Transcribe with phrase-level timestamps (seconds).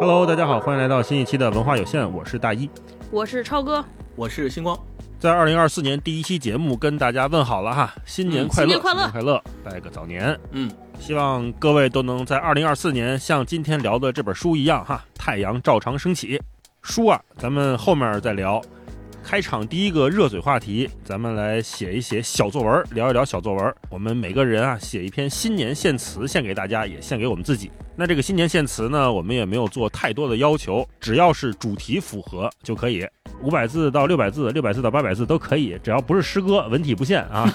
[0.00, 2.70] Hello，大家好，欢迎来到新一期的文化有限，我是大一，
[3.10, 3.84] 我是超哥，
[4.14, 4.78] 我是星光。
[5.18, 10.38] 在二零二四年第一期节目跟大家问好了哈，新年快乐，新年快乐，快乐，拜个早年。
[10.52, 16.40] 嗯，希望各位都能在二零二四年像今天聊的这本书一样哈，太阳照常升起。
[16.80, 18.62] 书啊，咱们后面再聊。
[19.28, 23.74] 开场第一个热嘴话题，咱们来写一写小作文，聊一聊小作文。
[23.90, 27.70] 我们每个人啊，写一篇新年献词，献给大家，也献给我们自己。
[27.94, 33.06] 那这个新年献词呢，我们也没有做太多的要求，只要是主题符合就可以。
[33.42, 37.52] 五百字到六百字，六百字到八百字都可以，只要不是诗歌，文体不限啊。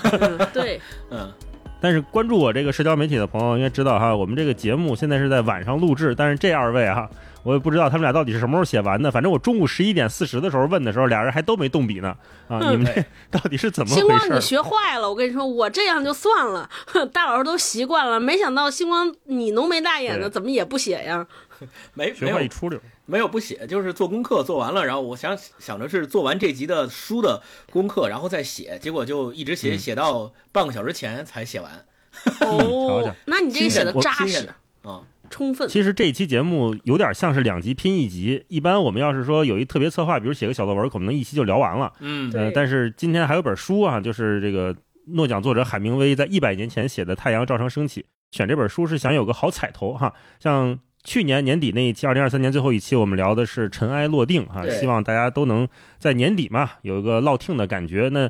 [0.54, 1.34] 对，嗯。
[1.82, 7.10] 但是关注我这个社交媒体的朋友应该知道哈，我们这个节目现在是在晚上录制，但是这二位哈。
[7.44, 12.16] 我也不知道他们俩到底是什么时候写完的，反正我中午十一点四十的时候问的时候，俩人还都没动笔呢。
[12.48, 14.08] 啊，你们这 到底是怎么回事？
[14.08, 15.10] 星光，你学坏了！
[15.10, 16.70] 我跟你说，我这样就算了，
[17.12, 18.20] 大老师都习惯了。
[18.20, 21.28] 没想到星光，你浓眉大眼的，怎么也不写呀？
[21.94, 27.42] 没学坏一出溜，没有不写，就是做功课做完了，然后我想想着是做完这集的书的
[27.72, 31.86] 功课，然后再写，结果就一直写写到半个小时前才写完。
[32.42, 34.50] 哦，那你这个写的扎实
[34.84, 35.02] 啊。
[35.34, 35.68] 充分。
[35.68, 38.46] 其实这一期节目有点像是两集拼一集。
[38.48, 41.92] 一般我们要是说有一特别策划，比如写个小作文，可能一期就聊完了。
[42.00, 44.76] 嗯，呃，但是今天还有本书啊，就是这个
[45.08, 48.02] 诺奖作者海明威在一百年前写的《太阳照常升起》。
[48.32, 50.14] 选这本书是想有个好彩头哈。
[50.40, 55.68] 像去年年底那一期，二零二三年最后一期，我们聊的是尘埃落定哈，希望大家都能
[56.00, 58.10] 在年底嘛有一个落听的感觉。
[58.14, 58.30] 那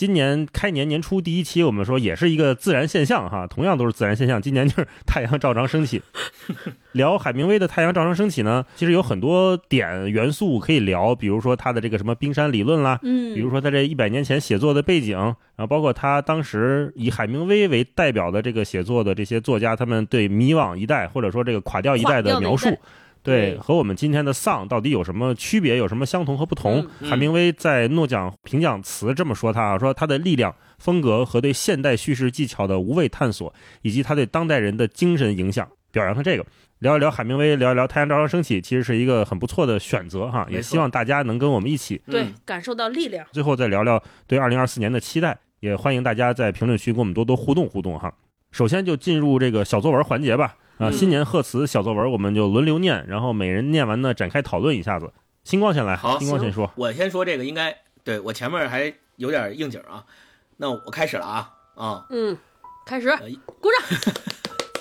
[0.00, 4.40] 今年开年年初第一期，我们说也是一个自然现象哈，同样都是自然现象。
[4.40, 6.00] 今年就是太阳照常升起。
[6.92, 22.74] 聊海明威的《太阳照常升起》呢，其实有很多点元素可以聊，比如说他的这个什么冰山理论啦，嗯，比如说他这一百年前写作的背景，然后包括他当时以海明威为代表的这个写作的这些作家，他们对迷惘一代或者说这个垮掉一代的描述。
[23.22, 25.76] 对，和我们今天的丧到底有什么区别？
[25.76, 26.86] 有什么相同和不同？
[27.02, 36.46] 海明威在诺奖评奖词这么说：他啊，说他的力量、风格和对现代叙事技巧的无畏探索，以及他对当代人的精神影响，表扬他这个。
[36.78, 40.46] 聊一聊海明威，聊一聊太阳照常升起，其实是一个很不错的选择哈。
[40.48, 43.26] 也希望大家能跟我们一起对感受到力量。
[43.32, 48.10] 最后再聊聊对二零二四年的期待，也欢迎大家在评论区跟我们多多互动互动哈。
[48.50, 50.56] 首先就进入这个小作文环节吧。
[50.80, 55.12] 啊，新年贺词小作文，我们就轮流念，然后每人念完呢，展开讨论一下子。
[55.44, 56.72] 星光先来，好，星光先说。
[56.74, 60.06] 我先说这个，应该对我前面还有点应景啊。
[60.56, 62.34] 那我开始了啊啊，嗯，
[62.86, 63.14] 开始，
[63.44, 63.68] 鼓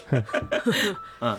[0.09, 0.23] 掌。
[1.19, 1.37] 嗯，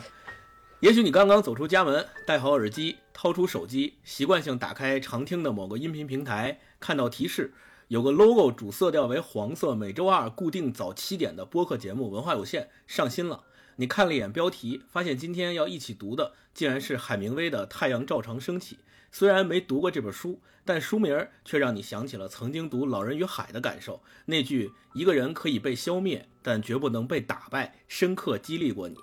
[0.81, 7.55] 也许你刚刚走出家门，戴好耳机，掏出手机，习惯性打开常听的某个音频平台，看到提示
[7.89, 13.45] 有个 logo，主色调为黄色，每周二固定早七点的播客节目《文化有限》上新了。
[13.81, 18.77] 你看了一眼标题，发现今天要一起读的竟然是海明威的《太阳照常升起》。
[19.11, 24.03] 虽然没读过这本书，但书名却让你想起了曾经读《老人与海》的感受。
[24.27, 28.99] 那句“一个人可以被消灭，但绝不能被打败”，深刻激励过你。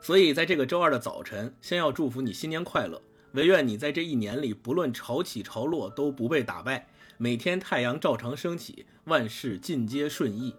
[0.00, 3.02] 所以，在这个周二的早晨，先要祝福你新年快乐，
[3.32, 10.54] 唯愿你在这一年里，不论潮起潮落，都不被打败，每天太阳照常升起，万事尽皆顺意。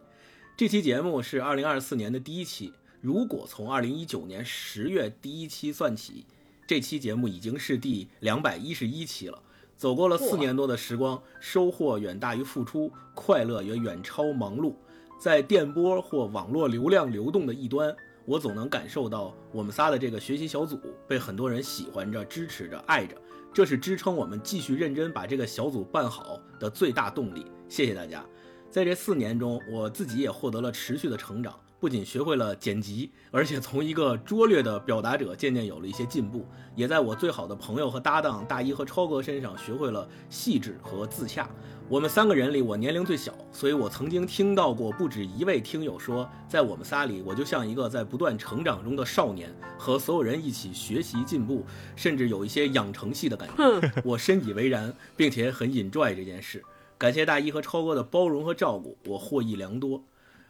[0.56, 2.72] 这期节目是二零二四年的第一期。
[3.06, 6.26] 如果从二零一九年十月第一期算起，
[6.66, 9.40] 这期节目已经是第两百一十一期了。
[9.78, 14.74] 走过了四年多的时光，收获远大于付出，快乐也远超忙碌。
[15.20, 17.96] 在电波或网络流量流动的一端，
[18.26, 23.16] 我总能感受到我们仨的这个学习小组被很多人喜欢着、支持着、爱着。
[23.54, 27.46] 这是支撑我们继续认真把这个小组办好的最大动力。
[27.70, 28.26] 谢谢大家！
[28.72, 31.56] 在这四年中，我自己也获得了持续的成长。
[31.86, 41.48] 不仅学会了剪辑，而且从一个拙劣的表达者渐渐有了一些进步，也在我最好的朋友和搭档大一和超哥身上学会了细致和自洽。
[41.88, 51.64] 我们三个人里，我年龄最小，所以我曾经听到过不止一位听友说，在我们仨里，我就像一个在不断成长中的少年，和所有人一起学习进步，
[51.96, 54.02] 甚至有一些养成系的感觉。
[54.04, 56.64] 我深以为然，并且很引拽这件事。
[56.98, 60.04] 感谢大一和超哥的包容和照顾，我获益良多。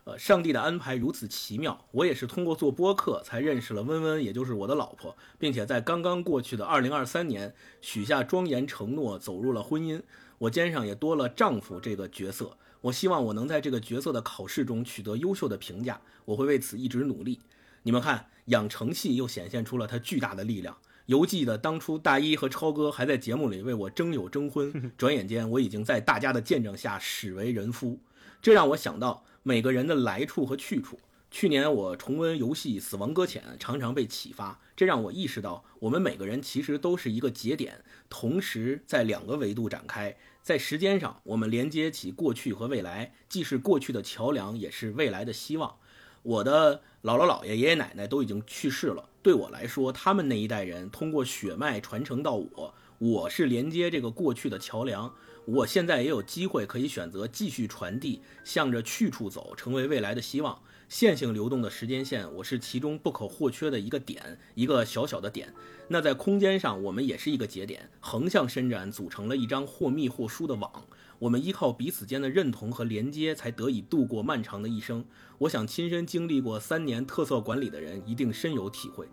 [0.05, 9.99] 呃，上帝的安排如此奇妙，我也是通过做播客才认识了温温，也就是我的老婆，并且在刚刚过去的二零二三年许下庄严承诺，走入了婚姻。
[10.37, 17.39] 我肩上也多了丈夫这个角色，我希望我能在这个角色的考试中取得优秀的评价，我会为此一直努力。
[17.81, 20.77] 你们看，养成系又显现出了它巨大的力量。
[21.07, 27.99] 犹记得当初大一和超哥还在节目里为我征友征婚， 转眼间我已经在大家的见证下始为人夫，
[28.39, 29.23] 这让我想到。
[29.47, 30.99] 每个人的来处和去处，
[31.29, 40.17] 去年我重温游戏《死亡搁浅》，常常被启发，这让我意识到，我们每个人其实都是一个节点，同时在两个维度展开。
[40.41, 45.75] 在时间上，我们连接起过去和未来，既是过去的桥梁，也是未来的希望。
[46.23, 55.13] 我的姥姥、姥爷、爷爷奶奶都已经去世了，对我来说，他们那一代人通过血脉传承到我，我是连接这个过去的桥梁。
[55.45, 60.59] 我现在也有机会可以选择继续传递，向着去处走，成为未来的希望。
[60.89, 65.53] 线性流动的时间线，我是其中不可或缺的一个点，一个小小的点。
[65.87, 70.71] 那在空间上，我们也是一个节点，横向伸展，组成了一张或密或疏的网。
[71.19, 75.05] 我们依靠彼此间的认同和连接，才得以度过漫长的一生。
[75.37, 79.07] 我想，亲身经历过三年特色管理的人，一定深有体会。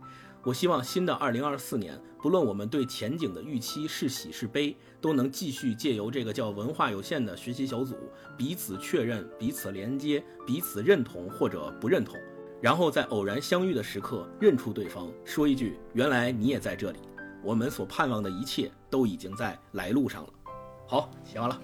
[0.44, 7.96] 我希望新的二零二四年，不论我们对前景的预期是喜是悲，都能继续借由这个叫文化有限的学习小组，
[8.38, 12.14] 彼此确认、彼此连接、彼此认同或者不认同，
[12.60, 17.00] 然后在偶然相遇的时刻认出对方，说一句“原来你也在这里”。
[17.42, 20.28] 我们所盼望的一切都已经在来路上了。
[20.92, 21.58] 好，写完了。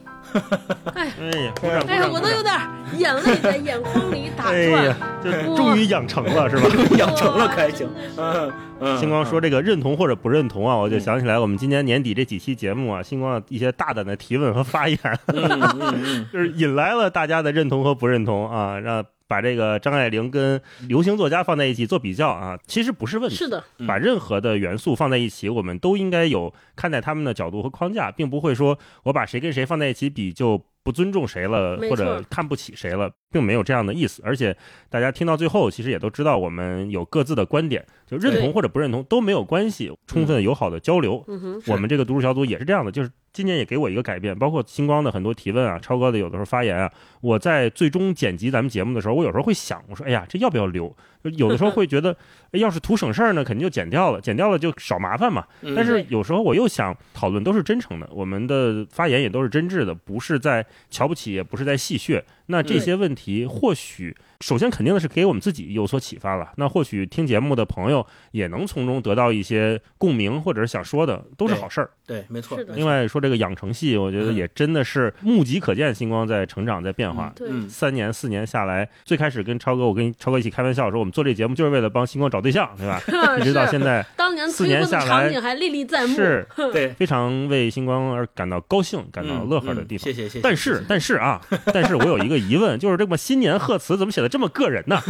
[0.94, 2.58] 哎 哎呀，鼓掌哎呀，我都有点
[2.96, 4.84] 眼泪在眼眶里打哎转。
[4.86, 6.62] 呀，这终于养成了是吧？
[6.96, 7.86] 养成了开心。
[8.16, 23.36] 嗯嗯，星光说这个认同或者不认同啊，我就想起来我们今年年底这几期节目啊，星光的一些大胆的提问和发言，嗯嗯嗯 就是引来了大家的认同和不认同啊，让把这个张爱玲跟流行作家放在一起做比较啊，其实不是问题。
[23.36, 34.22] 是的，嗯把任何的元素放在一起，我们都应该有看待他们的角度和框架，并不会说我把谁跟谁放在一起比就不尊重谁了，或者看不起谁了，并没有这样的意思。
[34.24, 34.56] 而且
[34.88, 41.22] 大家听到最后，其实也都知道我们有各自的观点，就认同或者不认同都没有关系，充分友好的交流。
[41.28, 46.90] 嗯哼，我们这个读书小组也是这样的，就是今年也给我一个改变，包括星光的很多提问啊，超哥的有的时候发言啊，
[47.20, 50.92] 我在最终剪辑咱们节目的时候，我有时候会想，我说，哎呀，这要不要留？
[51.36, 52.10] 有的时候会觉得，
[52.50, 55.44] 哎要是图省事儿呢，肯定就剪掉了，剪掉了就少麻烦嘛。
[55.60, 62.20] 嗯，但是有时候我又想，讨论都是真诚的，我们的发言也都是真挚的，不是在瞧不起，也不是在戏谑。
[62.46, 66.52] 那这些问题，或许首先肯定的是给我们自己有所启发了。
[66.56, 71.90] 那或许听节目的朋友也能从中得到一些共鸣，或者是想说的，都是好事儿。
[72.06, 72.56] 对，没错。
[72.56, 77.32] 是的另外说这个养成系，我觉得也真的是目击可见，星光在成长，在变化。
[77.34, 83.02] 对，嗯三年四年下来，最开始跟超哥，我跟超哥一起开玩笑说，我们做这节目就是为了帮星光找对象，对吧？
[83.40, 86.14] 一直到现在，当年四年下来场景还历历在目。
[86.14, 90.04] 是对，非常为星光而感到高兴、感到嗯乐呵的地方。
[90.04, 90.40] 嗯谢谢谢谢。
[90.40, 91.40] 但是，但是啊，
[91.74, 95.00] 但是我有一个疑问，就是这么新年贺词怎么写的这么个人呢？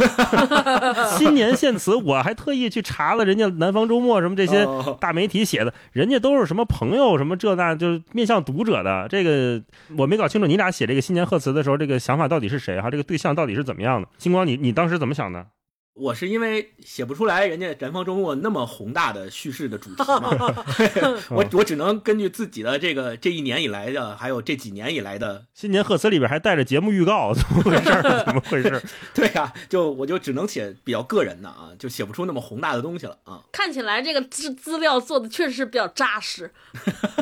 [1.17, 9.07] 新年献词，我还特意去查了人家南方周末什么这些哦大媒体写的，人家都是什么朋友什么这那，就是面向读者的。
[9.09, 9.61] 这个
[9.97, 12.89] 我没搞清楚，你俩写这个新年贺词的时候，这个想法到底是谁哈？
[12.89, 14.07] 这个对象到底是怎么样的？
[14.17, 15.45] 星光，你你当时怎么想的？
[15.93, 20.29] 我是因为写不出来人家南方周末那么宏大的叙事的主题嘛，
[21.31, 28.23] 我我只能根据自己的这个这一年以来的，还有这几年以来的，新年贺词里边还带着节目预告，怎么回事儿？
[28.23, 28.81] 怎么回事儿？
[29.13, 33.43] 对呀、就我就只能写比较个人的啊，就写不出那么宏大的东西了啊。
[33.51, 36.53] 看起来这个资资料做的确实是比较扎实。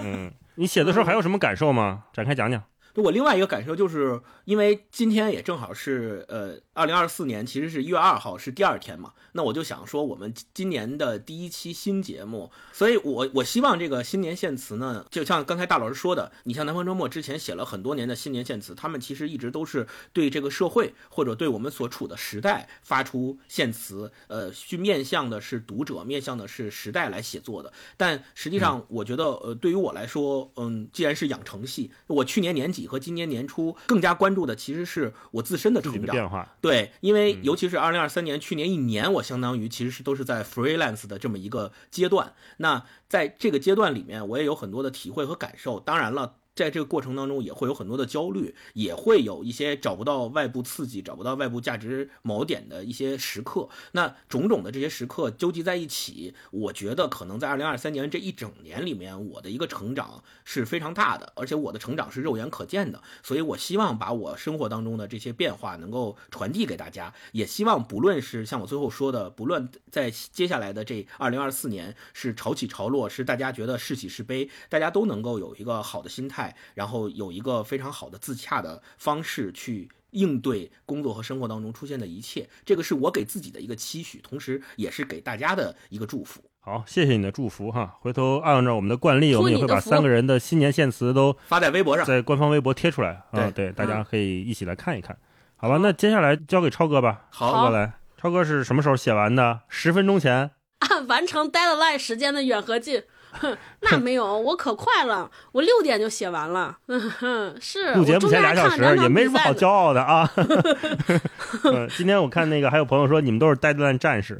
[0.04, 2.04] 嗯，你写的时候还有什么感受吗？
[2.14, 2.64] 展开讲讲。
[2.98, 27.72] 就我另外一个感受就是，因为今天也正好是呃，二零二四年，其实是一月二号是第二天嘛，那我就想说我们今年的第一期新节目，所以我我希望这个新年献词呢，就像刚才大老师说的，你像南方周末之前写了很多年的新年献词，他们其实一直都是对这个社会或者对我们所处的时代发出献词，呃，去面向的是读者，面向的是时代来写作的。
[27.96, 36.02] 但实际上，我觉得，呃，对于我来说，嗯，既然是养成系，我去年年底和今年年初更加关注的其实是我自身的成长。
[36.02, 42.34] 的变化，对，因为嗯尤其是二零二三年，去年一年，我相当于其实是都是在 freelance 的这么一个阶段。
[42.58, 45.80] 那在这个阶段里面，我也有很多的体会和感受。
[45.80, 46.38] 当然了。
[46.58, 53.70] 在这个过程当中，也会有很多的焦虑，也会有一些找不到外部刺激、找不到外部价值锚点的一些时刻。
[53.92, 63.00] 那种种的这些时刻纠集在一起，我觉得可能在二零二三年这一整年里面，我的一个成长是非常大的，而且我的成长是肉眼可见的。
[63.22, 79.90] 所以我希望把我生活当中的这些变化能够传递给大家，也希望不论是像我最后说的，不论在接下来的这二零二四年是潮起潮落，是大家觉得是喜是悲，大家都能够有一个好的心态，然后有一个非常好的自洽的方式去。
[80.12, 86.42] 应对工作和生活当中出现的一切，这个是我给自己的一个期许，同时也是给大家的一个祝福。
[86.62, 87.98] 好，谢谢你的祝福哈。
[88.00, 95.16] 回头按照我们的惯例，我们也会把三个人的新年献词都发在微博上，在官方微博贴出来啊，对对，大家可以一起来看一看。
[95.58, 97.94] 好吧，那接下来交给超哥吧，好超哥来。
[98.16, 99.60] 超哥是什么时候写完的？
[99.68, 100.52] 十分钟前。
[100.80, 103.04] 按 完成 deadline 时间的远和近。
[103.40, 106.78] 哼， 那没有，我可快了，我六点就写完了。
[106.88, 110.30] 嗯哼，是录节目前俩小时，也没什么好骄傲的啊。
[111.64, 114.38] 嗯，今天我看那个还有朋友说你们都是 deadline 战士。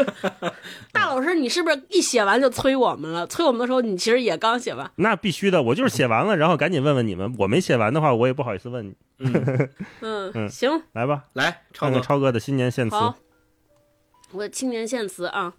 [0.92, 3.26] 大老师，你是不是一写完就催我们了？
[3.26, 4.90] 催我们的时候，你其实也刚写完。
[4.96, 7.34] 那必须的，我就是写完了，然后赶紧问问你们。
[7.38, 8.94] 我没写完的话，我也不好意思问你。
[9.18, 9.70] 嗯
[10.34, 12.96] 嗯，行，来吧，来，超哥，超哥的新年献词。
[12.96, 13.16] 好，
[14.32, 15.54] 我新年献词啊。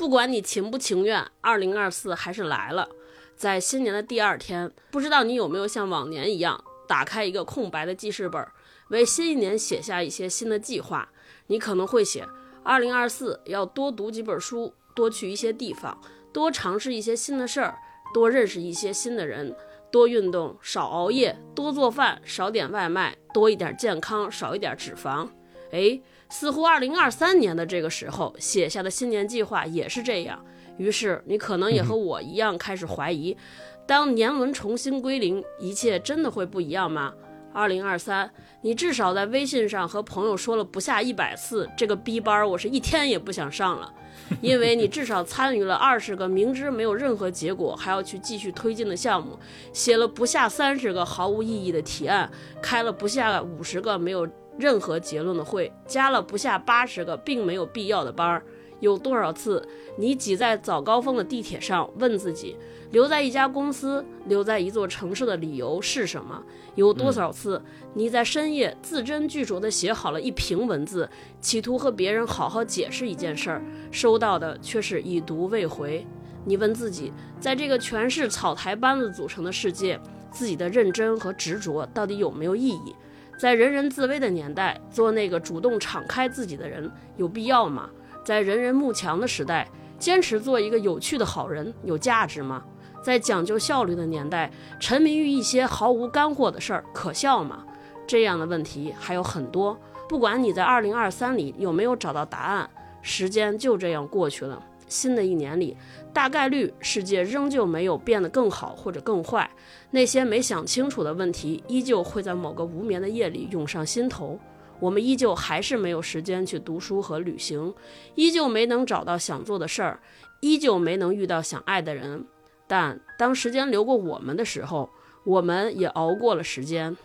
[0.00, 2.88] 不管你情不情愿，二零二四还是来了。
[3.36, 8.42] 在新年的第二天，不知道你有没有像往年一样，打开一个空白的记事本，
[8.88, 11.10] 为新一年写下一些新的计划。
[11.48, 12.26] 你可能会写：
[12.64, 16.00] 二零二四要多读几本书，多去一些地方，
[16.32, 17.76] 多尝试一些新的事儿，
[18.14, 19.54] 多认识一些新的人，
[19.92, 25.28] 多运动，少熬夜，多做饭，少点外卖，多一点健康，少一点脂肪。
[25.72, 26.00] 哎。
[26.30, 30.42] 似乎二零二三年的这个时候写下的新年计划也是这样，
[30.78, 33.36] 于是你可能也和我一样开始怀疑：
[33.84, 37.12] 当年轮重新归零，一切真的会不一样吗？
[37.52, 38.30] 二零二三，
[38.62, 43.92] 你至少在微信上和朋友说了不下一百次，这个逼班我是一天也不想上了，
[44.40, 49.36] 因为你至少参与了二十个明知没有任何结果还要去继续推进的项目，
[49.72, 52.30] 写了不下三十个毫无意义的提案，
[52.62, 54.28] 开了不下五十个没有。
[54.60, 58.42] 任何结论的会加了不下八十个并没有必要的班儿，
[58.78, 62.56] 有多少次你挤在早高峰的地铁上问自己，
[62.92, 66.42] 留在一家公司、留在一座城市的理由是什么？
[66.76, 67.60] 有多少次
[67.94, 71.08] 你在深夜字斟句酌地写好了一瓶文字，
[71.40, 76.06] 企图和别人好好解释一件事儿，收到的却是已读未回？
[76.44, 80.00] 你问自己，在这个全是草台班子组成的世界，
[80.30, 82.94] 自己的认真和执着到底有没有意义？
[83.40, 87.88] 在人人自危的年代，做那个主动敞开自己的人有必要吗？
[88.22, 89.66] 在人人慕强的时代，
[89.98, 92.62] 坚持做一个有趣的好人有价值吗？
[93.02, 97.64] 在讲究效率的年代，沉迷于一些毫无干货的事儿可笑吗？
[98.06, 99.74] 这样的问题还有很多。
[100.06, 102.68] 不管你在二零二三里有没有找到答案，
[103.00, 104.62] 时间就这样过去了。
[104.90, 105.74] 新的一年里，
[106.12, 109.48] 大概率世界仍旧没有变得更好或者更坏。
[109.92, 114.38] 那些没想清楚的问题，依旧会在某个无眠的夜里涌上心头。
[114.78, 117.72] 我们依旧还是没有时间去读书和旅行，
[118.14, 120.00] 依旧没能找到想做的事儿，
[120.40, 122.26] 依旧没能遇到想爱的人。
[122.66, 124.88] 但当时间流过我们的时候，
[125.24, 126.96] 我们也熬过了时间。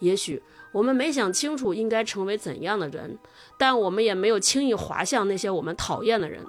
[0.00, 3.16] 也许我们没想清楚应该成为怎样的人，
[3.56, 6.44] 但我们也没有轻易滑向那些我们讨厌的人。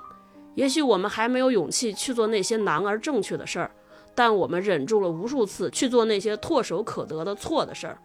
[0.55, 3.71] 也许我们还没有勇气去做那些难而正确的事儿。
[4.15, 7.97] 但我们忍住了无数次去做那些唾手可得的错的事儿，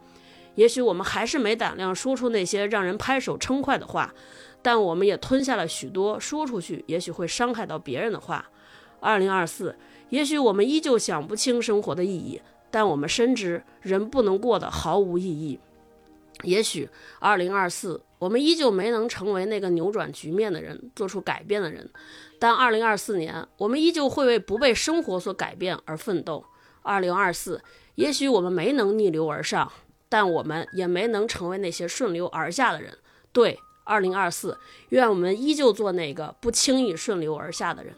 [0.54, 4.14] 也许我们还是没胆量说出那些让人拍手称快的话，
[4.62, 8.48] 但我们也吞下了许多说出去也许会伤害到别人的话。
[9.00, 9.76] 二零二四，
[10.08, 12.40] 也许我们依旧想不清生活的意义，
[12.70, 15.60] 但我们深知人不能过得毫无意义。
[16.42, 16.88] 也许
[17.18, 21.88] 二零二四，我们依旧没能成为那个扭转局面的人，做出改变的人。
[22.38, 26.45] 但二零二四年，我们依旧会为不被生活所改变而奋斗。
[26.83, 27.61] 二零二四，
[27.97, 29.71] 也许我们没能逆流而上，
[30.09, 32.97] 但我们也没能成为那些顺流而下的人。
[33.33, 34.57] 对，二零二四，
[34.90, 37.92] 愿我们依旧做那个不轻易顺流而下的人。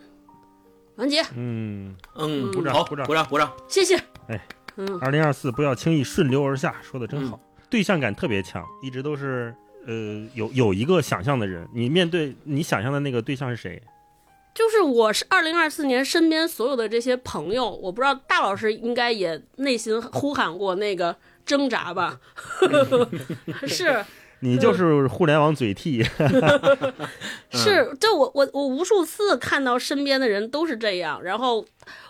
[0.97, 1.23] 完结。
[1.37, 3.53] 嗯嗯，鼓掌，好，鼓掌，鼓掌，鼓掌。
[3.69, 3.97] 谢谢。
[4.29, 7.39] 哎，嗯，二零二四，不要轻易顺流而下，说的真好。
[7.69, 9.55] 对象感特别强，一直都是
[9.87, 9.95] 呃
[10.35, 11.69] 有有一个想象的人。
[11.73, 13.81] 你面对你想象的那个对象是谁？
[14.53, 21.17] 就是我是二零二四年身边所有的这些朋友，我不知道大老师应该也内心呼喊过那个
[21.47, 22.19] 挣扎吧？
[23.67, 24.05] 是，
[24.41, 26.03] 你就是互联网嘴替。
[27.53, 31.65] 是，就我我我无数次看到身边的人都是这样，然后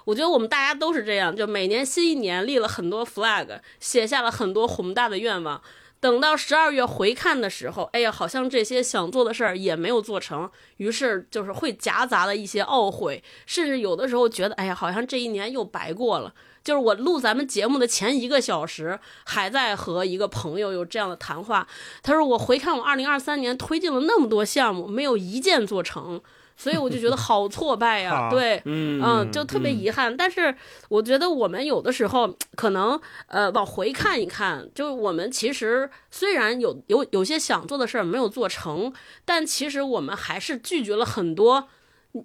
[0.04, 5.60] 我觉得我们大家都是这样，就每年新一年立了很多 flag，写下了很多宏大的愿望。
[6.00, 16.32] 等到十二月回看的时候，哎呀，好像这些想做的事儿也没有做成，于是就是会夹杂了一些懊悔，甚至有的时候觉得，哎呀，好像这一年又白过了。
[16.64, 21.66] 就是我录咱们节目的前一个小时，还在和一个朋友有这样的谈话，
[22.02, 26.20] 他说我回看我二零二三年推进了那么多项目，没有一件做成。
[26.60, 29.00] 所以我就觉得好挫败呀， 对，嗯，
[29.32, 30.14] 就特别遗憾。
[30.14, 30.54] 但是
[30.90, 38.92] 我觉得我们有的时候可能呃往回看一看，就是我们其实虽然有有有些想做的事儿没有做成，
[39.24, 41.66] 但其实我们还是拒绝了很多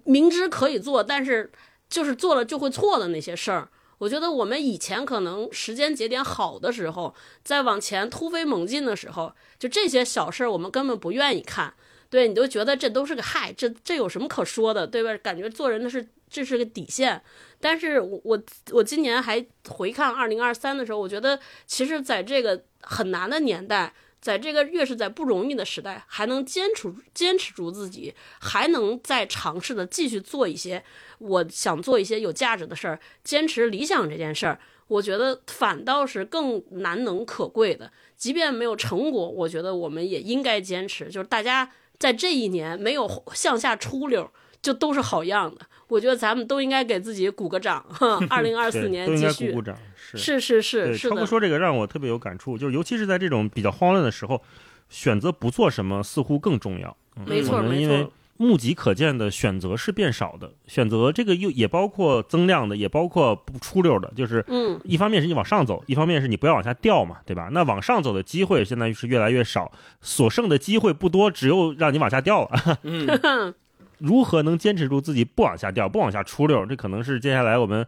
[0.04, 1.50] 明知可以做，但是
[1.88, 3.68] 就是做了就会错的那些事儿。
[3.98, 11.72] 我觉得我们以前可能时间节点好的时候，在往前突飞猛进的时候，就这些小事儿我们根本不愿意看。
[12.10, 15.16] 对你都觉得这都是个害，这这有什么可说的，对吧？
[15.18, 17.20] 感觉做人的是这是个底线。
[17.60, 23.92] 但是我我我今年还回看二零二三的时候，我觉得其实在这个很难的年代。
[24.18, 30.82] 在这个越是在不容易的时代，还能坚持坚持住自己，还能再尝试的继续做一些
[31.18, 34.58] 我想做一些有价值的事儿，坚持理想这件事儿，
[34.88, 37.92] 我觉得反倒是更难能可贵的。
[38.16, 41.04] 即便没有成果，我觉得我们也应该坚持。
[41.08, 44.30] 就是大家在这一年没有向下出溜，
[44.62, 45.60] 就都是好样的。
[45.88, 47.84] 我觉得咱们都应该给自己鼓个掌。
[48.28, 49.76] 二零二四年继续鼓鼓掌。
[50.14, 54.40] 是是是是超哥说这个让我特别有感触，就是尤其是在这种比较慌乱的时候，
[54.88, 56.96] 选择不做什么似乎更重要。
[57.26, 67.48] 没错没错，因为目及可见的选择是变少的，选择这个又也包括增量的，也包括不出溜的，就是嗯，一方面是你往上走，一方面是你不要往下掉嘛，对吧？
[67.52, 72.78] 那往上走的机会现在是越来越少，所剩的机会不多，只有让你往下掉了。
[72.82, 73.54] 嗯，
[73.98, 76.64] 如何能坚持住自己不往下掉，不往下出溜？
[76.66, 77.86] 这可能是接下来我们。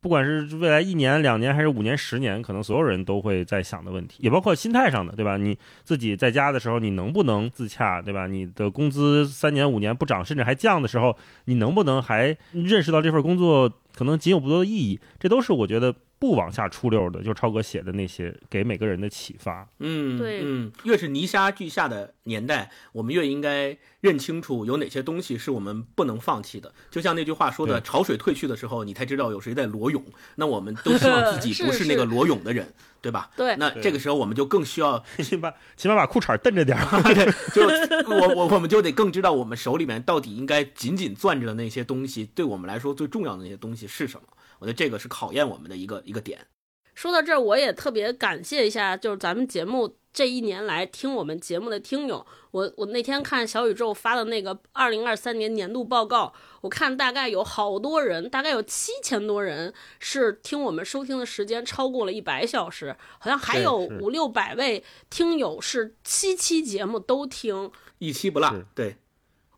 [0.00, 5.36] 不管是未来一年、两年还是五年、十年，可能所有人都会在想的问题，也包括心态上的，对吧？
[5.36, 8.26] 你自己在家的时候，你能不能自洽，对吧？
[8.26, 15.00] 你的工资三年、五年不涨，甚至还降的时候，你能不能还认识到这份工作可能仅有不多的意义？
[15.18, 15.94] 这都是我觉得。
[16.18, 19.68] 不往下出溜的，就是超哥写的那些给每个人的启发。
[19.78, 26.72] 嗯，对，嗯，越是泥沙俱下的年代，我们越应该认清楚有哪些东西是我们不能放弃的。
[26.90, 30.04] 就像那句话说的：“潮水退去的时候，你才知道有谁在裸泳。
[30.34, 33.30] ”那我们都希望自己不是那个裸泳的人， 对吧？
[33.36, 33.54] 对。
[33.56, 37.02] 那这个时候我们就更需要 起码起码把裤衩蹬着点儿。
[37.14, 37.62] 对，就
[38.10, 44.26] 我我我们就得更知道我们手里面到底应该紧紧攥着的那些东西，对我们来说最重要的那些东西是什么。
[44.58, 46.46] 我觉得这个是考验我们的一个一个点。
[46.94, 52.26] 说到这儿，我也特别感谢一下，就是咱们节目这一年来听我们节目的听友。
[52.50, 68.52] 我我那天看小宇宙发的那个二零二三年年度报告，我看大概有好多人，大概有七千多人是听我们收听的时间超过了一百小时，好像还有五六百位听友是七期节目都听，一期不落。
[68.74, 68.96] 对，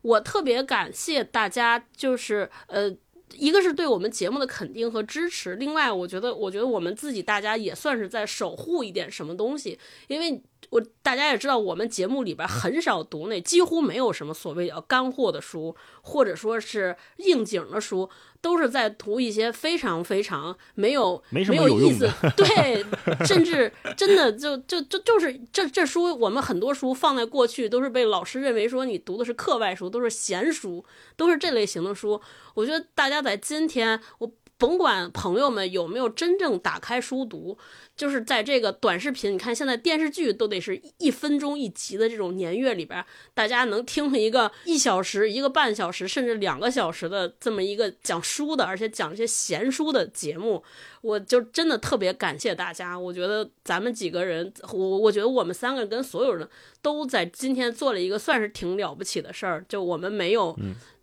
[0.03, 2.95] 我特别感谢大家，就是呃。
[3.33, 10.41] 一个是对我们节目的肯定和支持，另外，我觉得，我觉得我们自己大家也算是在守护一点什么东西，因为。
[10.69, 18.09] 我大家也知道，我们节目里边很少读那，几乎没有什么所谓叫干货的书，或者说是应景的书，
[18.41, 22.83] 都是在读一些非常非常没有没有意思，对，
[23.25, 30.83] 甚至真的就就就就是这这书，我们很多书放在过去都是被老师认为说你读的是课外书，都是闲书，
[31.15, 32.19] 都是这类型的书。
[32.55, 37.57] 我觉得大家在今天，我甭管朋友们有没有真正打开书读。
[37.97, 50.63] 就是在这个短视频，你看现在电视剧都得是一分钟一集的这种年月里边，大家能听一个一小时、一个半小时，甚至两个小时的这么一个讲书的，而且讲这些闲书的节目，
[51.01, 52.97] 我就真的特别感谢大家。
[52.97, 56.47] 我觉得咱们几个人，我我觉得我们三个人跟所有人
[56.81, 60.55] 都在今天做了一个算是挺了不起的事儿，就我们没有。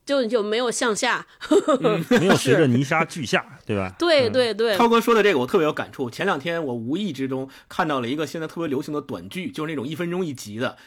[0.09, 1.27] 就就没有向下，
[2.19, 3.93] 没有随着泥沙俱下，对吧？
[3.99, 6.09] 对 对对，涛哥说的这个我特别有感触。
[6.09, 10.79] 前两天我无意之中看到了一个现在特别流行的短剧，就是那种一分钟一集的。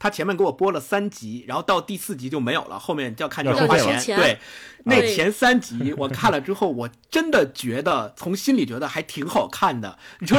[0.00, 4.16] 他前面给我播了三集，然后到第四集就没有了，后面就要看就要花钱。
[4.16, 4.38] 对，
[4.84, 10.36] 那前三集 我看了之后，我真的觉得从心里觉得还挺好看的，你说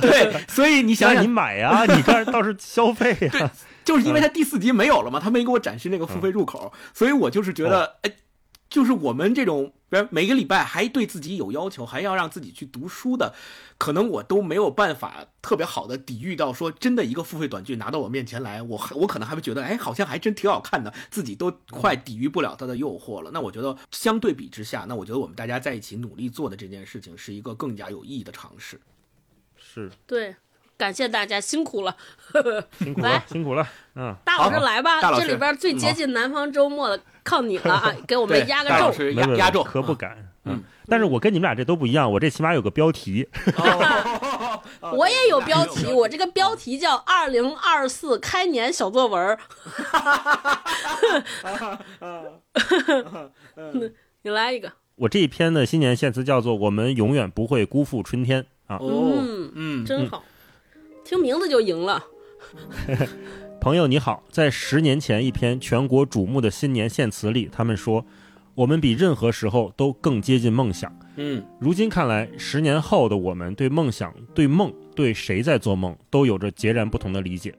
[0.00, 0.44] 对？
[0.48, 3.52] 所以你想想，你买呀，你这倒是消费呀。
[3.86, 8.16] 就是因为他第四集没有了嘛，他没给我展示那个付费入口，所以我就是觉得，哎，
[8.68, 13.32] 就是我们这种，比如每个礼拜还对自己有要求，还要让自己去读书的，
[13.78, 23.30] 可能我都没有办法特别好的抵御到说真的一个付费短剧拿到我面前来，我我可能还会觉得，哎，好像还真挺好看的，自己都快抵御不了它的诱惑了。
[23.32, 28.80] 那我觉得相对比之下，那我觉得我们大家在一起努力做的这件事情是一个更加有意义的尝试。
[29.56, 30.34] 是，对。
[30.76, 31.96] 感谢大家辛苦了，
[32.78, 33.66] 辛苦了，辛苦了。
[33.94, 40.16] 嗯，大老师来吧，这里边最接近南方周末的 靠你了啊，给我们压个轴，压压轴可不敢。
[40.44, 43.28] 嗯，但是我跟你们俩这都不一样，我这起码有个标题。
[44.92, 49.36] 我也有标题，我这个标题叫《二零二四开年小作文》。
[54.22, 54.70] 你来一个。
[54.96, 58.76] 我这一篇的新年献词叫做《我们永远不会辜负春天》啊。
[58.80, 59.18] 哦，
[59.54, 60.22] 嗯，真好。
[61.06, 62.04] 听名字就赢了，
[63.62, 68.04] 朋友你好，在十年前一篇全国瞩目的新年献词里，他们说
[68.56, 70.92] 我们比任何时候都更接近梦想。
[71.14, 77.54] 嗯，如今看来，十年后的我们对梦想、对梦、对谁在做梦，都有着截然不同的理解。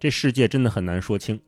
[0.00, 1.38] 这世界真的很难说清。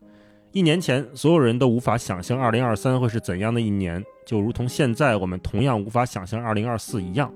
[0.52, 7.32] 一年前，所有人都无法想象2023会是怎样的一年，就如同现在我们同样无法想象2024一样。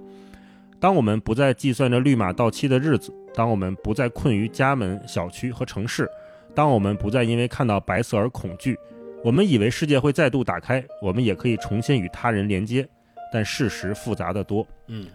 [0.83, 6.11] 当我们不再计算着绿码到期的日子，当我们不再困于家门、小区和城市，
[6.57, 8.77] 当我们不再因为看到白色而恐惧，
[9.23, 12.85] 我们以为世界会再度打开，我们也可以重新与他人连接。
[13.33, 14.67] 但事实复杂的多。
[14.89, 15.07] 嗯，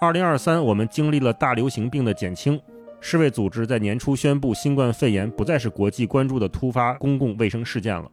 [0.00, 2.58] 二零二三，我们经历了大流行病的减轻。
[2.98, 8.10] 世卫组织在年初宣布，新冠肺炎不再是国际关注的突发公共卫生事件了。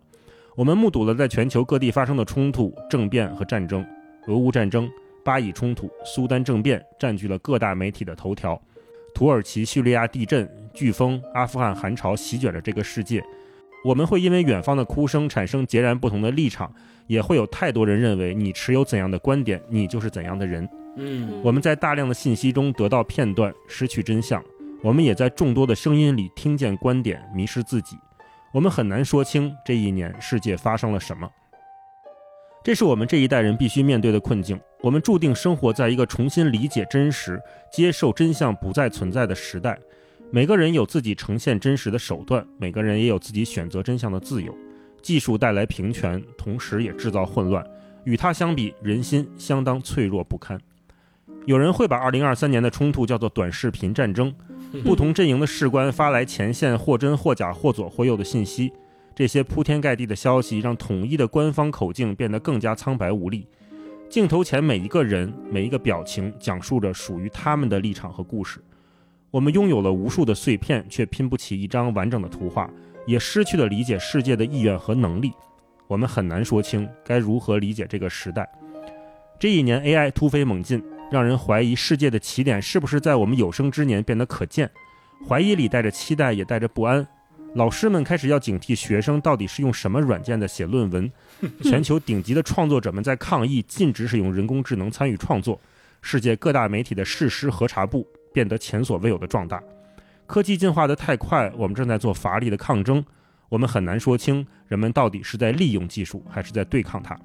[0.58, 3.86] 我们目睹了在全球各地发生的冲突、政变和战争。
[4.28, 4.90] 俄乌战争、
[5.28, 8.60] 巴以冲突、苏丹政变占据了各大媒体的头条。
[9.14, 13.22] 土耳其、叙利亚地震、飓风、阿富汗寒潮席卷着这个世界。
[13.84, 16.74] 我们会因为远方的哭声产生截然不同的立场。
[17.08, 20.68] 也会有太多人认为你持有怎样的观点，你就是怎样的人。
[20.98, 24.42] 嗯，我们在大量的信息中得到片段，失去真相；
[24.84, 27.96] 我们也在众多的声音里听见观点，迷失自己。
[28.52, 31.30] 我们很难说清这一年世界发生了什么。
[32.68, 34.60] 这是我们这一代人必须面对的困境。
[34.82, 39.80] 我们注定生活在一个重新理解真实、接受真相不再存在的时代。
[40.32, 44.54] 每个人有自己呈现真实的手段，每个人也有自己选择真相的自由。
[45.02, 47.66] 技术带来平权，同时也制造混乱。
[48.04, 50.60] 与它相比，人心相当脆弱不堪。
[51.46, 54.36] 有人会把2023年的冲突叫做短视频战争。
[54.84, 58.74] 不同阵营的士官发来前线或真或假、或左或右的信息，
[59.18, 63.48] 这些铺天盖地的消息让统一的官方口径变得更加苍白无力。
[64.08, 68.60] 镜头前每一个人、每一个表情，讲述着属于他们的立场和故事。
[69.32, 72.70] 我们拥有了无数的碎片，却拼不起一张完整的图画。
[73.08, 75.34] 也失去了理解世界的意愿和能力，
[75.88, 78.48] 我们很难说清该如何理解这个时代。
[79.40, 84.70] 这一年，AI 突飞猛进，让人怀疑世界的起点是不是在我们有生之年变得可见。
[85.28, 87.08] 怀疑里带着期待，也带着不安。
[87.56, 91.12] 老师们开始要警惕学生到底是用什么软件在写论文。
[91.64, 95.60] 全球顶级的创作者们在抗议禁止使用人工智能参与创作。
[96.02, 99.62] 世界各大媒体的事实核查部变得前所未有的壮大。
[100.28, 103.04] 科技进化的太快，我们正在做乏力的抗争。
[103.50, 107.18] 我们很难说清人们到底是在利用技术，还是在对抗它。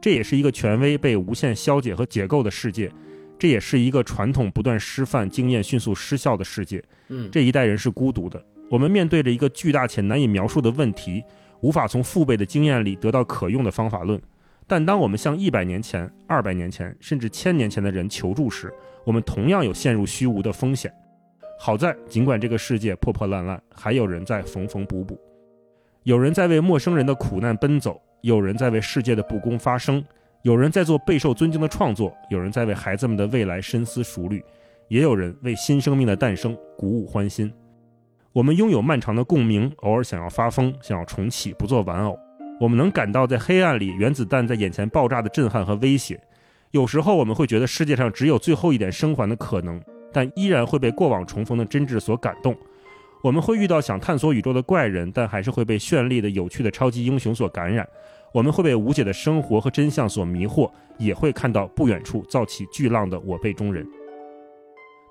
[0.00, 2.92] 这也是一个权威被无限消解和解构的世界，
[3.38, 6.82] 这也是一个传统不断失范、经验迅速失效的世界。
[7.08, 8.44] 嗯，这一代人是孤独的。
[8.72, 11.22] 我们面对着一个巨大且难以描述的问题，
[11.60, 14.18] 无法从父辈的经验里得到可用的方法论。
[14.66, 18.72] 但当我们向一百年前、二百年前，甚至千年前的人求助时，
[19.04, 20.90] 我们同样有陷入虚无的风险。
[21.58, 25.20] 好在，尽管这个世界破破烂烂，还有人在缝缝补补，
[26.04, 30.02] 有人在为陌生人的苦难奔走，有人在为世界的不公发声，
[30.44, 34.42] 有人在做备受尊敬的创作，有人在为孩子们的未来深思熟虑，
[34.88, 37.52] 也有人为新生命的诞生鼓舞欢心。
[38.34, 42.18] 我们拥有漫长的共鸣，偶尔想要发疯，想要重启，不做玩偶。
[42.58, 46.18] 我们能感到在黑暗里原子弹在眼前爆炸的震撼和威胁。
[46.70, 49.78] 有时候，我们会觉得世界上只有最后一点生还的可能。
[50.14, 52.56] 但依然会被过往重逢的真挚所感动。
[53.22, 57.86] 我们会遇到想探索宇宙的怪人，但还是会被绚丽的、有趣的超级英雄所感染。
[58.32, 63.86] 我们会被无解的生活和真相所迷惑，也会看到不远处造起巨浪的我辈中人。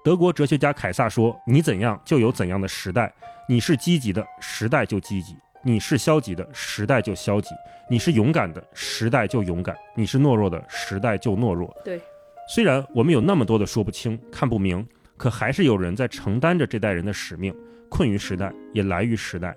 [0.04, 3.14] 德国哲学家凯撒说：“你怎样，就有怎样的时代。
[3.48, 7.50] 你是积极的，时代就积极；你是消极的，时代就消极；
[7.88, 12.02] 你是勇敢的，时代就勇敢；你是懦弱的，时代就懦弱。”对。
[12.50, 14.84] 虽然我们有那么多的说不清、看不明，
[15.18, 17.54] 可还是有人在承担着这代人的使命，
[17.88, 19.56] 困于时代，也来于时代。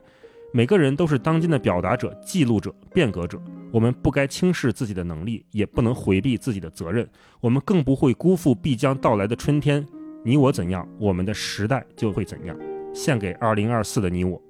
[0.52, 3.40] 每个人都是当今的表达者、记录者、变革者。
[3.72, 7.08] 我们不该轻视自己的能力，也不能回避自己的责任。
[7.40, 9.84] 我们更不会辜负必将到来的春天。
[10.26, 12.56] 你我怎样，我们的时代就会怎样。
[12.94, 14.40] 献给二零二四的你我。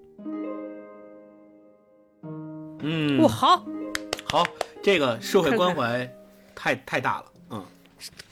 [2.80, 3.66] 嗯，哇，好，
[4.24, 4.46] 好，
[4.80, 6.08] 这个社会关怀
[6.54, 7.24] 太太大了。
[7.50, 7.64] 嗯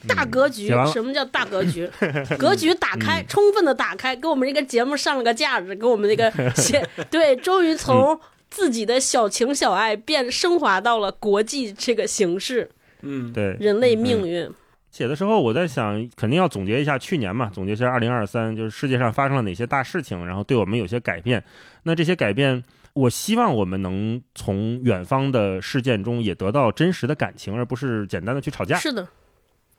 [0.07, 1.89] 大格局，什么叫大格局？
[2.39, 8.17] 格局打开，充分的打开，给我们这个节目上了个价值，给我们这个写 对，终于从
[8.49, 12.69] 自己的小情小爱变升华到了国际这个形式。
[13.01, 14.49] 嗯，对，人类命运。
[14.93, 21.43] 写的时候，我在想，肯定要总结一下去年嘛，总结一下二零二三，就是世界上发生了哪些大事情，然后对我们有些改变。
[21.81, 28.77] 那这些改变，我希望我们能从远方的事件中也得到真实的感情，而不是简单的去吵架。
[28.77, 29.07] 是的。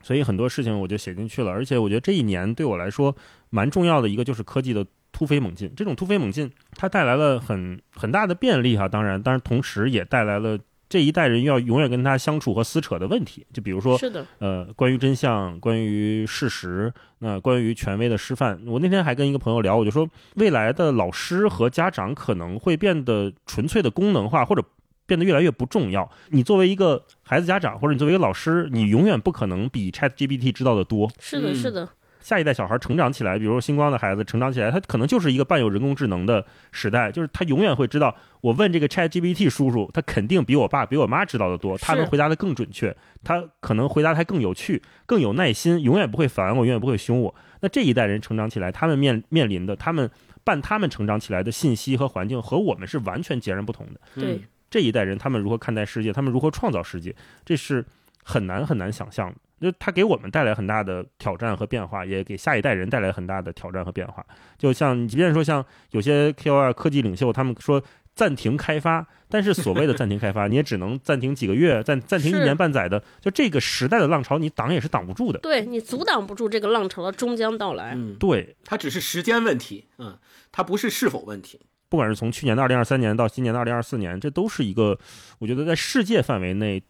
[0.03, 3.15] 所以很多事情我就写进去了，而且我觉得这一年对我来说
[3.49, 5.71] 蛮重要的一个就是科技的突飞猛进。
[5.77, 13.45] 这种突飞猛进它带来了很很大的便利哈，当然，但是同时也带来了这一代人要永远跟他相处和撕扯的问题。
[13.53, 18.59] 就比如说，是的，呃，关于真相，关于事实，那关于权威的示范。
[18.65, 24.63] 我那天还跟一个朋友聊，我就说，未来的老师和家长可能会变得纯粹的功能化，或者
[25.05, 26.09] 变得越来越不重要。
[26.29, 31.09] 你作为一个孩子家长，或者你作为一个老师，你永远不可能比 Chat GPT 知道的多。
[31.19, 31.89] 是的，嗯是的，
[32.25, 47.35] 下一代小孩成长起来，比如说星光的孩子成长起来，他可能就是一个伴有人工智能的时代，就是他永远会知道，我问这个 Chat GPT 叔叔，他肯定比我爸、比我妈知道的多，他能回答的更准确，他可能回答的还更有趣、更有耐心，永远不会烦我，永远不会凶我。
[47.61, 50.09] 那这一代人成长起来，他们面面临的，他们
[50.43, 54.01] 伴他们成长起来的信息和环境和我们是完全截然不同的。
[54.15, 57.85] 对嗯这一代人他们如何看待世界，他们如何创造世界，这是
[58.23, 59.35] 很难很难想象的。
[59.59, 64.25] 就它给我们带来很大的挑战和变化，也给下一代人带来很大的挑战和变化。
[64.57, 67.81] 就像你即便说像有些 KOL 科技领袖，他们说
[68.13, 73.01] 暂停开发，但是所谓的暂停开发， 你也只能暂停几个月，暂暂停一年半载的。
[73.19, 75.39] 就这个时代的浪潮，你挡也是挡不住的。
[75.39, 77.93] 对你阻挡不住这个浪潮的终将到来。
[77.95, 80.17] 嗯，对，它只是时间问题，嗯，
[80.51, 81.59] 它不是是否问题。
[81.87, 84.97] 不管是从去年的二零二三年到今年的二零二四年，这都是一个
[85.39, 86.81] 我觉得在世界范围内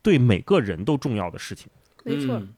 [0.00, 1.70] 对每个人都重要的事情。
[2.08, 2.48] 没错，嗯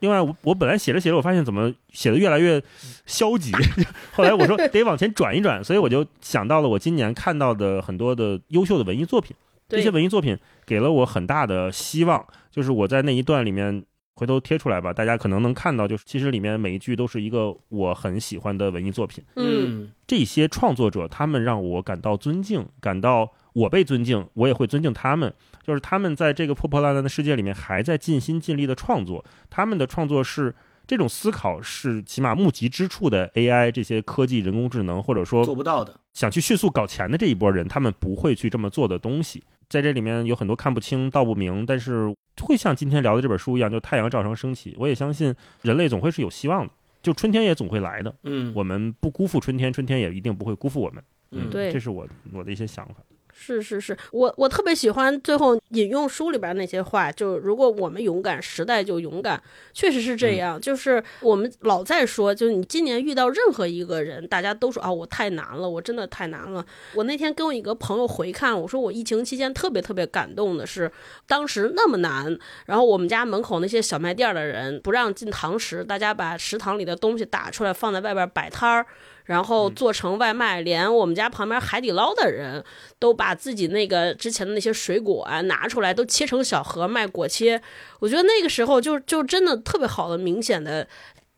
[0.00, 2.62] 另外，我我本来写着写着，我发现怎么写的越来越
[3.06, 3.50] 消极，
[4.12, 9.34] 后来我说得往前转一转，所以我就想到了我今年看到的很多的优秀的文艺作品，
[9.68, 13.84] 这些文艺作品给了我很大的希望，就是我在那一段里面。
[14.18, 19.22] 回头贴出来吧，大家可能能看到，就是其实里面每一句都是一个我很喜欢的文艺作品。
[19.34, 25.30] 嗯，这些创作者，他们让我感到尊敬，感到我被尊敬，我也会尊敬他们。
[25.66, 29.24] 就是他们在这个破破烂烂的世界里面，还在尽心尽力的创作。
[29.50, 30.54] 他们的创作是
[30.86, 35.98] 这种思考，是起码目及之处的 AI 这些科技、人工智能，或者说做不到的。
[36.12, 39.42] 想去迅速搞钱的这一波人，他们不会去这么做的东西。
[39.68, 44.76] 在这里面有很多看不清、道不明，但是会像今天聊的这本书一样，就太阳照常升起。
[44.78, 48.14] 我也相信人类总会是有希望的，就春天也总会来的。
[48.22, 51.02] 嗯，我们不辜负春天，春天也一定不会辜负我们。
[51.32, 52.94] 嗯对这是我我的一些想法。
[53.38, 59.40] 是是是，我我特别喜欢最后引用书里边那些话，就如果我们勇敢，时代就勇敢，
[59.74, 60.60] 确实是这样。
[60.60, 66.64] 就是我们老在说，就是你今年遇到任何一个人，大家都说啊，我太难了，我真的太难了。
[66.94, 70.90] 我那天跟我一个朋友回看，我说我疫情期间特别特别感动的是，
[71.28, 78.86] 当时那么难，然后我们家门口那些小卖店的人不让进堂食，大家把食堂里的东西打出来放在外边摆摊儿。
[79.26, 82.64] 然后做成外卖，连我们家旁边海底捞的人
[82.98, 87.60] 都把自己那个之前的那些水果啊拿出来，都切成小盒卖果切。
[87.98, 90.86] 我觉得那个时候就就真的特别好的明显的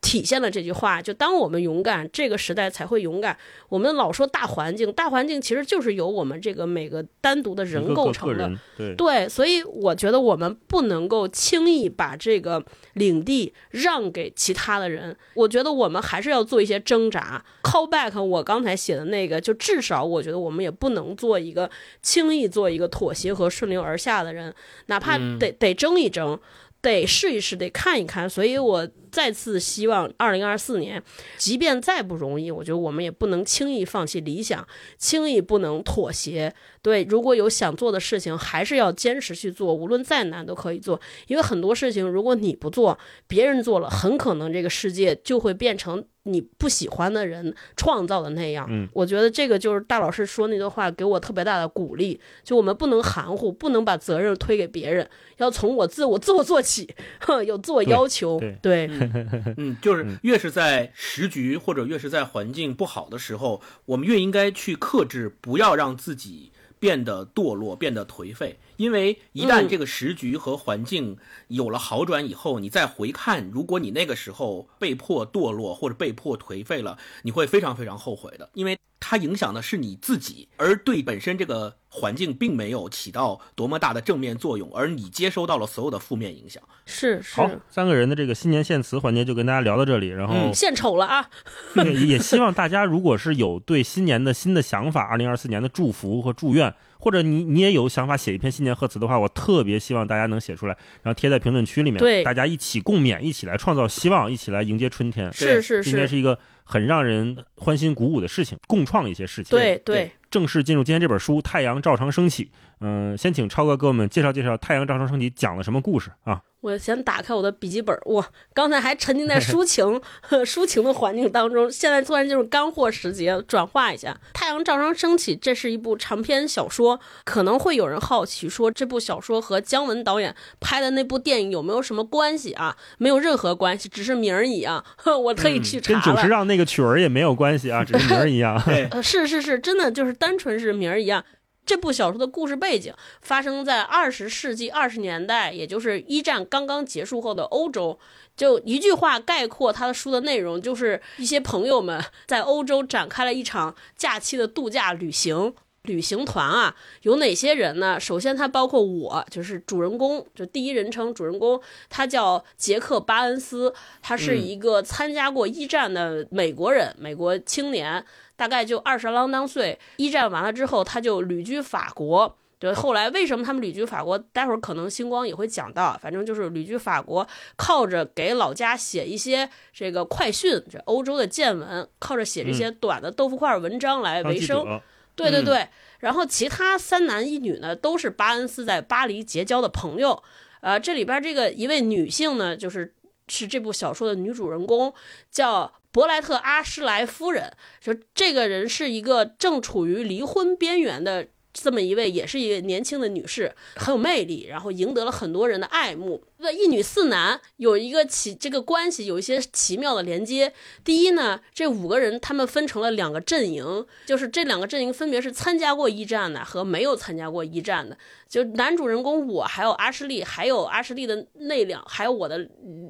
[0.01, 3.37] 体现了这句话，就当我们勇敢，这个时代才会勇敢。
[3.67, 8.49] 我们老说大环境，大环境其实就是由我们这个每个单独的人构成的。
[8.95, 15.15] 对，所以我觉得我们不能够轻易把这个领地让给其他的人。
[15.33, 17.43] 我觉得我们还是要做一些挣扎。
[17.61, 21.69] call back 我刚才写的那个，就至少我觉得我们也不能做一个
[22.01, 26.39] 轻易做一个妥协和顺流而下的人，哪怕得、得争一争。
[26.81, 31.01] 得试一试，得看一看，所以我再次希望二零二四年，
[31.37, 34.67] 即便再不容易，我觉得我们也不能轻易放弃理想，
[34.97, 36.53] 轻易不能妥协。
[36.81, 40.99] 对，如果有想做的事情，还是要坚持去做，无论再难都可以做。
[41.27, 48.65] 因为很多事情，如果你不做，别人做了，很可能这个世界就会变成你不喜欢的人创造的那样。
[48.69, 52.17] 嗯，我觉得这个就是大老师说那段话给我特别大的鼓励。
[52.45, 56.87] 就我们不能含糊，不能把责任推给别人，要从我自我自我做起，
[57.19, 58.39] 哼， 有自我要求。
[58.39, 58.87] 对对
[59.57, 68.57] 嗯，就是越是在时局或者越是在环境不好的时候，我们越应该去克制，不要让自己变得堕落、变得颓废。
[68.79, 71.17] 因为一旦嗯这个时局和环境
[71.49, 86.63] 有了好转以后，你再回看，如果你那个时候被迫堕落或者被迫颓废了，你会非常非常后悔的，因为它影响的是你自己，而对本身这个环境并没有起到多么大的正面作用，而你接收到了所有的负面影响。
[86.85, 91.29] 是好是，，三个人的这个新年献词环节就跟大家聊到这里，然后嗯献丑了啊！
[91.75, 109.57] 也也希望大家如果是有对新年的新的想法，二零二四年的祝福和祝愿，或者你你也有想法写一篇新年贺词的话，我特别希望大家能写出来，然后贴在评论区里面，对大家一起共勉，一起来创造希望，一起来迎接春天，是是是，今天是一个很让人欢欣鼓舞的事情，共创一些事情。
[109.57, 110.11] 对对。
[110.29, 112.45] 正式进入今天这本书《太阳照常升起》。
[112.81, 116.41] 嗯，先请超哥给我们介绍介绍《太阳照常升起》讲了什么故事啊？
[116.61, 120.01] 我先打开我的笔记本，哇，刚才还沉浸在 抒情、
[120.45, 124.11] 抒情的环境当中，现在突然进入干货时节，转化一下。
[124.33, 132.75] 《太阳照常升起》这是一部长篇小说，可能会有人好奇说，这部小说和姜文导演拍的那部电影有没有什么关系啊？
[132.97, 134.83] 没有任何关系，只是名儿一样。
[135.23, 138.61] 我特意去查了，跟九十让那个曲儿也没有关系啊，只是名儿一样。
[138.65, 141.23] 对，是是是，真的就是单纯是名儿一样。
[141.69, 147.99] 这部小说的故事背景发生在二十世纪二十年代，也就是一战刚刚结束后的欧洲。
[148.35, 155.53] 就一句话概括他的书的内容，就是一些朋友们在欧洲展开了一场假期的度假旅行。
[155.83, 157.99] 旅行团啊，有哪些人呢？
[157.99, 168.03] 首先，他包括我，就是主人公，就第一人称主人公，他叫杰克巴恩斯，他是一个参加过一战的美国人，美国青年。
[168.39, 172.37] 大概就二十啷当岁，一战完了之后，他就旅居法国。
[172.57, 174.17] 对，后来为什么他们旅居法国？
[174.17, 175.99] 待会儿可能星光也会讲到。
[176.01, 184.79] 反正就是旅居法国，靠着给老家写一些这个快讯，这欧洲的见闻，靠着写这些短的豆腐块文章来为生。
[185.15, 185.67] 对对对。
[185.99, 190.23] 然后其他三男一女呢，都是巴恩斯在巴黎结交的朋友。
[190.61, 192.93] 呃，这里边这个一位女性呢，就是
[193.27, 194.93] 是这部小说的女主人公，
[195.29, 195.73] 叫。
[195.91, 201.27] 伯莱特·阿什莱夫人，说这个人是一个正处于离婚边缘的。
[201.51, 206.23] 这么一位也是一个年轻的女士，很有魅力，然后赢得了很多人的爱慕。
[206.41, 210.53] 那一女四男有一个奇这个关系有一些奇妙的连接。
[210.85, 217.97] 第一呢，这五个人他们分成了两个阵营，就是这两个阵营分别是参加过一战的和没有参加过一战的。
[218.29, 222.37] 就男主人公我还有阿什利，还有阿什利的那两，还有我的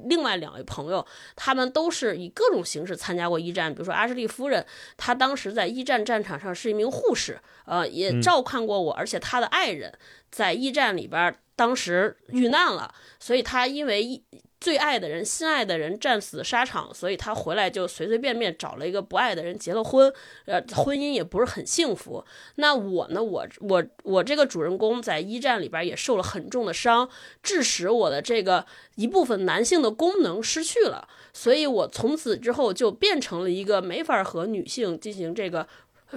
[0.06, 3.72] 另外两位朋友，他们都是以各种形式参加过一战。
[3.72, 4.64] 比如说阿什利夫人，
[4.96, 9.92] 她当时在一战战场上是一名护士，呃，也照看过我，而且她的爱人
[10.30, 14.22] 在一战里边当时遇难了，所以他因为一。
[14.60, 20.12] 最爱的人、心爱的人战死沙场，所以他回来就随随便便找了一个不爱的人结了婚，
[20.44, 22.22] 呃，婚姻也不是很幸福。
[22.56, 23.22] 那我呢？
[23.22, 27.08] 我我我这个主人公在一战里边也受了很重的伤，
[27.42, 35.66] 致使我的这个一部分男性的功能失去了，所以我从此之后就变成了一个没法和女性进行这个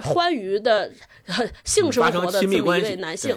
[0.02, 0.92] 欢愉的
[1.64, 3.34] 性生活的这么一位男性。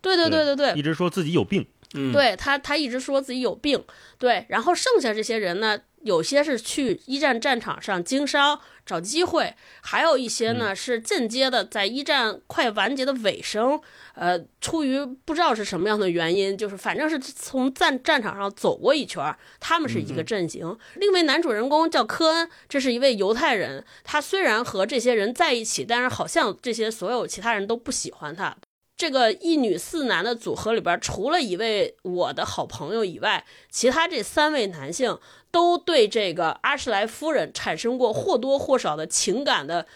[0.00, 1.66] 对对对对对，一直说自己有病。
[2.12, 3.84] 对他，他一直说自己有病。
[4.16, 13.80] 对，然后剩下这些人呢，有些是去一战战场上经商找机会，还有一些呢是间接的在一战快完结的尾声，
[14.14, 20.78] 呃，出于不知道是什么样的原因，就是反正是从战战场上走过一圈，他们是一个阵型。
[20.94, 28.56] 另一位男主人公叫科恩，这是一位犹太人，他虽然和这些人在一起，但是好像这些所有其他人都不喜欢他。
[29.00, 35.18] 这个一女四男的组合里边，除了一位我的好朋友以外，其他这三位男性
[35.50, 39.86] 都对这个阿什莱夫人产生过或多或少的情感的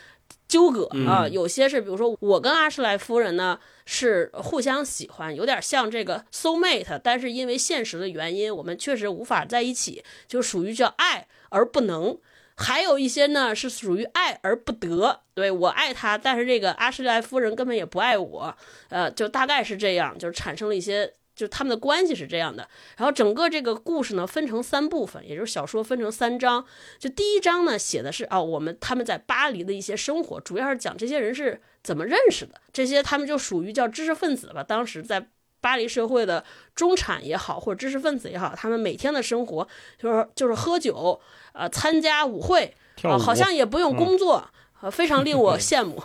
[0.49, 1.29] 纠葛啊。
[1.29, 12.17] 有些是，比如说我跟阿什莱夫人呢是互相喜欢，有点像这个 soul mate，但是因为现实的原因，我们确实无法在一起，就属于叫爱而不能。
[12.57, 18.57] 还有一些呢是属于爱而不得，对我爱他，但是这个阿什莱夫人根本也不爱我，
[18.91, 22.69] 呃，就大概是这样，就产生了一些，就他们的关系是这样的。
[22.97, 26.65] 然后整个这个故事呢分成三部分，也就是小说分成三章。
[26.99, 35.29] 就第一章呢写的是啊，我们他们在巴黎的一些生活，主要是讲这些人是怎么认识的，这些他们就属于叫知识分子吧，当时在
[35.65, 39.67] 巴黎社会的中产也好，或者知识分子也好，他们每天的生活
[39.99, 41.19] 就是就是喝酒。
[41.55, 42.75] 呃，参加舞会，
[43.05, 44.45] 啊，好像也不用工作，
[44.81, 46.03] 呃，非常令我羡慕。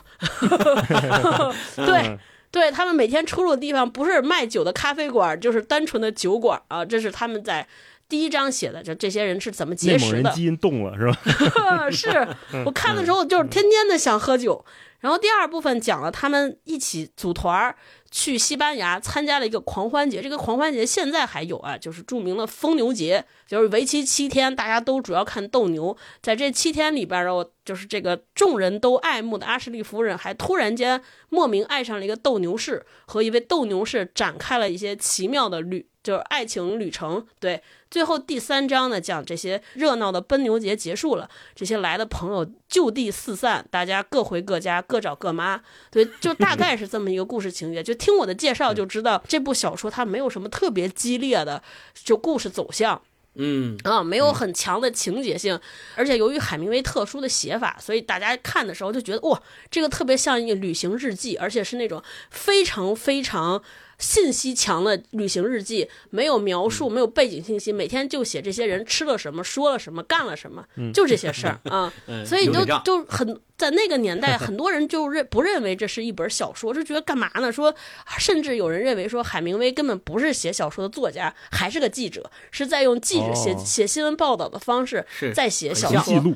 [1.76, 2.20] 对，
[2.52, 6.86] 对他们每天出入的地方不是卖酒的咖啡馆，就是单纯的酒馆啊。
[6.86, 7.68] 这是他们在
[8.10, 10.32] 第一章写的，就这些人是怎么结识的。
[10.32, 11.90] 基因动了是吧？
[11.94, 12.28] 是
[12.66, 14.66] 我看的时候就是天天的想喝酒。
[15.00, 17.76] 然后第二部分讲了他们一起组团儿。
[18.12, 25.96] 去西班牙参加了一个狂欢节，这个狂欢节现在还有啊，就是著名的疯牛节，就是为期七天，大家都主要看斗牛。
[26.20, 35.88] 在这七天里边，然后就是这个众人都爱慕的阿什利夫人，还突然间莫名爱上了一个斗牛士，和一位斗牛士展开了一些奇妙的旅。
[36.10, 45.62] 就是爱情旅程，对，最后第三章呢，讲这些热闹的奔牛节结束了，这些来的朋友就地四散，大家各回各家，各找各妈，
[45.92, 47.84] 对，就大概是这么一个故事情节。
[47.84, 51.62] 就听我的介绍就知道，这部小说它没有什么特别激烈的
[51.94, 53.00] 就故事走向，
[53.36, 55.60] 嗯啊，没有很强的情节性，
[55.96, 63.62] 而且由于海明威特殊的写法，所以大家看的时候就觉得哇，这个特别像一个旅行日记，而且是那种非常非常。
[64.00, 71.94] 信息强的旅行日记，没有描述，没有背景信息，每天就写这些人吃了什么，说了什么，干了什么，就这些事儿啊。
[72.08, 77.52] 嗯所以就流水账就很在那个年代， 很多人就认不认为这是一本小说，就觉得干嘛呢？
[77.52, 77.76] 说
[78.18, 86.02] 甚至有人认为说海明威根本不是写小说的作家，还是个记者，是在用记者写、哦写新闻报道的方式在写小说。
[86.02, 86.36] 记录，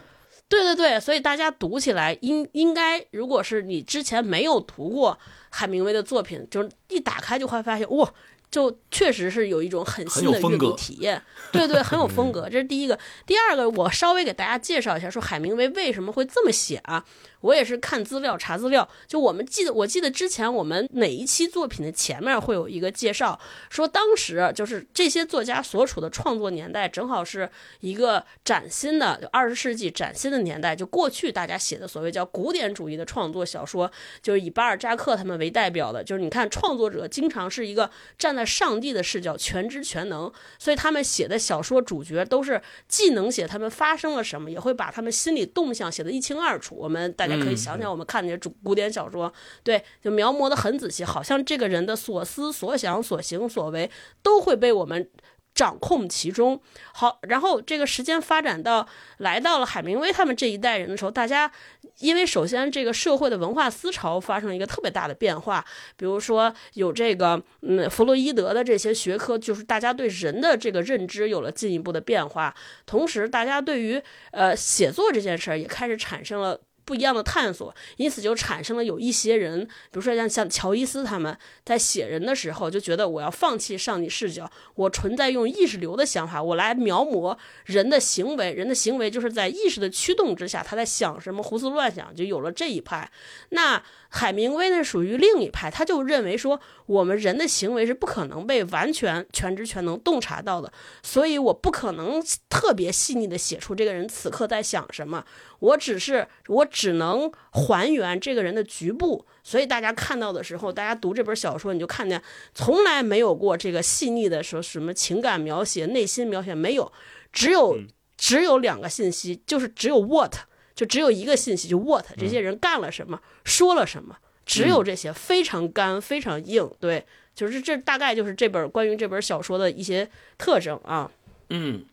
[0.49, 5.17] 对对对，所以大家读起来应应该，如果是你之前没有读过
[5.55, 8.11] 海明威的作品，就是一打开就会发现，哇，
[8.49, 11.21] 就确实是有一种很新的阅读体验。
[11.51, 12.97] 对对，很有风格，这是第一个。
[13.27, 17.05] 第二个，我稍微给大家介绍一下，说海明威为什么会这么写啊？
[17.43, 23.37] 我也是看资料查资料，就我们记得，我记得之前我们哪一期作品的前面会有一个介绍，
[23.69, 27.49] 说当时就是这些作家所处的创作年代，正好是
[27.81, 30.73] 一个崭新的就二十世纪崭新的年代。
[30.73, 33.91] 就过去大家写的所谓叫古典主义的创作小说，
[34.21, 46.75] 就是以巴尔扎克他们为代表的，就是你看创作者经常是一个站在上帝的视角，全知全能，所以他们写的小说主角都是既能写他们发生了什么，也会把他们心理动向写得一清二楚。
[46.75, 49.31] 我们大家可以想想，我们看那些主古典小说，
[49.63, 53.89] 对，就描摹的很仔细，好像这个人的所思所想、所行所为
[54.21, 55.09] 都会被我们。
[55.55, 56.59] 掌控其中，
[56.95, 58.87] 好，然后这个时间发展到
[59.19, 61.51] 来到了海明威他们这一代人的时候，大家
[61.99, 65.63] 因为首先这个社会的文化思潮发生了一个特别大的变化，
[65.95, 72.55] 比如说有这个嗯弗洛伊德的这些学科，就是大家对人的这个认知有了进一步的变化，
[72.87, 76.59] 同时大家对于呃写作这件事儿也开始产生了。
[76.85, 93.09] 不一样的探索，因此就产生了有一些人，比如说像像乔伊斯他们在写人的时候，就觉得我要放弃上帝视角，我存在用意识流的想法，我来描摹人的行为，人的行为就是在意识的驱动之下，他在想什么，胡思乱想，就有了这一派。
[93.49, 93.81] 那
[94.15, 105.25] 海明威呢，属于另一派，他就认为说，我们人的行为是不可能被完全全知全能洞察到的，所以我不可能特别细腻的写出这个人此刻在想什么，
[105.57, 109.25] 我只是我只能还原这个人的局部。
[109.43, 112.21] 所以大家看到的时候，大家读这本小说，你就看见
[112.53, 116.91] 从来没有过这个细腻的说什么情感描写、内心描写，没有，
[117.31, 117.79] 只有
[118.15, 120.35] 只有两个信息，就是只有 what。
[120.75, 126.69] 就只有一个信息，就 what 这些人干了什么，说了什么，只有这些，非常干，非常硬。
[126.79, 127.05] 对，
[127.35, 131.09] 就是这大概就是这本关于这本小说的一些特征啊。
[131.49, 131.83] 嗯，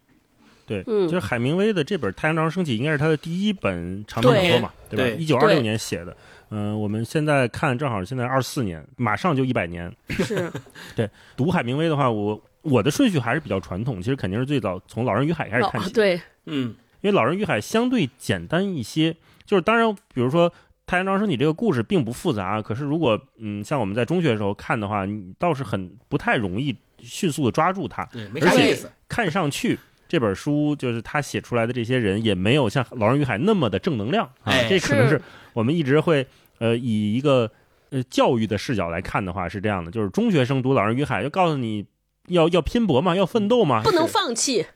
[0.66, 1.06] 对，嗯。
[1.06, 4.96] 就是海明威的这本《太阳照常升起》应该是他的第一本长篇小说嘛，对。
[4.96, 5.04] 吧？
[5.04, 5.16] 对。
[5.16, 6.16] 一九二六年写的，
[6.50, 9.94] 嗯、我们现在看正好现在二四年，马上就一百年。
[10.08, 10.50] 是，
[10.96, 19.16] 对读海明威的话，我我的顺序还是比较传统，其实肯定是最早从《老人与海》开始看起，哦，对，嗯，因为《老人与海》相对简单一些。
[19.46, 20.48] 就是当然，比如说
[20.86, 28.05] 《太阳照常升起》这个故事并不复杂，可是如果嗯像我们在中学的时候看的话，你倒是很不太容易迅速的抓住它。
[28.12, 28.88] 对，没啥而且意思。
[29.09, 29.76] 看上去
[30.09, 35.22] 这本书就是他写出来的这些人也没有像《老人与海》那么的正能量啊，哎这可能是是
[35.53, 36.24] 我们一直会
[36.59, 37.51] 呃以一个
[37.90, 41.86] 呃教育的视角来看的话是这样的，就是中学生读《老人与海》就告诉你
[42.28, 44.66] 要要拼搏嘛，要奋斗嘛，不能放弃。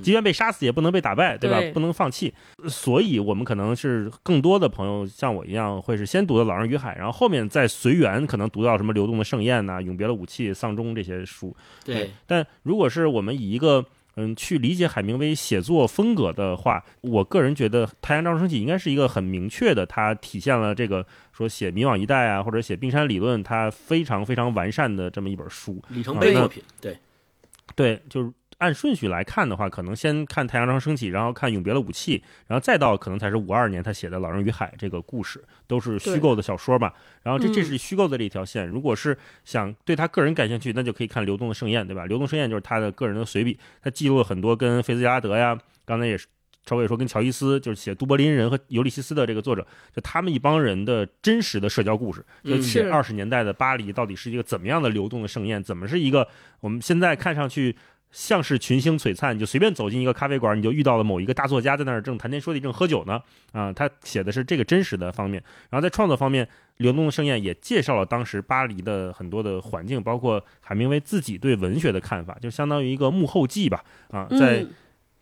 [0.00, 1.58] 即便被杀死也不能被打败，对吧？
[1.58, 2.32] 对不能放弃。
[2.68, 11.54] 所以我们可能是更多的朋友像我一样，会是先读的《老人与海》，然后后面再随缘，可能读到什么《流动的盛宴》呐、《永别了武器》《丧钟》这些书。
[11.84, 13.84] 对，但如果是我们以一个
[14.16, 25.82] 嗯去理解海明威写作风格的话，我个人觉得《太阳照常升起》应该是一个很明确的，它体现了这个说写《迷惘一代》啊，或者写《冰山理论》，它非常非常完善的这么一本书。
[25.88, 26.62] 里程碑作品。
[26.80, 26.98] 对，
[27.74, 28.30] 对，就是
[28.62, 36.92] 按顺序来看的话，可能先看《太阳照常升起》，然后看《永别了武器》，然后再到可能才是五二年他写的《老人与海》这个故事，都是虚构的小说嘛。
[37.22, 38.68] 然后这嗯这是虚构的这一条线。
[38.68, 42.04] 如果是想对他个人感兴趣，那就可以看《流动的盛宴》，对吧？
[42.06, 46.26] 《流动盛宴》就是他的个人的随笔，他记录了很多跟菲兹杰拉德呀，刚才也是。
[46.64, 56.28] 超伟说，跟乔伊斯就是写《都柏林人》和《尤利西斯》的这个作者，就他们一帮人的真实的社交故事，就嗯写是二十年代的巴黎到底是一个怎么样的流动的盛宴，怎么是一个
[56.60, 57.74] 我们现在看上去
[58.12, 63.20] 像是群星璀璨，你就随便走进一个咖啡馆，你就遇到了某一个大作家在那儿正谈天说地，正喝酒呢。
[63.52, 65.42] 啊，他写的是这个真实的方面。
[65.70, 66.44] 然后在创作方面，
[66.76, 73.82] 《流动的盛宴》也介绍了当时巴黎的很多的环境，包括海明威自己对文学的看法，就相当于一个幕后记吧。
[74.10, 74.70] 啊，在嗯，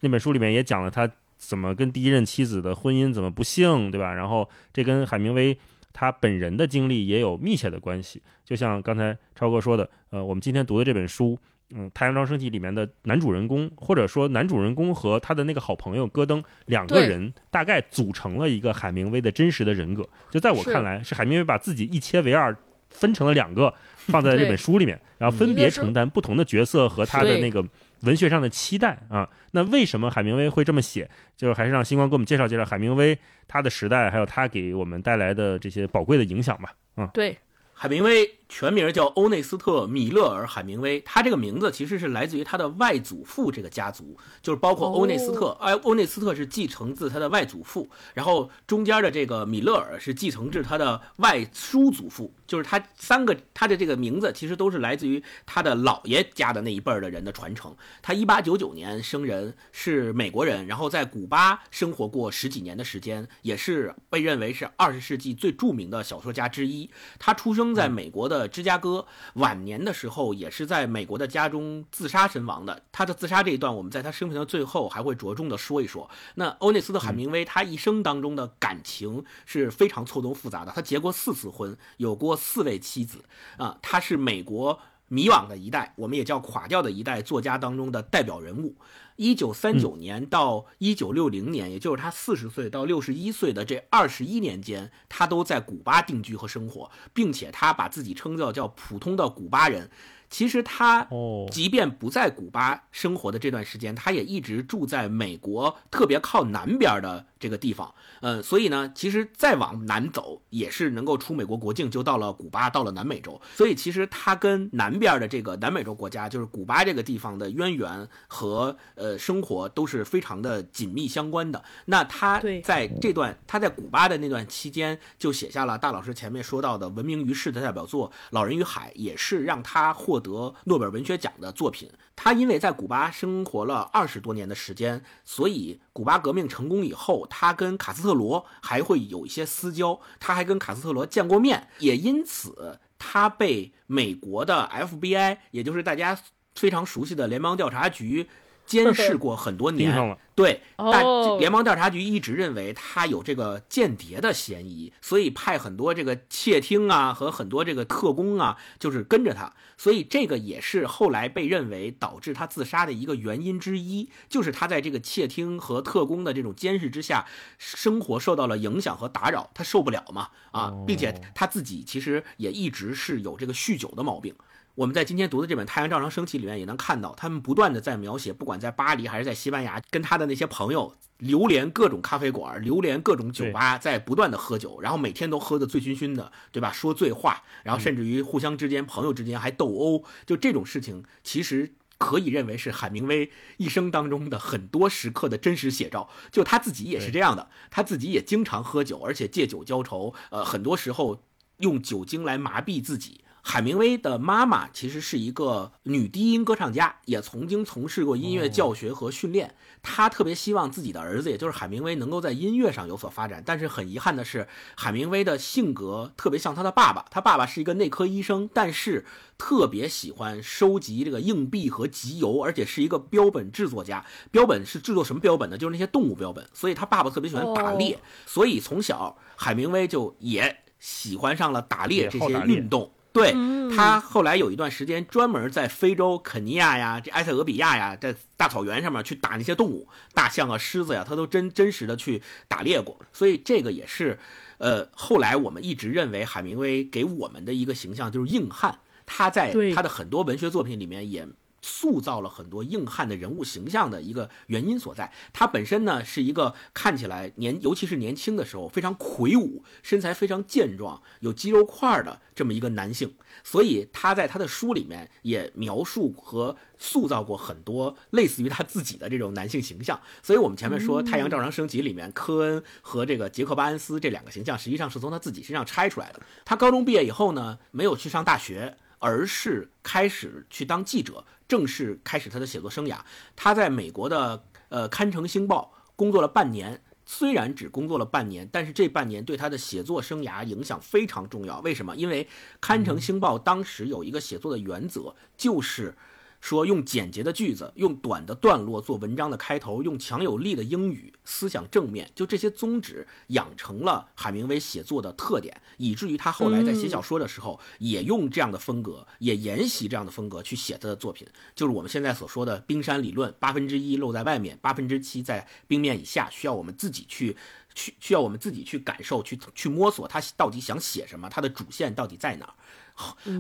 [0.01, 4.13] 那本书里面也讲了他怎么跟第一任妻子的婚姻怎么不幸，对吧？
[4.13, 5.57] 然后这跟海明威
[5.93, 8.21] 他本人的经历也有密切的关系。
[8.45, 11.39] 就像刚才超哥说的，呃，我们今天读的这本书，
[11.75, 20.09] 嗯，《太阳照升起》里面的男主人公，或者说男主人公和他的那个好朋友戈登两个人，大概组成了一个海明威的真实的人格。
[20.31, 22.57] 就在我看来，是海明威把自己一切为二。
[22.93, 27.65] 分成了两个， 放在这本书里面，然后分别承担不同的角色和他的那个
[28.01, 29.29] 文学上的期待啊。
[29.53, 31.09] 那为什么海明威会这么写？
[31.37, 33.17] 就是还是让星光给我们介绍介绍海明威
[33.47, 36.75] 他的时代，还有他给我们带来的这些宝贵的影响吧。
[36.97, 37.39] 嗯，对，
[37.73, 38.29] 海明威。
[38.51, 57.73] 全名叫欧内斯特·米勒尔·海明威，他这个名字其实是来自于他的外祖父这个家族，就是包括欧内斯特，哎，欧内斯特是继承自他的外祖父，然后中间的这个米勒尔是继承自他的外叔祖父，就是他三个他的这个名字其实都是来自于他的姥爷家的那一辈儿的人的传承。
[58.03, 66.91] 他一八九九年生人，是美国人，然后在古巴生活过十几年的时间，也是被认为是二十世纪最著名的小说家之一。
[67.21, 68.40] 他出生在美国的。
[68.49, 72.83] 芝加哥晚年的时候，也是在美国的家中自杀身亡的。
[72.93, 76.09] 他的自杀这一段，我们在他生平的最后还会着重的说一说。
[76.35, 80.73] 那欧内斯特·海明威他一生当中的感情是非常错综复杂的。
[80.75, 83.25] 他结过四次婚，有过四位妻子
[83.57, 83.79] 啊。
[83.83, 84.79] 他是美国
[85.11, 88.77] 迷惘的一代，我们也叫垮掉的一代作家当中的代表人物。
[89.17, 99.91] 一九三九年到一九六零年，也就是他四十岁到六十一岁的这二十一年间，他都在古巴定居和生活，并且他把自己称作叫普通的古巴人。
[100.31, 101.09] 其实他，
[101.51, 107.93] 即便不在古巴生活的这段时间，他也一直住在美国特别靠南边的这个地方。
[108.21, 113.41] 呃，所以呢，其实再往南走，也是能够出美国国境，就到了古巴，到了南美洲。
[113.57, 121.65] 所以其实它跟南边的这个南美洲国家，就是古巴这个地方的渊源和呃生活都是非常的紧密相关的。
[121.87, 130.21] 那他在这段他在古巴的那段期间，就写下了大老师前面说到的闻名于世的代表作《老人与海》，也是让他获。
[130.21, 131.91] 得诺贝尔文学奖的作品，
[132.23, 146.21] 他因为在古巴生活了二十多年的时间，所以古巴革命成功以后，他跟卡斯特罗还会有一些私交，他还跟卡斯特罗见过面，也因此他被美国的 FBI，也就是大家
[146.55, 148.29] 非常熟悉的联邦调查局。
[148.71, 151.05] 监 视过很多年，对，但
[151.39, 167.27] 联邦调查局一直认为他有这个间谍的嫌疑，所以派很多这个窃听啊和很多这个特工啊，就是跟着他，所以这个也是后来被认为导致他自杀的一个原因之一，就是他在这个窃听和特工的这种监视之下，
[167.59, 174.33] 生活受到了影响和打扰，他受不了嘛啊，并且他自己其实也一直是有这个酗酒的毛病。
[174.81, 186.73] 我们在今天读的这本《太阳照常升起》里面也能看到，他们不断的在描写，不管在巴黎还是在西班牙，跟他的那些朋友流连各种咖啡馆，流连各种酒吧，在不断的喝酒，然后每天都喝得醉醺醺的，对吧？
[186.73, 196.09] 说醉话，然后甚至于互相之间、朋友之间还斗殴，就这种事情，其实可以认为是海明威一生当中的很多时刻的真实写照。
[196.33, 201.23] 就他自己也是这样的，他自己也经常喝酒，而且借酒浇愁，呃，很多时候
[201.59, 203.21] 用酒精来麻痹自己。
[203.43, 209.55] 海明威的妈妈其实是一个女低音歌唱家，也曾经从事过音乐教学和训练。
[209.83, 213.43] 她特别希望自己的儿子，也就是海明威，能够在音乐上有所发展。
[213.45, 217.07] 但是很遗憾的是，海明威的性格特别像他的爸爸。
[217.11, 219.07] 他爸爸是一个内科医生，但是
[219.39, 224.05] 特别喜欢收集这个硬币和集邮，而且是一个标本制作家。
[224.31, 225.57] 标本是制作什么标本呢？
[225.57, 226.47] 就是那些动物标本。
[226.53, 232.93] 所以他爸爸特别喜欢打猎，所以从小海明威就也喜欢上了打猎这些运动。
[233.13, 233.35] 对
[233.75, 242.99] 他后来有一段时间专门在非洲肯尼亚呀、这埃塞俄比亚呀，在大草原上面去打那些动物，大象啊、狮子呀，他都真真实的去打猎过。
[243.13, 244.19] 所以这个也是，
[244.59, 248.79] 呃，后来我们一直认为海明威给我们的一个形象就是硬汉。
[249.07, 251.27] 他在他的很多文学作品里面也。
[251.63, 255.13] 塑造了很多硬汉的人物形象的一个原因所在。
[255.33, 263.15] 他本身呢是一个看起来年，尤其是年轻的时候非常魁梧，身材非常健壮，有肌肉块的这么一个男性。
[263.43, 269.99] 所以他在他的书里面也描述和塑造过很多类似于他自己的这种男性形象。
[270.23, 276.21] 所以我们前面说《太阳照常升起》里面科恩和这个杰克巴恩斯这两个形象，实际上是从他自己身上拆出来的。
[276.45, 278.77] 他高中毕业以后呢，没有去上大学。
[279.03, 283.01] 而是开始去当记者，正式开始他的写作生涯。
[283.35, 291.59] 他在美国的呃《堪城星报》工作了半年，虽然只工作了半年，但是这半年对他的写作生涯影响非常重要。
[291.61, 291.97] 为什么？
[291.97, 292.25] 因为
[292.61, 295.97] 《堪城星报》当时有一个写作的原则，就是
[296.41, 317.37] 说用简洁的句子，用短的段落做文章的开头，用强有力的英语，思想正面，就这些宗旨养成了海明威写作的特点，以至于他后来在写小说的时候，也用这样的风格，也沿袭这样的风格去写他的作品，就是我们现在所说的冰山理论，八分之一露在外面，八分之七在冰面以下，需要我们自己去
[317.75, 322.55] 去需要我们自己去感受，去去摸索他到底想写什么，他的主线到底在哪儿。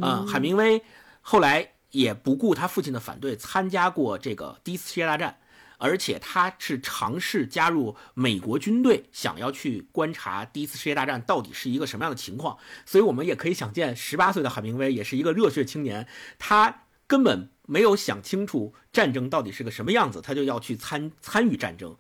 [0.00, 0.82] 啊，海明威
[1.22, 5.38] 后来也不顾他父亲的反对，参加过这个第一次世界大战，
[5.78, 12.58] 而且他是尝试加入美国军队，想要去观察第一次世界大战到底是一个什么样的情况。
[12.84, 16.06] 所以，我们也可以想见，十八岁的海明威也是一个热血青年，
[16.38, 21.96] 他根本没有想清楚战争到底是个什么样子，他就要去参参与战争。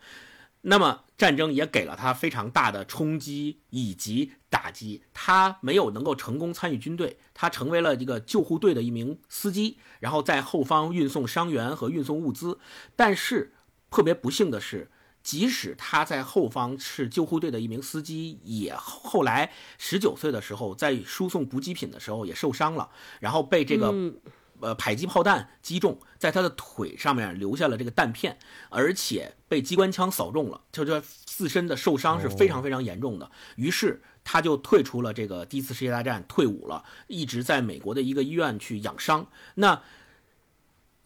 [0.62, 12.58] 那么战争也给了他非常大的冲击以及打击，他没有能够成功参与军队，他成为了这个救护队的一名司机，然后在后方运送伤员和运送物资。
[12.94, 13.54] 但是
[13.90, 14.90] 特别不幸的是，
[15.22, 22.90] 即使他在后方是救护队的一名司机，也后来十九岁的时候在输送补给品的时候也受伤了，
[23.20, 23.94] 然后被这个。
[24.60, 28.38] 呃，迫击炮弹击中，在他的腿上面留下了这个弹片，
[28.68, 33.30] 而且被机关枪扫中了，就这自身的受伤是非常非常严重的。
[33.56, 39.26] 于是他就退出了这个第一次世界大战，退伍了，一直在美国的一个医院去养伤。
[39.54, 39.82] 那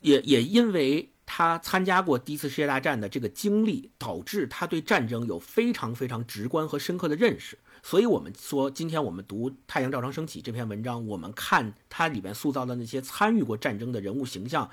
[0.01, 7.59] 也也因为他参加过第一次世界大战的这个经历，导致他对战争有非常非常直观和深刻的认识。
[7.87, 14.71] 所以，我们说，今天我们读《太阳照常升起》这篇文章，我们看它里面塑造的那些参与过战争的人物形象，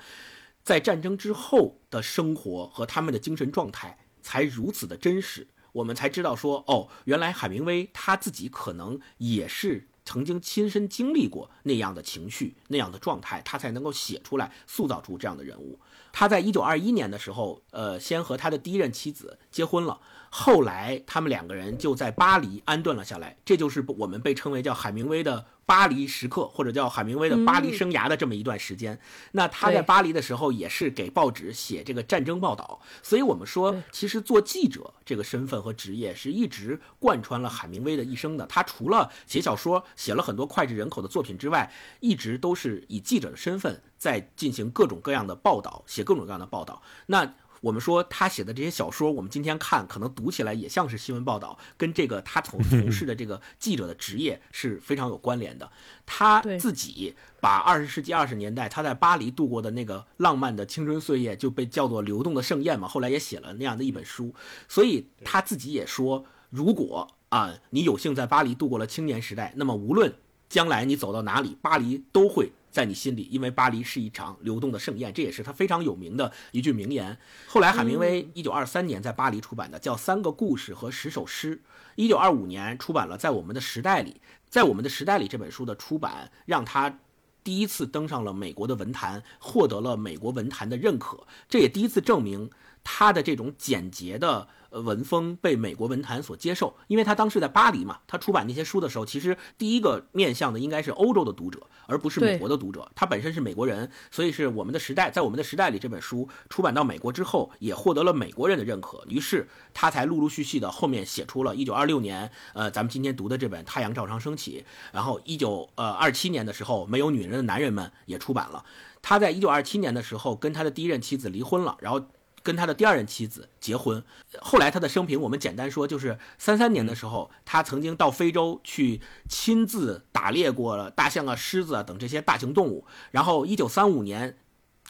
[0.64, 15.78] 在战争之后的生活和他们的精神状态才如此的真实，我们才知道说，哦，原来海明威他自己可能也是曾经亲身经历过那样的情绪、那样的状态，他才能够写出来、塑造出这样的人物。
[16.14, 20.00] 他在一九二一年的时候，呃，先和他的第一任妻子结婚了。
[20.34, 28.98] 后来，他们两个人就在巴黎安顿了下来，这就是我们被称为叫海明威的巴黎时刻，或者叫海明威的巴黎生涯的这么一段时间。
[29.32, 32.80] 那他在巴黎的时候，也是给报纸写这个战争报道。
[33.02, 38.46] 所以我们说，其实做记者这个身份和职业是一直贯穿了海明威的一生的。
[38.46, 46.80] 他除了写小说、写了很多脍炙人口的作品之外，一直都是以记者的身份在进行各种各样的报道，写各种各样的报道。
[47.04, 47.34] 那。
[47.62, 55.70] 我们说他写的这些小说，我们今天看可能读起来也像是新闻报道，跟这个他从 从事的这个记者的职业是非常有关联的。
[56.04, 64.34] 他自己把二十世纪二十年代他在巴黎度过的那个浪漫的青春岁月就被叫做流动的盛宴嘛，后来也写了那样的一本书。
[64.66, 70.12] 所以他自己也说，如果啊你有幸在巴黎度过了青年时代，那么无论
[70.48, 72.50] 将来你走到哪里，巴黎都会。
[72.72, 77.16] 在你心里，因为巴黎是一场流动的盛宴，这也是他非常有名的一句名言。
[77.46, 81.56] 后来，海明威一九二三年在巴黎出版的叫《三个故事和十首诗》，
[81.94, 84.10] 一九二五年出版了《在我们的时代里》。
[84.48, 86.98] 在我们的时代里这本书的出版，让他
[87.44, 91.26] 第一次登上了美国的文坛，获得了美国文坛的认可。
[91.48, 92.50] 这也第一次证明
[92.82, 94.48] 他的这种简洁的。
[94.72, 102.90] 呃，文风被美国文坛所接受，因为他当时在巴黎嘛，他出版那些书的时候，其实第一个面向的应该是欧洲的读者，而不是美国的读者。
[102.94, 114.64] 他本身是美国人，所以是我们的时代，在我们的时代里，这本书出版到美国之后，也获得了美国人的认可，于是他才陆陆续续的后面写出了一九二六年，呃，咱们今天读的这本《太阳照常升起》，
[114.94, 118.64] 然后一九呃二七年的时候，《没有女人的男人们》也出版了。
[119.02, 122.00] 他在一九二七年的时候跟他的第一任妻子离婚了，然后。
[122.42, 124.02] 跟他的第二任妻子结婚，
[124.40, 134.36] 后来他的生平我们简单说，就是三三年的时候，他曾经到非洲去亲自打猎过了大象啊、狮子啊等这些大型动物，然后一九三五年，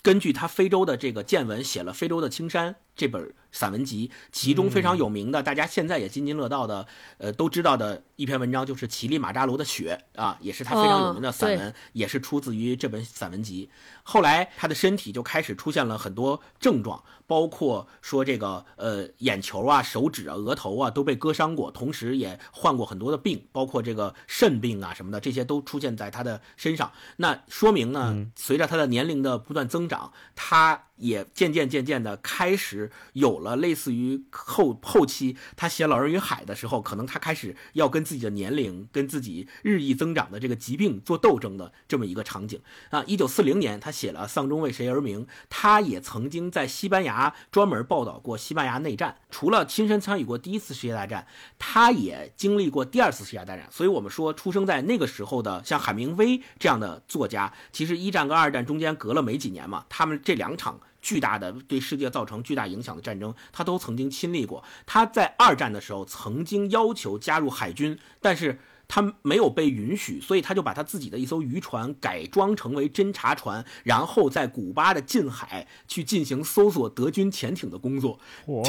[0.02, 3.34] 根据他非洲的这个见闻，写了《非洲的青山》这本。
[3.54, 6.86] 散文集，其中非常有名的，大家现在也津津乐道的，
[7.18, 13.68] 呃，都知道的一篇文章就是《乞力马扎罗的雪》啊，也是他非常有名的散文，也是出自于这本散文集。
[14.04, 26.90] 后来他的身体就开始出现了很多症状，包括说这个呃眼球啊、手指啊、额头啊都被割伤过，同时也患过很多的病，包括这个肾病啊什么的，这些都出现在他的身上。
[27.18, 43.02] 那说明呢，随着他的年龄的不断增长，他也渐渐渐渐的开始有了类似于后后期他写《老人与海》的时候，可能他开始要跟自己的年龄、跟自己日益增长的这个疾病做斗争的这么一个场景啊。
[43.06, 51.26] 一九四零年，他写了《丧钟为谁而鸣》，他也曾经在西班牙专门报道过西班牙内战，除了亲身参与过第一次世界大战，
[51.58, 53.66] 他也经历过第二次世界大战。
[53.70, 60.78] 所以，我们说出生在那个时候的像海明威这样的作家，其实一战跟二战中间隔了没几年嘛，他们这两场。
[61.02, 64.64] 巨大的对世界造成巨大影响的战争，他都曾经亲历过。
[64.86, 68.58] 他在二战的时候曾经要求加入海军，但是。
[68.94, 78.20] 他没有被允许，所以他就把他自己的一艘渔船改装成为侦察船，然后在古巴的近海去进行搜索德军潜艇的工作。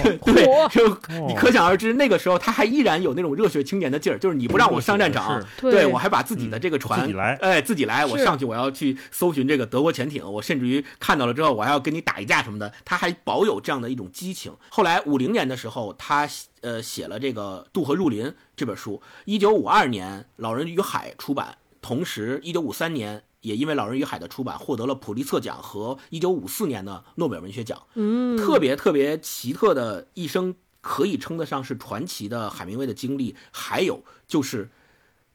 [0.01, 0.87] 对 对，就
[1.27, 14.53] 你可想而知，那个时候他还依然有那种热血青年的劲儿，就是你不让我上战场，对我还把自己的这个船自己来，哎，自己来，我上去我要去搜寻这个德国潜艇，我甚至于看到了之后，我还要跟你打一架什么的，他还保有这样的一种激情。
[14.69, 16.29] 后来五零年的时候，他。
[16.63, 19.01] 呃，写了这个《渡河入林》这本书。
[19.25, 27.83] 一九五二年，《老人与海》出版，同时一九五三年也因为《老人与海》的出版获得了普利策奖和一九五四年的诺贝尔文学奖。
[27.95, 33.35] 嗯，特别特别奇特的一生，可以称得上是传奇的海明威的经历。
[33.51, 34.69] 还有就是。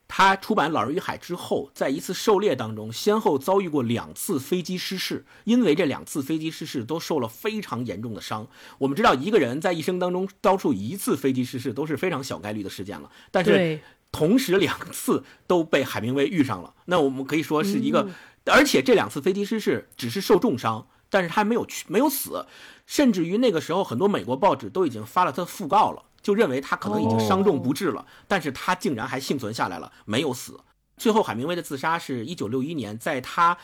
[0.09, 8.49] 他出版《老人与海》之后，在一次狩猎当中，先后遭遇过两次飞机失事，因为这两次飞机失事都受了非常严重的伤。
[8.79, 13.79] 我们知道，一个人在一生当中遭受一次飞机失事都是非常小概率的事件了，但是
[14.11, 18.09] 同时两次都被海明威遇上了，那我们可以说是一个，
[18.47, 22.47] 而且这两次飞机失事只是受重伤，但是他没有去，没有死，
[22.87, 26.05] 甚至于那个时候很多美国报纸都已经发了他的讣告了。
[26.21, 30.61] 就认为他可能已经伤重不治了，但是他竟然还幸存下来了，没有死。
[30.97, 33.57] 最后，海明威的自杀是一九六一年，在他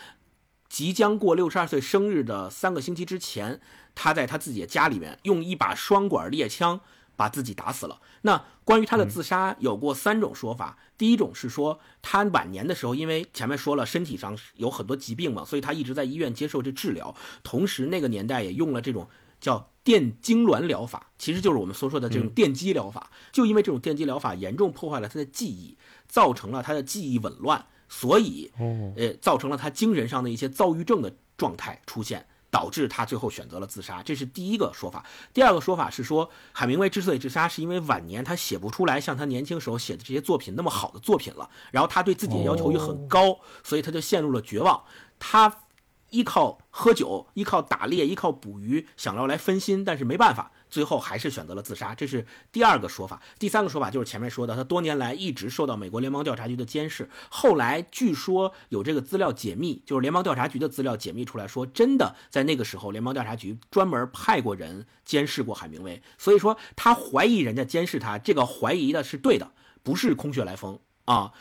[0.69, 3.61] 即将过六十二岁生日的三个星期之前，
[3.95, 6.81] 他在他自己的家里面用一把双管猎枪
[7.17, 8.01] 把自己打死了。
[8.23, 10.79] 那关于他的自杀，有过三种说法。
[10.97, 19.09] 第一种是说，他晚年的时候，因为前面说了身体上有很多疾病嘛，所以他一直在医院接受这治疗，同时那个年代也用了这种。
[19.45, 23.11] 叫电痉挛疗法，其实就是我们所说的这种电击疗法。
[23.31, 25.77] 就因为这种电击疗法严重破坏了他的记忆，
[26.09, 28.51] 造成了他的记忆紊乱，所以
[28.97, 34.03] 呃，造成了他精神上的一些躁郁症的状态出现，导致他最后选择了自杀。
[34.03, 35.05] 这是第一个说法。
[35.35, 44.83] 第二个说法是说，海明威之所以自杀，是因为晚年他写不出来像他年轻时候写的这些作品那么好的作品了，然后他对自己的要求又很高，所以他就陷入了绝望。
[45.19, 45.61] 他。
[46.15, 51.93] 依靠喝酒，依靠打猎，依靠捕鱼，想要来分心，但是没办法，最后还是选择了自杀。
[51.93, 53.21] 这是第二个说法。
[53.37, 57.11] 第三个说法就是前面说的，他多年来一直受到美国联邦调查局的监视。
[57.29, 66.01] 后来据说有这个资料解密，就是联邦调查局的资料解密出来说，真的在那个时候，联邦调查局专门派过人监视过海明威。
[66.17, 69.51] 所以说他怀疑人家监视他，这个怀疑的是对的，
[69.83, 70.79] 不是空穴来风。
[71.05, 71.33] 啊，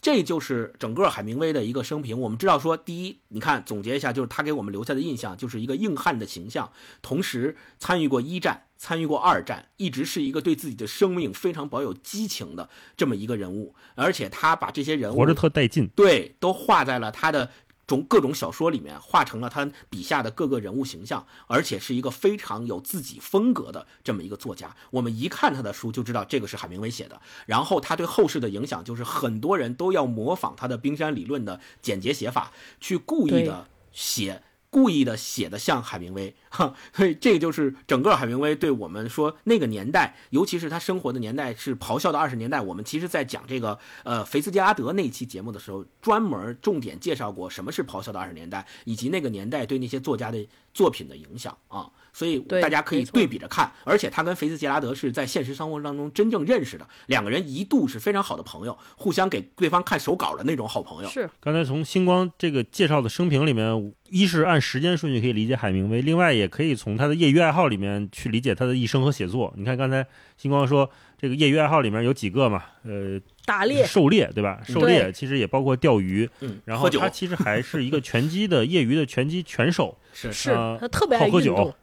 [0.00, 2.18] 这就是整个海明威的一个生平。
[2.20, 13.74] 我们知道说，第一，你看总结一下，就是他给我们留下的印象就是一个硬汉的形象，同时参与过一战，参与过二战，一直是一个对自己的生命非常保有激情的这么一个人物。
[13.94, 17.50] 而且他把这些人物活着特带劲，对，都画在了他的。
[17.92, 24.74] 从各种小说里面画成了他笔下的各个人物形象，而且是一个非常有自己风格的这么一个作家。
[24.92, 27.20] 我们一看他的书就知道这个是海明威写的。
[27.44, 34.42] 然后他对后世的影响就是很多人都要模仿他的冰山理论的简洁写法，去故意的写。
[34.72, 42.58] 故意的写的像海明威， 哈，所以这个就是整个海明威对我们说那个年代，尤其是他生活的年代是咆哮的二十年代。
[42.58, 51.90] 我们其实在讲这个呃菲斯杰拉德那期节目的时候，专门重点介绍过什么是咆哮的二十年代，以及那个年代对那些作家的作品的影响啊。
[52.14, 61.08] 所以大家可以对比着看，而且他跟菲茨杰拉德是在现实生活当中真正认识的，两个人一度是非常好的朋友，互相给对方看手稿的那种好朋友。
[61.08, 69.50] 是刚才从星光这个介绍的生平里面，一是按时间顺序可以理解海明威，另外也可以从他的业余爱好里面去理解他的一生和写作。
[69.56, 70.06] 你看刚才
[70.36, 72.62] 星光说这个业余爱好里面有几个嘛？
[72.84, 74.60] 呃，打猎、狩猎，对吧？
[74.66, 76.28] 狩猎其实也包括钓鱼。
[76.40, 79.96] 嗯，然后他其实还是一个拳击的业余的拳击拳手。
[80.12, 81.74] 是是，他特别爱喝酒。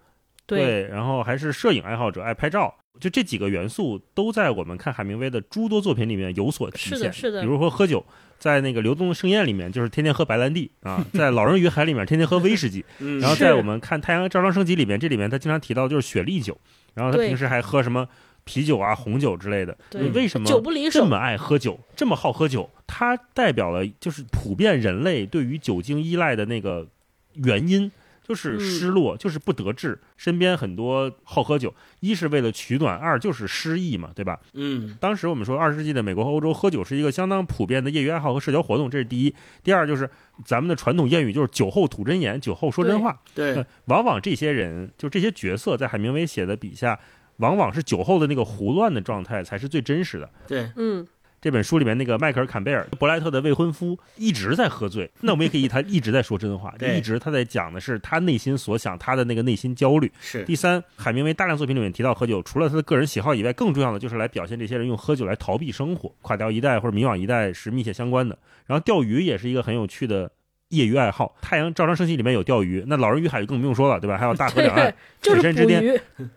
[0.45, 6.97] 对，然后还是摄影爱好者，爱拍照，就这几个元素都在我们看海明威的诸多作品里面有所体现。
[6.97, 7.41] 是的，是的。
[7.41, 8.03] 比如说喝酒，
[8.39, 12.84] 在那个《流动的盛宴》里面，就是天天喝白兰地啊； 在《老人与海》里面，天天喝威士忌。
[13.22, 16.57] 然后在我们看《太阳照常升起》里面，这里面他经常提到就是雪莉酒。
[16.95, 18.07] 然后他平时还喝什么
[18.49, 19.77] 啤酒啊、红酒之类的。
[19.91, 20.49] 你为什么？
[20.91, 22.67] 这么爱喝酒，这么好喝酒？
[22.87, 26.87] 它代表了就是普遍人类对于酒精依赖的那个
[27.35, 27.91] 原因。
[28.29, 34.39] 就是失落，就是不得志，身边很多好喝酒，一是为了取暖，二就是失意嘛，对吧？
[34.53, 39.33] 嗯当时我们说，二十世纪的美国和欧洲喝酒是一个相当普遍的业余爱好和社交活动，这是第一。
[39.63, 40.07] 第二就是
[40.45, 43.19] 咱们的传统谚语就是“酒后吐真言，酒后说真话”。
[43.33, 46.99] 对，往往这些人，就这些角色，在海明威写的笔下，
[47.39, 50.29] 往往是酒后的那个胡乱的状态才是最真实的。
[50.47, 51.05] 对，嗯，
[51.41, 55.09] 这本书里面那个迈克尔·坎贝尔，伯莱特的未婚夫，一直在喝醉。
[55.21, 60.11] 那我们也可以，他一直在说真话，一直他在讲的是他内心所想，他的那个内心焦虑。
[60.19, 66.13] 是第三，海明威大量作品里面提到喝酒，除了他的个人喜好以外，更重要的就是来表现这些人用喝酒来逃避生活。
[66.21, 68.37] 垮掉一代或者迷惘一代是密切相关的。
[68.65, 70.29] 然后钓鱼也是一个很有趣的
[70.67, 71.35] 业余爱好。
[71.41, 74.17] 太阳照常升起里面有钓鱼，那老人与海就更不用说了，对吧？
[74.17, 76.29] 还有大河两岸， 就是水深之巅捕鱼，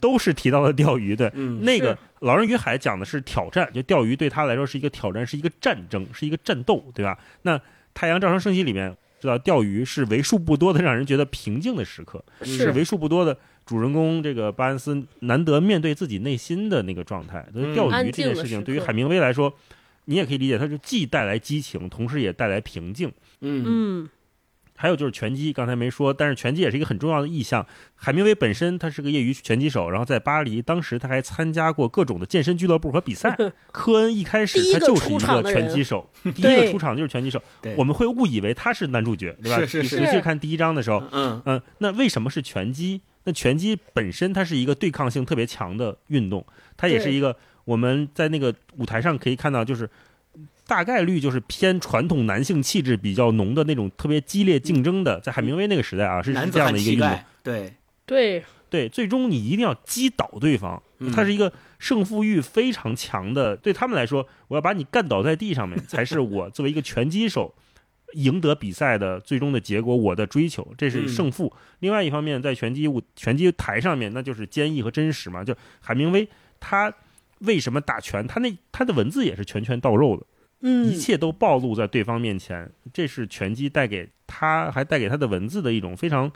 [0.00, 1.30] 都是提到了钓鱼，对。
[1.34, 7.18] 嗯那个《老人与海》讲的是挑战，就钓鱼对他来说是一个挑战，是一个战争，是一个战斗，对吧？
[7.42, 7.58] 那
[7.94, 17.46] 《太阳照常升起》里面知道钓鱼是为数不多的让人觉得平静的时刻，是是为数不多的主人公这个巴恩斯难得面对自己内心的那个状态。
[17.52, 19.52] 所以嗯钓鱼这件事情对于海明威来说，
[20.06, 23.12] 你也可以理解，它是既带来激情，同时也带来平静。
[23.42, 24.08] 嗯嗯，
[24.80, 27.66] 还有就是拳击，刚才没说，但是拳击也是一个很重要的意向。
[27.94, 33.36] 海明威本身他是个业余拳击手，然后在巴黎，当时他还参加过各种的健身俱乐部和比赛。
[33.70, 37.42] 科恩一开始他就是一个拳击手， 第一个出场就是拳击手，
[37.76, 39.58] 我们会误以为他是男主角，对吧？
[39.58, 43.02] 是是是尤其看第一章的时候，嗯嗯，那为什么是拳击？
[43.24, 46.42] 那拳击本身它是一个对抗性特别强的运动，
[46.78, 49.86] 它也是一个我们在那个舞台上可以看到，就是
[50.70, 57.18] 大概率就是偏传统男性气质比较浓的那种特别激烈竞争的，在海明威那个时代啊，是是这样的一个运动。
[57.42, 57.74] 对，
[58.06, 63.56] 对，对，最终你一定要击倒对方嗯，它是一个胜负欲非常强的。
[63.56, 67.52] 对他们来说，我要把你干倒在地上面，才是我作为一个拳击手
[68.12, 69.96] 赢得比赛的最终的结果。
[69.96, 71.52] 我的追求，这是嗯胜负。
[71.80, 75.42] 另外一方面，在拳击舞拳击台上面，那就是坚毅和真实嘛。
[75.42, 76.28] 就海明威
[76.60, 76.94] 他
[77.40, 78.24] 为什么打拳？
[78.28, 80.24] 他那他的文字也是拳拳到肉的。
[80.62, 80.86] 嗯。
[80.86, 86.30] 一，切都暴露在对方面前，这是拳击带给他，还带给他的文字的一种非常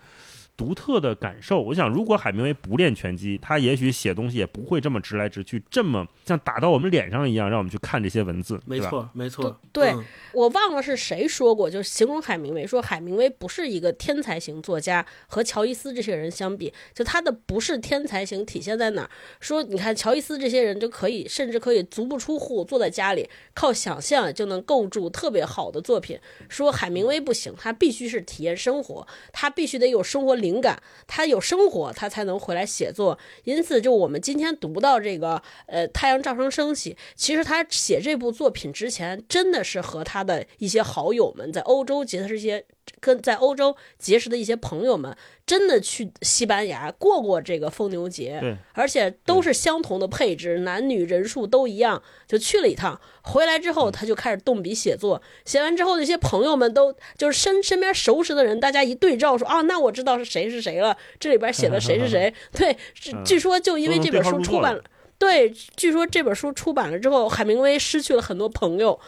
[0.56, 1.60] 独特的感受。
[1.60, 19.10] 我想，如果海明威不练拳击，他也许写东西也不会这么直来直去，这么像打到我们脸上一样，让我们去看这些文字，没错没错，对嗯我忘了是谁说过，就是形容海明威说海明威不是一个天才型作家，和乔伊斯这些人相比，就他的不是天才型体现在哪儿？
[19.40, 26.18] 说你看乔伊斯这些人就可以，甚至可以足不出户，坐在家里靠想象就能构筑特别好的作品。
[26.48, 33.18] 说海明威不行，他必须是体验生活，他必须得有生活灵感，他有生活，他才能回来写作。
[33.44, 42.66] 因此，就我们今天读到这个呃《太阳照常升起》，其实他写这部作品之前，真的是和他的一些好友们在欧洲结识一些
[43.00, 45.16] 跟在欧洲结识的一些朋友们，
[45.46, 53.00] 真的去西班牙过过这个疯牛节，对，而且都是相同的配置，男女人数都一样，就去了一趟。
[53.22, 55.20] 回来之后，他就开始动笔写作。
[55.44, 62.32] 写完之后，那些朋友们都就是身身边熟识的人，大家一对照说啊，那我知道是谁是谁了，这里边写的 谁是谁。
[62.52, 62.76] 对，
[63.24, 64.82] 据说就因为这本书出版了。
[65.18, 68.98] 对，据说这本书出版了之后，海明威失去了很多朋友。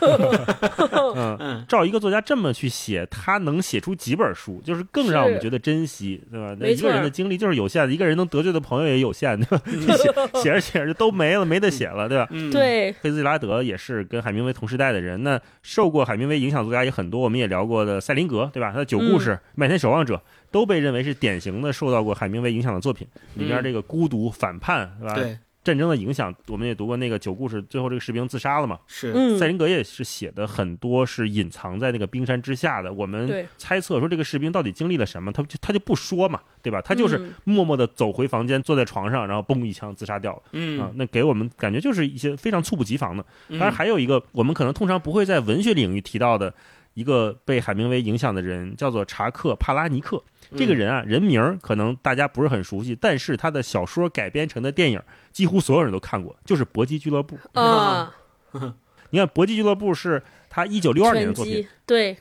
[0.00, 6.56] 嗯， 嗯照一个作家这么去写，他能写出几本书，就是更让我们觉得珍惜，对吧？
[6.58, 9.62] 那一个人的精力就是有限的，一个人能得罪的朋友也有限，对吧？
[9.66, 9.96] 你 写
[10.42, 12.26] 写着写着就都没了，没得写了，对吧？
[12.30, 18.72] 嗯，对，菲兹杰拉德也是跟海明威同时代的人，那受过海明威影响作家也很多，我们也聊过的塞林格，对吧？
[18.72, 20.14] 他的《九故事》嗯麦田守望者》
[20.50, 25.14] 都被认为是典型的受到过海明威影响的作品，里边嗯这个孤独、反叛，对吧？
[25.14, 28.78] 对战争的影响，我们也读过那个《九故事》，最后这个士兵自杀了嘛？
[28.86, 36.80] 是，嗯塞林格也是写的很多是隐藏在那个冰山之下的，我们猜测说这个士兵到底经历了什么，他就他就不说嘛，对吧？
[36.80, 40.38] 他就是嗯默默的走回房间，坐在床上，然后嘣一枪自杀掉了。
[40.38, 43.24] 啊嗯，，那给我们感觉就是一些非常猝不及防的。
[43.50, 46.54] 当当然，还有一个我们可能通常不会在文学领域提到的
[46.94, 50.22] 一个被海明威影响的人，叫做查克·帕拉尼克。
[50.56, 55.00] 这个人啊，人名儿可能大家不是很熟悉，但是他的小说改编成的电影，
[55.32, 57.38] 几乎所有人都看过，就是《搏击俱乐部》。
[57.60, 58.14] 啊，
[59.10, 62.16] 你看，《搏击俱乐部》是他一九六二年的作品，对，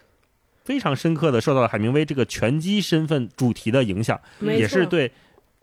[0.63, 5.11] 非常深刻的受到了海明威这个拳击身份主题的影响，也是对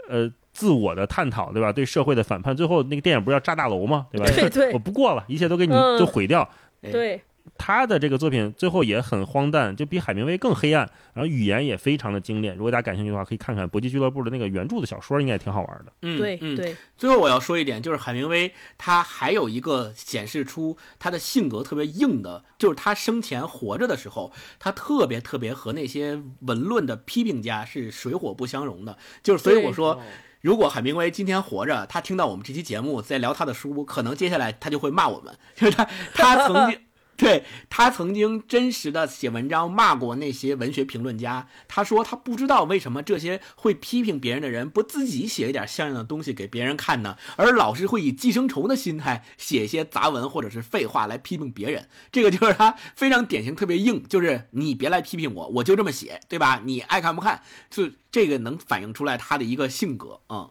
[0.09, 1.73] 呃自我的探讨，对吧？
[1.73, 2.57] 对社会的反叛。
[2.57, 4.07] 最后那个电影不是要炸大楼吗？
[4.13, 4.27] 对吧？
[4.35, 6.49] 对对我不过了，一切都给你嗯都毁掉。
[6.81, 7.23] 对，
[7.57, 12.57] 他的这个作品最后也很荒诞，就比海明威更黑暗，然后语言也非常的精炼。
[12.57, 15.93] 如果大家感兴趣的话，可以看看《搏击俱乐部》的那个原著的小说，应该也挺好玩的。
[16.03, 16.19] 嗯，嗯。
[16.19, 28.97] 对对，最后我要说一点，就是海明威他还有一个显示出他的性格特别硬的，就是他生前活着的时候，他特别特别和那些文论的批评家是水火不相容的。
[29.23, 30.01] 就是所以我说。
[30.43, 36.81] 如果海明威今天活着，他听到我们这期节目在聊他的书，可能接下来他就会骂我们，就是他他曾经。
[37.23, 51.89] 对他曾经真实的写文章骂过那些文学评论家，他说他不知道为什么这些会批评别人的人不自己写一点像样的东西给别人看呢，而老是会以寄生虫的心态写一些杂文或者是废话来批评别人。
[52.11, 56.63] 这个就是他非常典型，特别硬，就是你别来批评我，我就这么写，对吧？
[56.65, 60.21] 你爱看不看，就这个能反映出来他的一个性格。
[60.29, 60.51] 嗯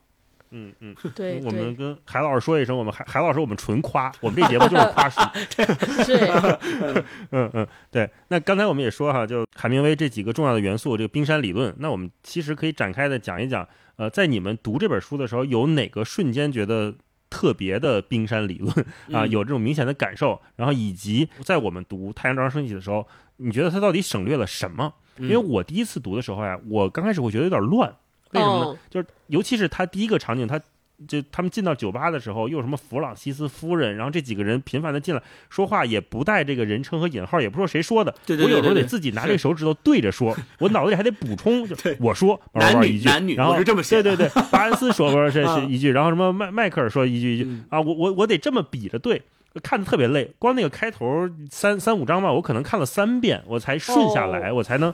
[0.52, 5.20] 嗯嗯， 对，我们跟海老师说一声，我们海海老师，我们纯夸，我们这节目就是夸书。
[5.56, 5.66] 对，
[7.32, 8.10] 嗯嗯，对。
[8.28, 13.68] 那刚才我们也说哈，就海明威这几个重要的元素，这个冰山理论，那我们其实可以展开的讲一讲。
[13.98, 16.96] 呃，在你们读这本书的时候，有哪个瞬间觉得
[17.30, 18.74] 特别的冰山理论
[19.12, 19.28] 啊？
[19.28, 20.42] 有这种明显的感受？
[20.56, 24.92] 然后以及在我们读《太阳照常升起》的时候，你觉得它到底省略了什么？
[25.18, 27.94] 因为我第一次读的时候呀，我刚开始会觉得有点乱。
[28.34, 28.80] 为什么呢？
[28.90, 30.60] 就是尤其是他第一个场景，他
[31.08, 38.14] 就他们进到酒吧的时候，又什么弗朗西斯夫人，然后这几个人频繁的进来说话，也不带这个人称和引号，也不说谁说的。
[38.28, 41.68] 我有时候得自己拿这个手指头对着说，我脑子里还得补充。
[41.68, 44.04] 就我说男女男女，然后是这么写。
[44.04, 49.20] 对对对，巴恩斯说过这 是一句，然后什么迈迈克尔说一句一句啊，我我我得这么比着对，
[49.64, 50.32] 看的特别累。
[50.38, 54.94] 光那个开头三三五章吧，我可能看了三遍，我才顺下来，我才能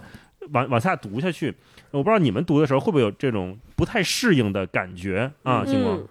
[0.51, 1.53] 往往下读下去。
[1.91, 5.65] 我不知道你们读的时候会不会有这种不太适应的感觉啊？
[5.65, 6.07] 星光，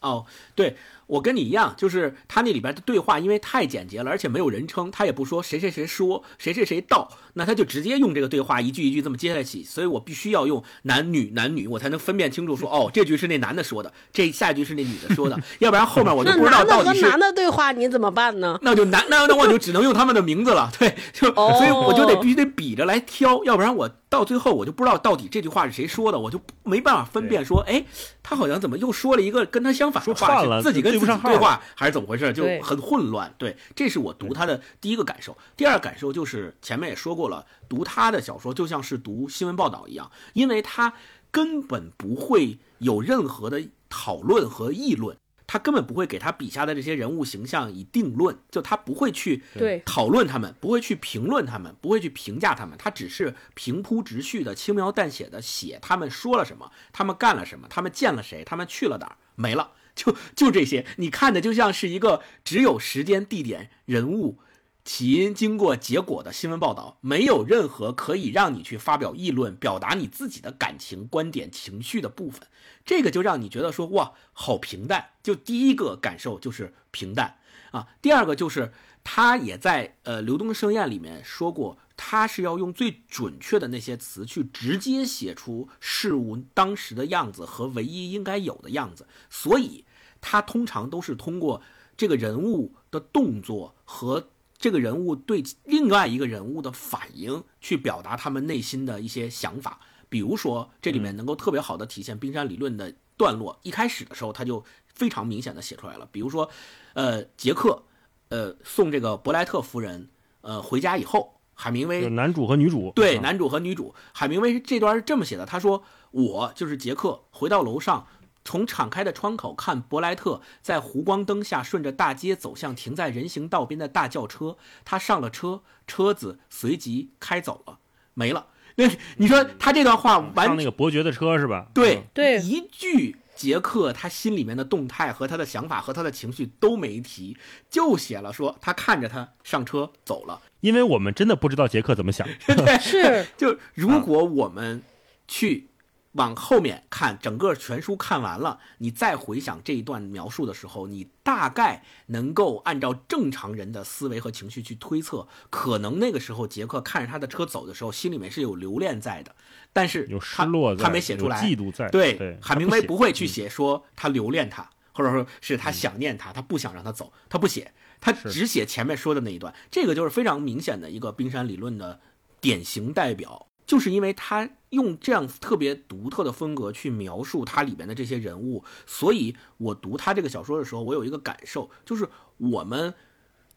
[0.00, 0.76] 哦，对。
[1.06, 18.58] 我跟你一样，就是他那里边的对话，因为太简洁了，而且没有人称，他也不说谁谁谁说，谁谁谁到，那他就直接用这个对话一句一句这么接下去，所以我必须要用男女男女，我才能分辨清楚，说 哦，这句是那男的说的，这下一句是那女的说的，要不然后面我就不知道到底是 男的对话你怎么办呢？
[18.62, 27.84] 那就男那那我就只能用他们的名字了，对，就 所以我就得必须得比着来挑，要不然我到最后我就不知道到底这句话是谁说的，我就没办法分辨说，哎，
[28.24, 30.95] 他好像怎么又说了一个跟他相反的话，自己跟。
[30.98, 32.32] 对话还是怎么回事？
[32.32, 33.34] 就很混乱。
[33.36, 35.36] 对，这是我读他的第一个感受。
[35.56, 40.92] 第二感受就是前面也说过了，读他的小说就像是读新闻报道一样，因为他
[41.30, 45.16] 根本不会有任何的讨论和议论，
[45.46, 49.42] 他根本不会给他笔下的这些人物形象以定论，就他不会去
[49.84, 59.70] 讨论他们，不会去评论他们，不会去评价他们，他只是平铺直叙的、轻描淡写的写他们说了什么，他们干了什么，他们见了谁，他们去了哪儿，没了。
[59.96, 64.38] 就就这些，你看的就像是一个只有时间、地点、人物、
[64.84, 72.46] 起因、经过、结果的新闻报道，没有任何可以让你去发表议论、表达你自己的感情、观点、情绪的部分。
[72.84, 75.06] 这个就让你觉得说哇，好平淡。
[75.22, 77.38] 就第一个感受就是平淡
[77.72, 77.88] 啊。
[78.00, 78.72] 第二个就是
[79.02, 81.78] 他也在呃《流动的盛宴》里面说过。
[81.98, 89.85] 他是要用最准确的那些词去直接写出事物当时的样子和唯一应该有的样子，所以
[90.28, 91.62] 他通常都是通过
[91.96, 99.78] 这个人物的动作和这个人物对另外一个人物的反应去表达他们内心的一些想法。
[100.08, 106.08] 比如说，这里面能够特别好的体现冰山理论的段落，一开始的时候他就非常明显的写出来了。
[106.10, 106.50] 比如说，
[106.94, 107.84] 呃，杰克，
[108.30, 110.08] 呃，送这个伯莱特夫人，
[110.40, 111.34] 呃，回家以后。
[111.58, 113.94] 海明威，男主和女主，对，男主和女主。
[114.12, 118.06] 海明威这段是这么写的，他说：“我就是杰克，回到楼上，
[118.46, 124.56] 从敞开的窗口看伯莱特在湖光灯下顺着大街走向停在人行道边的大轿车。
[124.84, 127.80] 他上了车，车子随即开走了，
[128.14, 128.46] 没了。
[128.76, 128.88] 那
[129.18, 131.66] 你说他这段话完那个伯爵的车是吧？
[131.74, 137.36] 对对，一句。”杰克他心里面的动态和他的想法和他的情绪都没提，
[137.68, 140.40] 就写了说他看着他上车走了。
[140.60, 142.26] 因为我们真的不知道杰克怎么想。
[142.80, 144.82] 是，就如果我们
[145.28, 145.68] 去
[146.16, 159.34] 往后面看，整个全书看完了，你再回想这一段描述的时候，你大概能够按照正常人的思维和情绪去推测，可能那个时候杰克看着他的车走的时候，心里面是有留恋在的。
[159.72, 161.40] 但是有失落，他没写出来。
[161.42, 169.54] 嫉妒在对，海明威不会去写说他留恋他，或者说是他想念他，他不想让他走，他不写，他只写前面说的那一段。
[169.70, 172.00] 这个就是非常明显的一个冰山理论的
[172.40, 182.94] 典型代表，就是因为他用这样特别独特的风格去描述它里边的这些人物，所以我读他这个小说的时候，我有一个感受，就是我们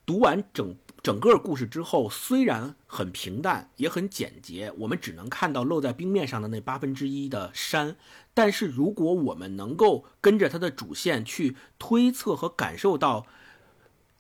[0.06, 7.96] 读完整整个故事之后，虽然很平淡，也很简洁，我们只能看到露在冰面上的那八分之一的山。
[8.34, 13.28] 但是如果我们能够跟着它的主线去推测和感受到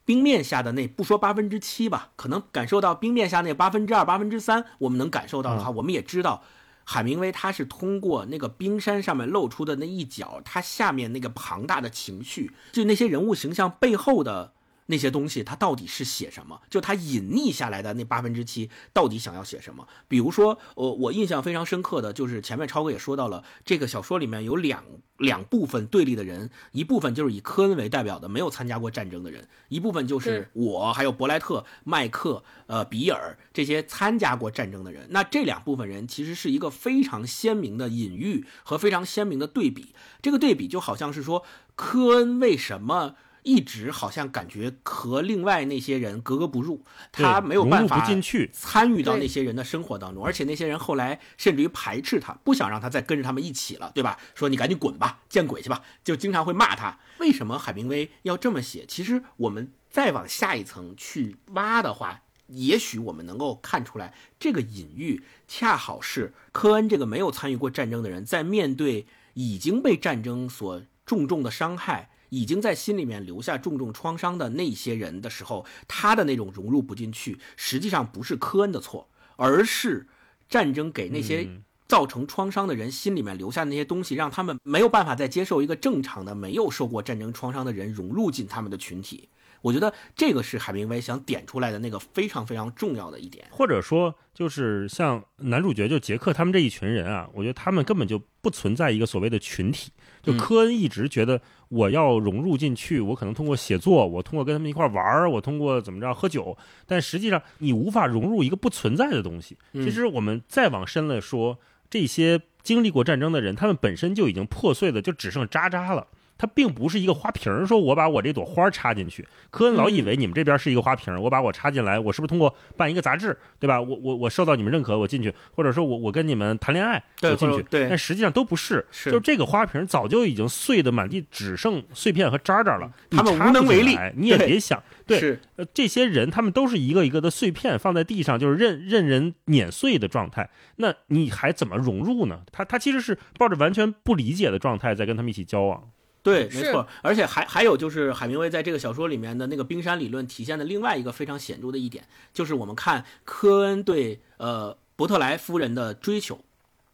[0.10, 6.42] 冰面下的那不说八分之七吧，可能感受到冰面下那八分之二、八分之三，我们能感受到的话，我们也知道。
[6.84, 14.54] 海明威他是通过那个冰山上面露出的那一角，他下面那个庞大的情绪，就那些人物形象背后的。
[14.92, 16.60] 那些东西他到底是写什么？
[16.68, 19.88] 就他隐匿下来的那八分之七到底想要写什么？
[20.08, 24.84] 比如说，我我印象非常深刻的就是前面超哥也说到了，这个小说里面有两
[25.18, 35.06] 两部分对立的人，一部分就是以科恩为代表的没有参加过战争的人，一部分就是我还有伯莱特、麦克、呃比尔这些参加过战争的人。
[35.12, 39.94] 那这两部分人其实是一个非常鲜明的隐喻和非常鲜明的对比。
[40.22, 43.16] 这个对比就好像是说，科恩为什么？
[43.44, 48.06] 一直好像感觉和另外那些人格格不入，他没有办法
[48.52, 54.20] 参与到那些人的生活当中，而且那些人后来甚至于排斥他，不想让他再跟着他们一起了，对吧？
[54.36, 57.00] 说你赶紧滚吧，见鬼去吧，就经常会骂他。
[57.20, 58.86] 为什么海明威要这么写？
[58.86, 72.10] 其实我们再往下一层去挖的话，也许我们能够看出来，这个隐喻恰好是科恩这个没有参与过战争的人，在面对已经被战争所重重的伤害。
[72.30, 80.08] 已经在心里面留下重重创伤的那些人的时候，他的那种融入不进去，实际上不是科恩的错，而是
[80.48, 81.48] 战争给那些
[81.88, 89.30] 造成创伤的人心里面留下那些东西，让他们没有办法再接受一个正常的、没有受过战争创伤的人融入进他们的群体。
[89.62, 99.92] 我觉得这个是海明威想点出来的那个非常非常重要的一点，或者说就是像男主角就杰克他们这一群人啊，我觉得他们根本就不存在一个所谓的群体。
[100.22, 109.58] 就科恩一直觉得我要融入进去，我可能通过写作，我通过跟他们一块玩儿，我通过怎么着喝酒，但实际上你无法融入一个不存在的东西。
[109.74, 111.58] 其实我们再往深了说，
[111.90, 116.08] 这些经历过战争的人，他们本身就已经破碎的就只剩渣渣了。
[116.40, 119.28] 它并不是一个花瓶儿，说我把我这朵花插进去。
[119.52, 123.80] 科恩老以为你们这边是一个花瓶儿，我把我插进来，我是不是通过办一个杂志，对吧？
[123.82, 127.62] 我我我受到你们认可，我进去，或者说我我跟你们谈恋爱，我进去。
[127.64, 132.90] 对，但实际上都不是，就是这个花瓶早就已经碎的满地，只剩碎片和渣渣了。
[133.12, 134.82] 他们无能为力，你也别想。
[135.06, 140.50] 对，呃，这些人他们都是一个一个的碎片放在地上，就是任任人碾碎的状态。
[140.78, 142.44] 那你还怎么融入呢？
[142.54, 145.84] 他他其实是抱着完全不理解的状态在跟他们一起交往。
[146.22, 156.44] 对，没错，而且还还有就是海明威在这个小说里面的那个冰山理论体现的另外一个非常显著的一点，就是我们看科恩对呃伯特莱夫人的追求，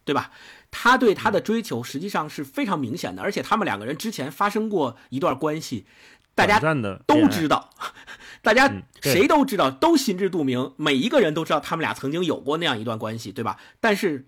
[0.04, 0.30] 对吧？
[0.70, 5.86] 他对她的追求实际上是非常明显的，而且他们两个人之前发生过一段关系，
[6.34, 6.60] 大家
[7.06, 7.70] 都知道，
[8.42, 8.72] 大家
[9.02, 13.58] 谁都知道，都心知肚明，每一个人都知道他们俩曾经有过那样一段关系，对吧？
[13.80, 14.26] 但是。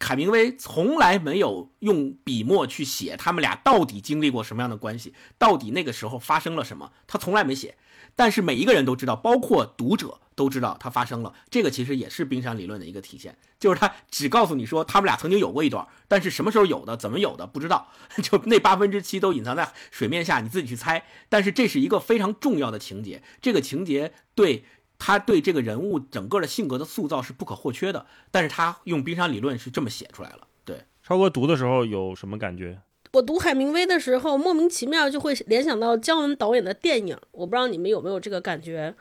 [0.00, 7.76] 海明威从来没有用笔墨去写他们俩到底经历过什么样的关系，到底那个时候发生了什么，他从来没写。
[8.16, 11.32] 但是每一个人都知道，包括读者都知道他发生了。
[11.50, 17.88] 这个其实也是冰山理论的一个体现，就是他只告诉你说他们俩曾经有过一段，但是什么时候有的，怎么有的不知道，
[18.22, 21.04] 就那八分之七都隐藏在水面下，你自己去猜。
[21.28, 24.64] 但是这是一个非常重要的情节，这个情节对。
[24.98, 30.46] 他对这个人物整个的性格的塑造是不可或缺的，但是他用冰山理论是这么写出来了。
[30.64, 32.80] 对，超哥读的时候有什么感觉？
[33.12, 38.94] 我读海明威的时候，莫名其妙就会联想到姜文导演的电影，我不知道你们有没有这个感觉。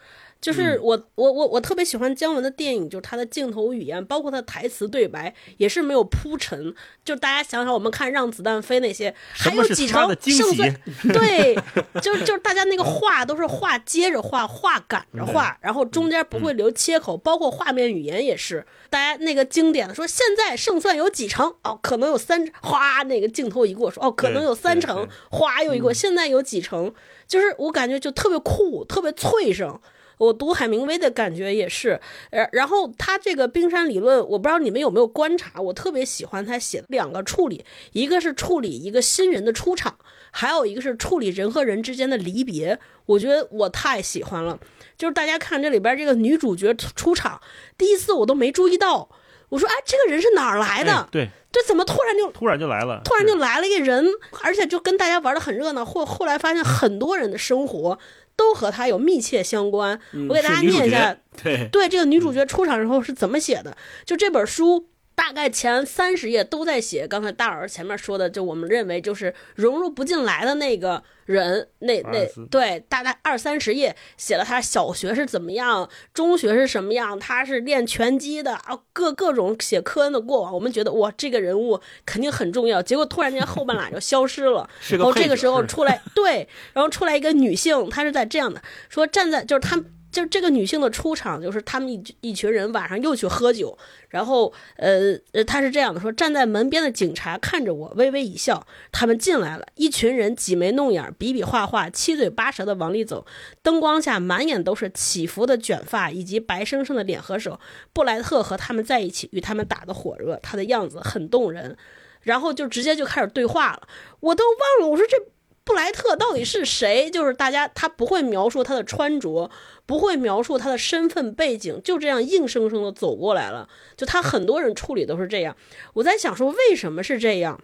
[0.43, 6.75] 就是我我我我特别喜欢姜文的电影，就是他的镜头语言，包括他的台词对白，也是没有铺陈。
[7.05, 10.81] 就大家想想，我们看《让子弹飞》那些，还有几成胜算？
[11.13, 11.55] 对，
[12.01, 18.65] 就是就是大家那个话都是话接着话，话赶着话，然后中间不会留切口，包括画面语言也是。
[18.89, 21.55] 大家那个经典的说，现在胜算有几成？
[21.63, 26.93] 哦，可能有三，哗，那个镜头一过，说哦，可能有三成，哗又一过，现在有几成？
[27.25, 29.79] 就是我感觉就特别酷，特别脆声。
[30.23, 31.99] 我读海明威的感觉也是，
[32.31, 39.97] 然，然后他这个冰山理论，我不知道你们有没有观察，我特别喜欢他写两个处理，一个是处理一个新人的出场，
[40.31, 42.79] 还有一个是处理人和人之间的离别。
[43.05, 44.57] 我觉得我太喜欢了，
[44.97, 47.41] 就是大家看这里边这个女主角出场，
[47.77, 49.09] 第一次我都没注意到，
[49.49, 51.09] 我说哎，这个人是哪儿来的？
[51.11, 53.01] 对，这怎么突然就突然就来了？
[53.03, 54.07] 突然就来了一个人，
[54.41, 55.83] 而且就跟大家玩的很热闹。
[55.83, 57.99] 后后来发现很多人的生活。
[58.35, 59.99] 都和他有密切相关。
[60.29, 63.75] 我给大家念一下，对对，这个女主角出场之后是怎么写的？
[64.05, 89.81] 就这本书，大概前三十页都在写刚才大老师前面说的，就我们认为就是融入不进来的那个人，那那对，大概二三十页写了他小学是怎么样，中学是什么样，他是练拳击的啊，各各种写科恩的过往，我们觉得哇，这个人物肯定很重要，结果突然间后半拉就消失了， 然后这个时候出来，对，然后出来一个女性，她是在这样的说站在就是他。
[90.13, 93.75] 就这个女性的出场，就是他们一一群人晚上又去喝酒，
[94.09, 98.65] 然后呃呃，她是这样的说：站在门边的警察看着我，微微一笑。
[98.91, 103.25] 他们进来了，一群人挤眉弄眼，比比划划，七嘴八舌的往里走。
[103.63, 107.59] 灯光下满眼都是起伏的卷发以及白生生的脸和手。
[107.91, 111.75] 布莱特和他们在一起，与他们打得火热，他的样子很动人。
[112.21, 113.87] 然后就直接就开始对话了，
[114.19, 114.43] 我都
[114.79, 115.17] 忘了，我说这。
[115.65, 117.09] 布莱特到底是谁？
[117.09, 119.49] 就是大家，他不会描述他的穿着，
[119.85, 123.67] 不会描述他的身份背景，就这样硬生生的走过来了。
[123.97, 125.55] 就他很多人处理都是这样。
[125.93, 127.61] 我在想说，为什么是这样？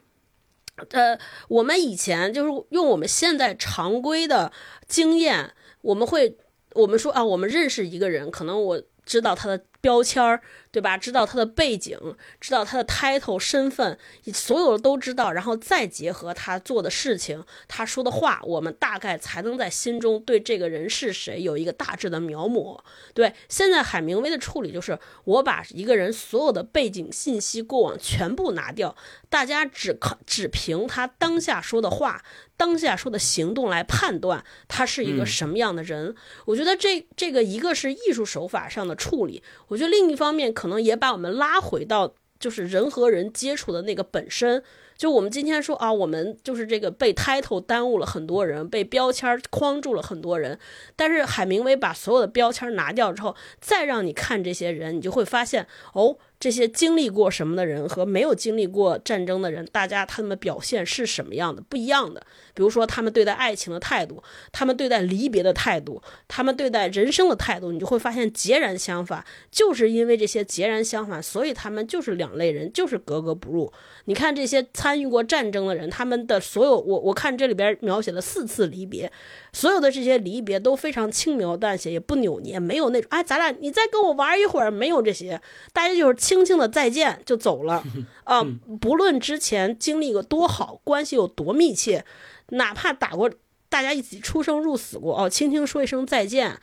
[0.91, 1.19] 呃，
[1.49, 4.51] 我们以前就是用我们现在常规的
[4.87, 6.37] 经验，我们会
[6.73, 10.41] 我们说啊，我们认识一个人，可能我知道他的标签儿。
[10.71, 10.95] 对吧？
[10.95, 11.97] 知道他的背景，
[12.39, 13.97] 知道他的 title 身份，
[14.31, 22.79] 所有的都知道，然后再结合他做的事情，他说的话，我们大概才能在心中对这个人是谁有一个大致的描摹。
[23.15, 28.95] 对，现在海明威的处理就是，我把一个人所有的背景信息、过往全部拿掉，
[29.27, 32.23] 大家只靠只凭他当下说的话、
[32.55, 36.15] 当下说的行动来判断他是一个什么样的人。
[36.45, 40.53] 我觉得这这个一个是艺术手法上的处理，我觉得另一方面。
[40.59, 44.61] 可能也把我们拉回到就是人和人接触的那个本身。
[44.97, 50.59] 就我们今天说啊，我们就是这个被 title 耽误了很多人，被标签框住了很多人。
[50.97, 56.17] 但是海明威把所有的标签拿掉之后，再让你看这些人，你就会发现哦。
[56.39, 61.61] 这些经历过什么的人和没有经历过战争的人，大家他们的表现是什么样的？
[61.61, 62.25] 不一样的。
[62.59, 64.21] 比如说，他们对待爱情的态度，
[64.51, 69.23] 他们对待离别的态度，他们对待人生的态度，你就会发现截然相反。
[69.49, 73.71] 就是因为这些截然相反，所以他们就是两类人，就是格格不入。
[74.05, 79.09] 你看这些参与过战争的人，他们的所有，我我看这里边描写了四次离别。
[79.53, 85.39] 所有的这些离别都非常轻描淡写，也不扭捏，没有那种哎，咱俩你再跟我玩一会儿，没有这些，
[85.71, 87.81] 大家就是轻轻的再见就走了
[88.25, 88.45] 啊。
[88.81, 92.03] 不论之前经历过多好，关系有多密切，
[92.49, 93.29] 哪怕打过，
[93.69, 96.59] 大家一起出生入死过哦，轻轻说一声再见，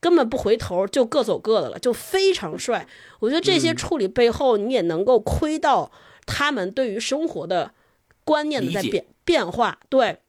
[0.00, 2.86] 根本不回头就各走各的了，就非常帅。
[3.20, 5.90] 我觉得这些处理背后，你也能够窥到
[6.26, 7.72] 他们对于生活的
[8.24, 10.20] 观念的在变变化，对。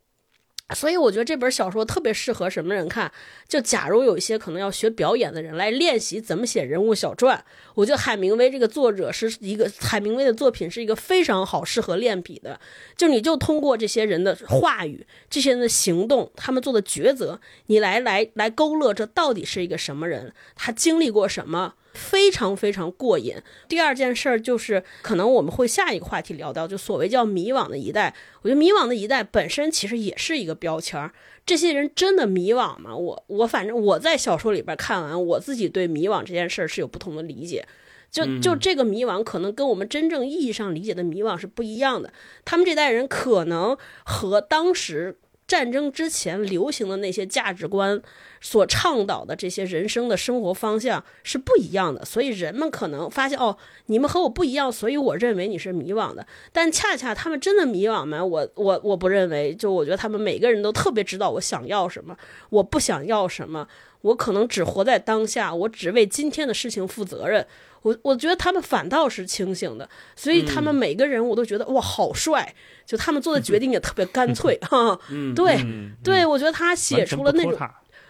[0.74, 3.12] 所以我觉得这本小说特别适合什么人看？
[3.48, 12.60] 就假如有一些可能要学表演的人来练习怎么写人物小传，我觉得海明威这个作者是一个海明威的作品是一个非常好适合练笔的。
[12.98, 21.76] 就你就通过这些人的话语、这些人的行动、他们做的抉择，你来来来勾勒这到底是一个什么人，他经历过什么。
[21.96, 23.36] 非常非常过瘾。
[23.68, 28.14] 第二件事儿就是，可能我们会下一个话题聊到，就所谓叫迷惘的一代。
[28.44, 31.12] 我觉得迷惘的一代本身其实也是一个标签儿。
[31.46, 32.96] 这些人真的迷惘吗？
[32.96, 37.66] 我我反正我在小说里边看完，我自己对迷惘这件事儿是有不同的理解。
[38.12, 42.14] 就就这个迷惘，可能跟我们真正意义上理解的迷惘是不一样的。
[42.46, 45.18] 他们这代人可能和当时。
[45.48, 48.02] 战争之前流行的那些价值观，
[48.42, 53.56] 所倡导的这些人生的生活方向是不一样的，所以人们可能发现哦，
[53.86, 56.26] 你们和我不一样，所以我认为你是迷惘的。
[56.52, 58.26] 但恰恰他们真的迷惘吗？
[58.26, 59.54] 我我我不认为。
[59.54, 62.18] 就我觉得他们每个人都特别知道我想要什么，
[62.50, 63.68] 我不想要什么，
[64.02, 67.46] 我可能只活在当下，我只为今天的事情负责任。
[67.86, 72.56] 我我觉得他们反倒是清醒的，所以他们每个人我都觉得哇，好帅。
[72.86, 75.00] 就他们做的决定也特别干脆， 哈，
[75.36, 75.58] 对，
[76.04, 77.58] 对我觉得他写出了那种，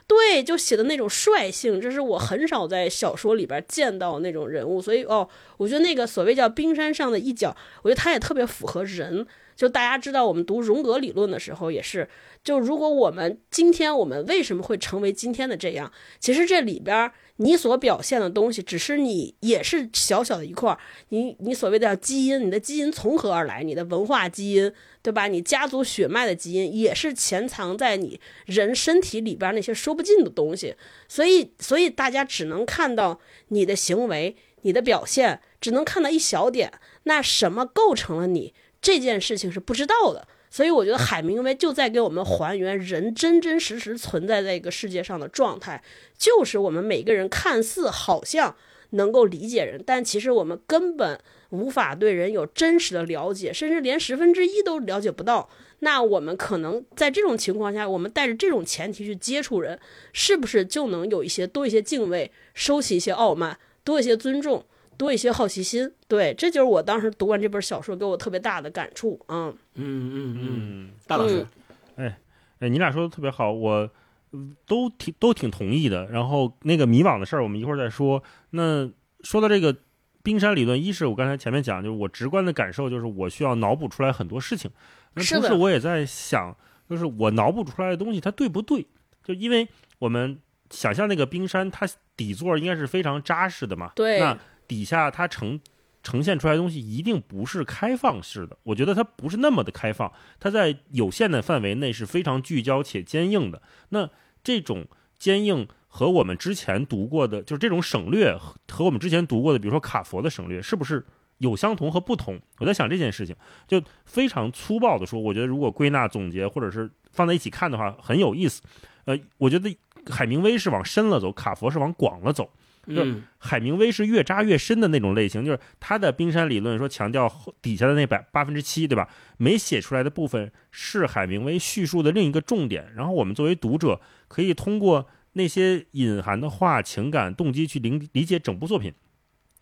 [0.06, 5.28] 对，就写的那种率性，这是我很少在小说里边见到那种人物，所以哦，
[5.58, 9.26] 我觉得那个所谓叫冰山上的一角，我觉得它也特别符合人。
[9.56, 12.10] 就大家知道，我们读荣格理论的时候也是，
[12.44, 17.12] 就如果我们今天我们为什么会成为今天的这样，其实这里边。
[17.38, 20.80] 你所表现的东西，只是你也是小小的一块儿。
[21.10, 23.62] 你你所谓的基因，你的基因从何而来？
[23.62, 24.72] 你的文化基因，
[25.02, 25.28] 对吧？
[25.28, 30.76] 你家族血脉的基因，也是潜藏在你人身体里边那些说不尽的东西。
[31.10, 33.20] 所以，所以大家只能看到
[33.50, 34.34] 你的行为、
[34.66, 36.74] 你的表现，只能看到一小点。
[37.04, 40.28] 那什么构成了你这件事情是不知道的。
[40.50, 45.84] 所以我觉得海明威就在给我们还原人真真实实存在在一个世界上的状态，
[46.18, 48.56] 就是我们每个人看似好像
[48.92, 51.20] 能够理解人，但其实我们根本
[51.50, 55.50] 无法对人有真实的了解，甚至连十分之一都了解不到。
[55.80, 59.78] 那我们可能在这种情况下，我们带着这种前提去接触人，
[60.14, 64.66] 是不是就能有一些多一些敬畏，收起一些傲慢，多一些尊重，
[64.98, 65.90] 多一些好奇心？
[66.10, 69.18] 对，这就是我当时读完这本小说给我特别大的感触。
[69.30, 71.48] 嗯嗯嗯嗯，嗯，大老师，
[71.96, 72.18] 哎
[72.60, 73.90] 哎，你俩说的特别好，我
[74.34, 76.06] 嗯都挺都挺同意的。
[76.08, 78.22] 然后那个迷惘的事儿，我们一会儿再说。
[78.50, 78.90] 那
[79.22, 79.76] 说到这个
[80.24, 84.72] 冰山理论，一是我刚才前面讲，就是我直观的感受就是我需要脑补出来很多事情。
[85.14, 86.56] 那是的同时我也在想，
[86.90, 88.88] 就是我脑补出来的东西它对不对？
[89.24, 89.68] 就因为
[90.00, 90.38] 我们
[90.76, 91.88] 想象那个冰山，它
[92.18, 94.38] 底座应该是非常扎实的嘛，对那
[94.68, 95.60] 底下它呈
[96.04, 103.62] 呈现出来的东西一定不是开放式的，我觉得它不是那么的开放，它在有限的范围内是非常聚焦且坚硬的。
[103.90, 104.10] 那
[104.44, 104.86] 这种
[105.18, 111.04] 坚硬和我们之前读过的，就是这种省略和和我们之前读过的，比如说卡佛的省略，是不是
[111.40, 112.40] 有相同和不同？
[112.60, 113.36] 我在想这件事情，
[113.68, 118.62] 就非常粗暴的说，我觉得如果归纳总结或者是放在一起看的话，很有意思。
[119.06, 119.76] 呃，我觉得
[120.10, 122.50] 海明威是往深了走，卡佛是往广了走。
[122.88, 127.28] 嗯海明威是越扎越深的那种类型，就是他的冰山理论说强调
[127.60, 129.10] 底下的那百八分之七，对吧？
[129.38, 132.94] 没写出来的部分是海明威叙述的另一个重点。
[132.96, 138.94] 然后我们作为读者，可以通过那些隐含的话、情感、动机去理理解整部作品。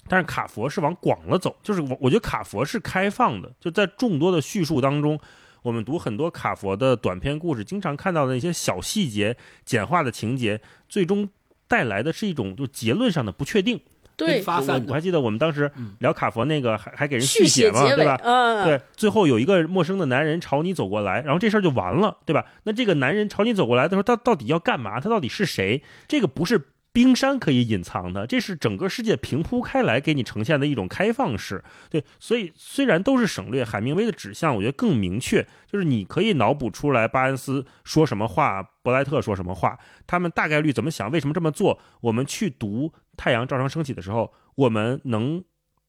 [0.10, 5.18] 但是卡佛是往广了走，就是我我觉得卡佛是开放的，就在众多的叙述当中，
[5.64, 9.36] 我们读很多卡佛的短篇故事，经常看到的那些小细节、
[9.66, 11.30] 简化的情节，最终
[11.68, 13.80] 带来的是一种就结论上的不确定。
[14.16, 22.46] 对，我发散的，我还记得我们当时嗯聊卡佛那个还还给人续写嘛，对吧？，嗯，对，最后有一个陌生的男人朝你走过来，然后这事儿就完了，对吧？
[22.64, 25.00] 那这个男人朝你走过来的时候，他到底要干嘛？
[25.00, 25.82] 他到底是谁？
[26.08, 26.62] 这个不是
[26.94, 31.64] 冰山可以隐藏的，这是整个世界平铺开来给你呈现的一种开放式。
[31.90, 41.80] 对，所以虽然都是省略，海明威的指向我觉得更明确，就是你可以脑补出来巴恩斯说什么话，伯莱特说什么话，他们大概率怎么想，为什么这么做。
[42.02, 42.88] 我们去读
[43.18, 45.44] 《太阳照常升起》的时候，我们能。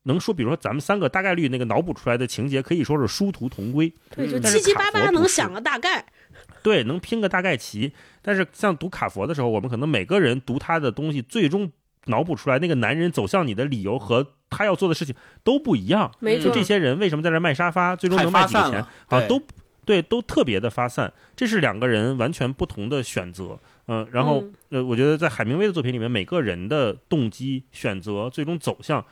[0.06, 6.04] 能说，比如说咱们三个大概率那个脑补出来的情节，可以说是殊途同归，对，就七七八八能想个大概。
[6.64, 7.92] 对，能拼个大概齐。
[8.22, 11.70] 但是像读卡佛的时候，我们可能每个人读他的东西，最终
[12.06, 16.10] 脑补出来那个男人走向你的理由和他要做的事情都不一样。
[16.20, 19.42] 没错就这些人为什么在这卖沙发，最终能卖几个钱发散了，啊，都
[19.84, 21.12] 对，都特别的发散。
[21.36, 23.58] 这是两个人完全不同的选择。
[23.86, 29.04] 嗯、然后嗯呃，我觉得在海明威的作品里面，每个人的动机、选择、最终走向。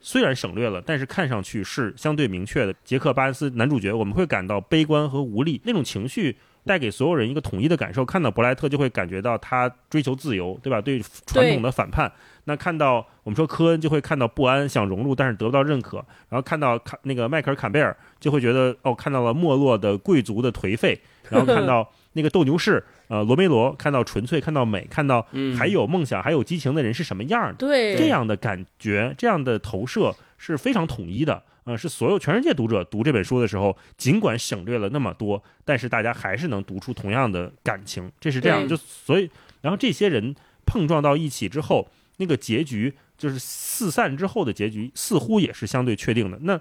[0.00, 2.74] 虽然省略了，但是看上去是相对明确的。
[2.84, 8.04] 杰克·巴恩斯男主角，我们会感到悲观和无力，那种情绪带给所有人一个统一的感受。
[8.04, 10.80] 看到伯莱特就会感觉到他追求自由，对吧？
[10.80, 12.10] 对传统的反叛。
[12.46, 15.96] 那看到我们说科恩就会看到不安，想融入，但是得不到认可。
[16.28, 21.00] 然后看到坎那个迈克尔·坎贝尔就会觉得哦，看到了没落的贵族的颓废。
[21.30, 27.54] 然后看到那个斗牛士， 呃，罗梅罗看到纯粹，看到美，看到嗯还有梦想、还有激情的人是什么样的。
[27.54, 31.42] 对，这样的感觉，这样的投射是非常统一的。
[31.64, 38.12] 呃，是所有全世界读者读这本书的时候，尽管省略了那么多，但是大家还是能读出同样的感情。
[38.20, 39.30] 这是这样，就所以，
[39.62, 40.34] 然后这些人
[40.66, 41.88] 碰撞到一起之后，
[42.18, 46.38] 那个结局就是四散之后的结局，似乎也是相对确定的。
[46.42, 46.60] 那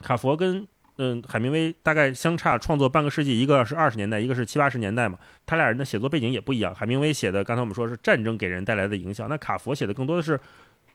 [0.00, 6.72] 卡佛跟嗯海明威大概相差创作半个世纪，一个是二十年代，一个是七八十年代嘛，他俩人的写作背景也不一样。
[6.72, 10.38] 海明威写的，刚才我们说是战争给人带来的影响，那卡佛写的更多的是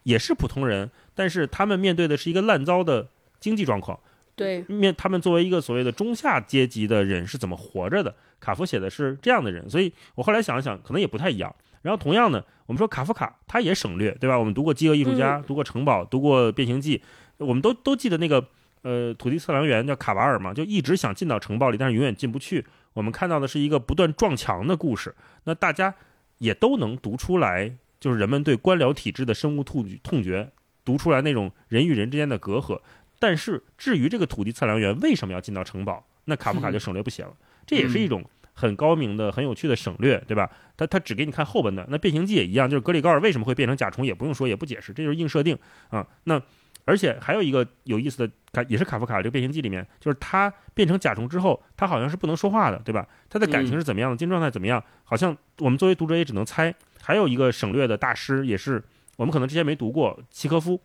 [0.08, 3.10] 也是普通人，但是他们面对的是一个烂糟的
[3.42, 4.00] 经济状况，
[4.38, 8.16] 对，面他们作为一个所谓的中下阶级的人是怎么活着的？
[8.40, 11.54] 卡夫写的是这样的人，所以我后来想了想，可能也不太一样。
[11.82, 14.40] 然后同样呢，我们说卡夫卡他也省略，对吧？
[14.40, 16.98] 我们读过《饥饿艺术家》，读过《城堡》，读过《变形记》，
[17.46, 18.42] 我们都都记得那个
[18.84, 22.66] 呃土地测量员叫卡瓦尔嘛，就一直想进到城堡里，但是永远进不去。
[22.94, 25.14] 我们看到的是一个不断撞墙的故事，
[25.44, 25.94] 那大家
[26.38, 30.52] 也都能读出来，就是人们对官僚体制的深恶痛痛绝，
[30.86, 32.80] 读出来那种人与人之间的隔阂。
[33.20, 37.36] 但是至于这个土地测量员为什么要进到城堡，那卡夫卡就省略不写了。
[37.66, 40.50] 这也是一种很高明的、很有趣的省略，对吧？
[40.78, 41.88] 他他只给你看后半段。
[41.90, 45.58] 那变形记也一样，就是格里高尔为什么会变成甲虫，也不用说，也不解释，这就是硬设定
[45.90, 46.06] 啊。
[46.26, 46.42] 那
[46.86, 53.06] 而且还有一个有意思的，卡也是卡夫卡这个变形记里面，就是他变成甲虫之后，他好像是不能说话的，对吧？
[53.30, 54.82] 他的感情是怎么样的，精神状态怎么样？
[55.04, 56.74] 好像我们作为读者也只能猜。
[57.08, 58.84] 还有一个省略的大师，也是
[59.16, 60.78] 我们可能之前没读过，契诃夫。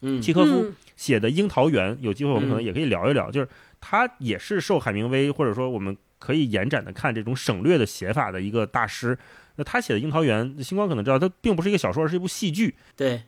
[0.00, 3.46] 嗯契诃夫嗯写的《樱桃园》，有机会我们可能嗯也可以聊一聊，就是
[3.78, 9.18] 他也是受海明威或者说我们可以延展的看这种省略的写法的一个大师。
[9.56, 12.74] 那他写的《樱桃园》，星光可能知道，它并不是一个小说，而是一部戏剧。
[12.96, 13.24] 对，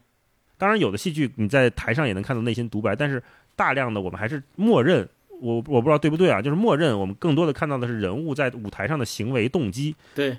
[0.57, 3.23] 当然，有的戏剧你在台上也能看到内心独白，但是
[3.55, 9.95] 大量的我们还是默认，我我不知道对不对啊，就是默认我们更多的看到的是人物在舞台上的行为动机。
[10.15, 10.39] 对，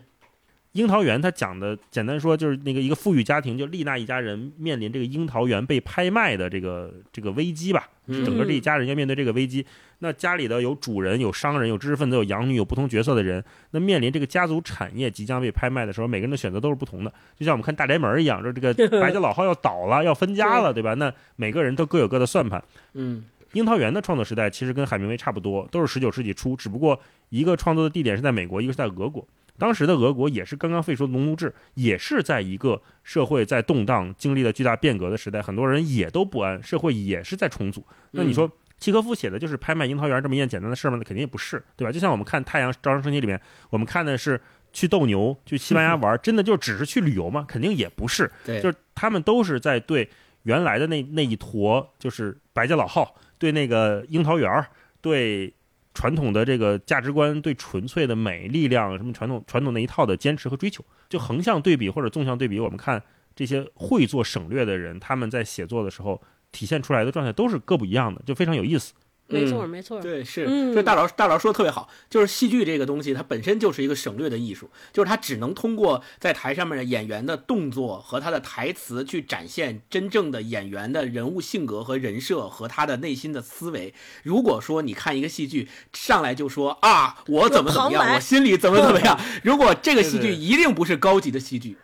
[0.74, 9.66] 樱桃园他讲的简单说就是那个一个富裕家庭，就丽娜一家人面临这个樱桃园被拍卖的这个这个危机吧，嗯整个这一家人要面对这个危机。
[10.00, 17.14] 那家里的有主人、有商人、有知识分子、有养女、有不同角色的人，那面临这个家族产业即将被拍卖的时候，每个人的选择都是不同的。
[17.38, 20.94] 就像我们看大宅门一样，说这个 白家老号要倒了，要分家了，对吧？
[20.94, 22.64] 那每个人都各有各的算盘。
[22.94, 23.24] 嗯
[23.54, 29.28] 樱桃园的创作时代其实跟海明威差不多，都是十九世纪初，只不过一个创作的地点是在美国，一个是在俄国。
[29.62, 37.86] 当时的俄国也是刚刚废除农奴制，也是在一个社会在动荡、经历了巨大变革的时代，很多人也都不安，社会也是在重组。
[38.10, 40.98] 那你说契诃夫写的就是拍卖樱桃园这么一件简单的事儿吗？
[40.98, 41.92] 那肯定也不是，对吧？
[41.92, 43.40] 就像我们看《太阳照常升起》里面，
[43.70, 44.42] 我们看的是
[44.74, 47.46] 去斗牛、去西班牙玩，真的就只是去旅游吗？
[47.48, 48.32] 肯定也不是。
[48.44, 50.10] 对，就是他们都是在对
[50.42, 54.66] 原来的那那一坨，就是白家老号，对那个樱桃园，
[55.02, 55.54] 对
[55.94, 63.02] 传统的这个价值观，对纯粹的美、力量什么传统传统那一套的坚持和追求，就横向对比或者纵向对比，我们看
[63.36, 68.94] 这些会做省略的人，他们在写作的时候体现出来的状态都是各不一样的，就非常有意思。
[69.32, 69.70] 没错嗯。
[69.70, 70.74] 没错，对，是，嗯。
[70.74, 83.94] 这大佬大佬说的特别好，就是戏剧这个东西，它本身就是一个省略的艺术，就是它只能通过在台上面的演员的动作和他的台词去展现真正的演员的人物性格和人设和他的内心的思维。
[84.24, 91.78] 如果说你看一个戏剧上来就说啊，我怎么怎么样，我心里怎么怎么样，如果这个戏剧一定不是高级的戏剧，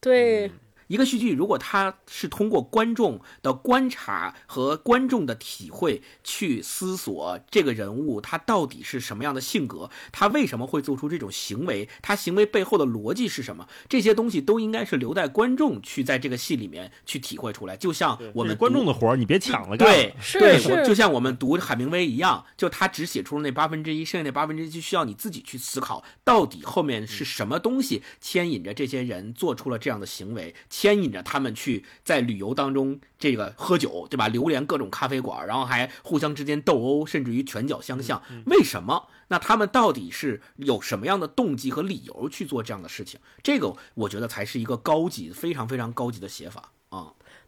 [0.00, 0.50] 对，
[0.86, 17.76] 一个戏剧，如果它是通过观众的观察和观众的体会去思索这个人物他到底是什么样的性格，他为什么会做出这种行为，他行为背后的逻辑是什么，这些东西都应该是留待观众去在这个戏里面去体会出来。
[17.76, 19.88] 就像我们观众的活儿，你别抢了干。
[19.88, 34.26] 对，对，是是我就像我们读海明威一样，就他只写出了那八分之一，剩下那八分之一就需要你自己去思考，到底后面是什么东西牵引着这些人做出了这样的行为，牵引着他们去在旅游当中这个喝酒，对吧？
[34.28, 38.22] 流连各种咖啡馆，然后还互相之间斗殴，甚至于拳脚相向。
[38.46, 39.08] 为什么？
[39.28, 43.20] 那他们到底是有什么样的动机和理由去做这样的事情？
[43.42, 46.81] 这个我觉得才是一个高级、非常非常高级的写法啊。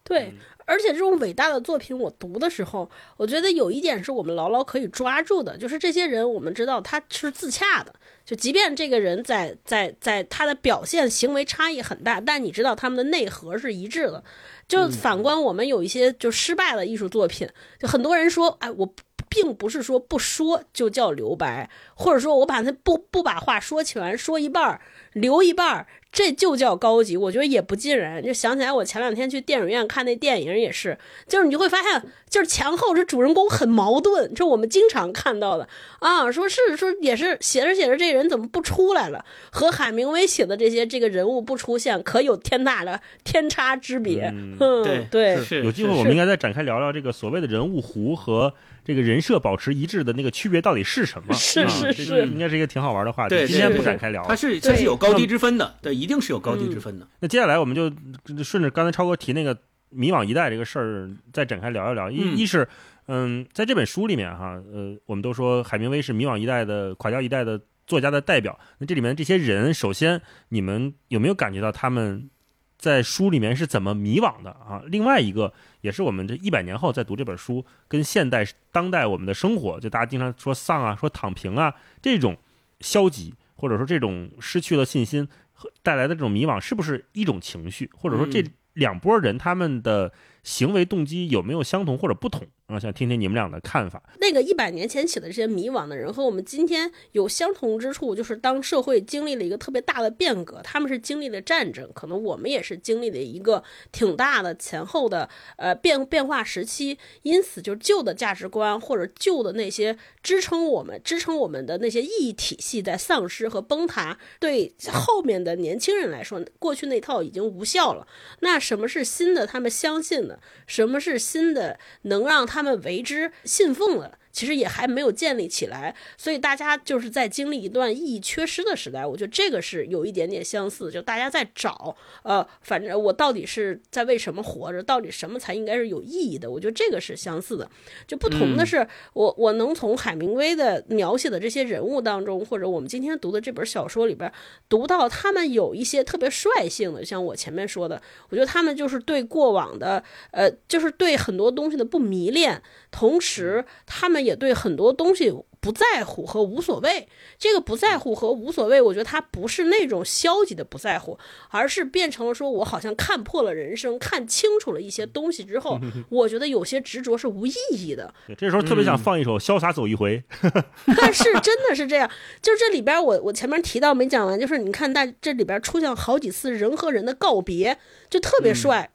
[0.04, 0.34] 对，
[0.66, 14.22] 而且这种伟大的作品，我读的时候，我觉得有一点是我们牢牢可以抓住的，就是这些人，我们知道他是自洽的，就即便这个人在在在他的表现行为差异很大，但你知道他们的内核是一致的。
[14.68, 17.48] 就反观我们有一些就失败的艺术作品，
[17.78, 18.94] 就很多人说，哎，我
[19.30, 24.80] 并不是说不说就叫留白，或者说我把他不不把话说全，说一半儿
[25.12, 27.16] 留一半儿，这就叫高级。
[27.16, 28.22] 我觉得也不尽然。
[28.22, 30.96] 就想起来，我前两天去电影院看那电影也是，
[31.26, 35.68] 就是你就会发现，就是前后这主人公很矛盾，这我们经常看到的
[35.98, 36.30] 啊。
[36.30, 44.32] 说是说也是写着写着这人怎么不出来了，和海明威写的这些这个人物不出现，可有天大的天差之别。
[44.32, 48.54] 嗯嗯，对对是有机会我们应该再展开聊聊这个所谓的人物弧和
[48.84, 51.32] 这个人设保持一致的那个区别到底是什么？
[51.34, 53.34] 是是是个应该是一个挺好玩的话题。
[53.34, 54.36] 对今天不展开聊了它。
[54.36, 57.08] 是它是有高低之分的，对，一定是有高低之分的。
[57.20, 57.88] 那接下来我们就
[58.34, 59.56] 就顺着刚才超哥提那个
[59.90, 62.10] 迷惘一代这个事儿，再展开聊一聊。
[62.10, 62.68] 一、嗯一是，
[63.06, 68.58] 嗯，在这本书里面哈，呃，我们都说海明威是迷惘一代的垮掉一代的作家的代表。
[68.78, 72.28] 那这里面这些人，首先你们有没有感觉到他们
[72.76, 74.82] 在书里面是怎么迷惘的啊？
[74.86, 75.52] 另外一个
[75.84, 78.42] 也是我们这一百年后再读这本书，跟现代
[78.72, 82.34] 当代我们的生活，就大家经常说丧啊，说躺平啊，这种
[82.80, 87.90] 消极或者说这种失去了信心和带来的这种迷惘，是不是一种情绪？
[87.94, 90.10] 或者说这嗯两拨人他们的
[90.42, 92.48] 行为动机有没有相同或者不同？
[92.68, 94.02] 我，想听听你们俩的看法。
[94.20, 103.62] 那个一百年前起的这些迷惘的人和我们今天有相同之处，就是当社会经历了一个特别大的变革，他们是经历了战争，可能我们也是经历了一个
[103.92, 105.28] 挺大的前后的
[105.58, 118.06] 呃变变化时期，因此就旧的价值观或者旧的那些支撑我们支撑我们的那些意义体系在丧失和崩塌，对后面的年轻人来说，过去那套已经无效了。
[118.40, 119.46] 那什么是新的？
[119.46, 124.16] 他们相信的，什么是新的能让他他们为之信奉了？
[124.34, 129.06] 其实也还没有建立起来，所以大家就是在经历一段意义缺失的时代。
[129.06, 136.50] 我觉得这个是有一点点相似，就大家在找，呃，反正我到底是在为什么活着，到底什么才应该是有意义的？
[136.50, 137.70] 我觉得这个是相似的。
[138.08, 144.30] 就不同的是，我我能从海明威的描写的这些人物当中，或者我们今天读的这本小说里边，
[144.68, 150.02] 读到他们有一些特别率性的，像我前面说的，我觉得他们就是对过往的，
[150.32, 155.32] 呃，就是对很多东西的不迷恋，同时他们也对很多东西。
[155.60, 161.18] 不在乎和无所谓，这个不在乎和无所谓，我觉得他不是那种消极的不在乎，
[161.48, 165.80] 而是变成了说我好像看破了人生，看清楚了一些东西之后，
[166.10, 168.12] 我觉得有些执着是无意义的。
[168.36, 170.22] 这时候特别想放一首《潇洒走一回》，
[170.98, 172.10] 但是真的是这样，
[172.42, 177.78] 就是这里边我我前面提到没讲完，就是你看大这里边出现好几次人和人的告别，
[178.10, 178.90] 就特别帅。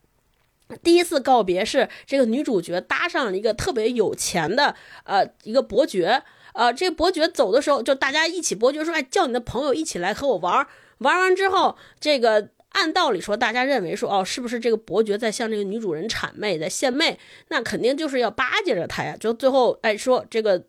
[0.83, 6.23] 第一次告别是这个女主角搭上了一个特别有钱的呃一个伯爵。
[6.53, 10.67] 呃，这伯爵走的时候，就大家一起，伯爵说：“哎，叫你的朋友一起来和我玩。”
[10.97, 17.17] 玩完之后，这个按道理说，大家认为说，哦，是不是这个伯爵在向这个女主人谄媚，在献媚？
[17.49, 19.15] 那肯定就是要巴结着她呀。
[19.17, 20.61] 就最后，哎，说这个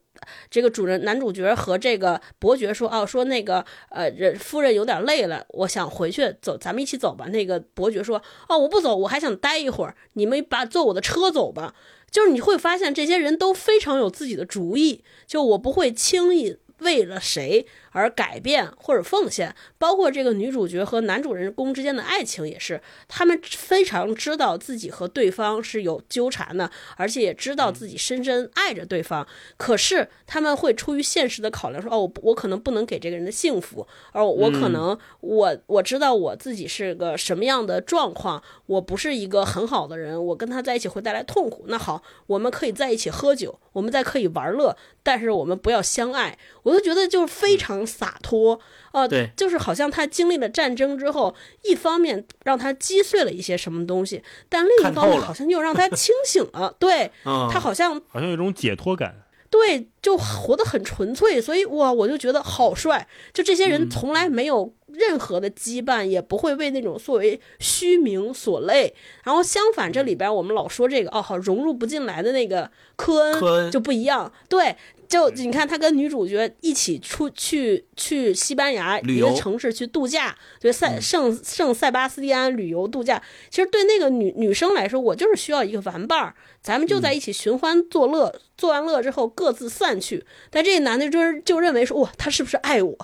[0.51, 11.75] 这个主人男主角和这个伯爵说：“哦，说那个呃，夫人有点累了，我想回去走，咱们一起走吧。”那个伯爵说：“哦，我不走，我还想待一会儿，你们把坐我的车走吧。”
[12.11, 15.05] 就是你会发现，这些人都非常有自己的主意。
[15.29, 17.67] 就我不会轻易为了谁。
[17.91, 29.27] 而改变或者奉献，包括这个女主角和男主人公之间的爱情也是，他们非常知道自己和对方是有纠缠的，而且也知道自己深深爱着对方。
[29.57, 41.65] 可是他们会出于现实的考量，说：“哦，我我可能不能给这个人的幸福，而我可能我我知道我自己是个什么样的状况，我不是一个很好的人，我跟他在一起会带来痛苦。
[41.67, 48.61] 那好，我们可以在一起喝酒，我们再可以玩乐，但是我们不要相爱。”我就觉得就是非常洒脱，
[48.93, 68.95] 呃，对，就是好像他经历了战争之后，一方面让他击碎了一些什么东西，但另一方面好像又让他清醒了，对 他好像好像有一种解脱感，对，就活得很纯粹，所以哇，我就觉得好帅，就这些人从来没有任何的羁绊，也不会为那种所谓虚名所累，
[69.25, 73.71] 然后相反，这里边我们老说这个哦，好融入不进来的那个科恩。
[73.71, 74.77] 就不一样，对。
[75.11, 83.21] 就你看，他跟女主角一起出去去西班牙一个城市去度假，就塞圣圣塞巴斯蒂安旅游度假。
[83.51, 90.25] 其实对那个女女生来说，我就是需要一个玩伴儿，咱们就在一起寻欢作乐，做完乐之后各自散去。
[90.49, 92.97] 但这个男的就就认为说，哇，他是不是爱我？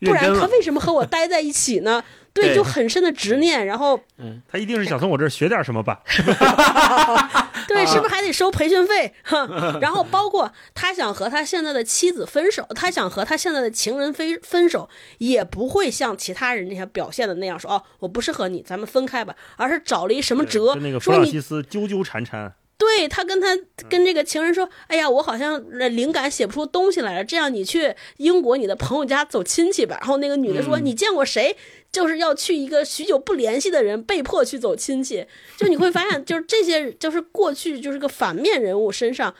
[0.00, 2.02] 不然他为什么和我待在一起呢？
[2.32, 3.66] 对，就很深的执念。
[3.66, 6.00] 然后，嗯，他一定是想从我这儿学点什么吧？
[7.74, 9.14] 对，是不是还得收培训费？
[9.80, 14.88] 然后包括他想和他现在的妻子分手，他想和他现在的情人分分手，
[15.18, 22.54] 也不会像其他人那样表现的那样说哦，我不适合你，咱们分开吧，而是找了一什么辙，说你纠纠缠缠。
[22.76, 23.48] 对他跟他
[23.90, 25.62] 跟这个情人说，哎呀，我好像
[25.94, 29.98] 灵感写不出东西来了，这样你去英国你的朋友家走亲戚吧。
[30.00, 31.54] 然后那个女的说，你见过谁？
[31.92, 35.26] 就是要去一个许久不联系的人被迫去走亲戚，
[35.56, 39.34] 就你会发现，就是这些，就是过去就是个反面人物身上，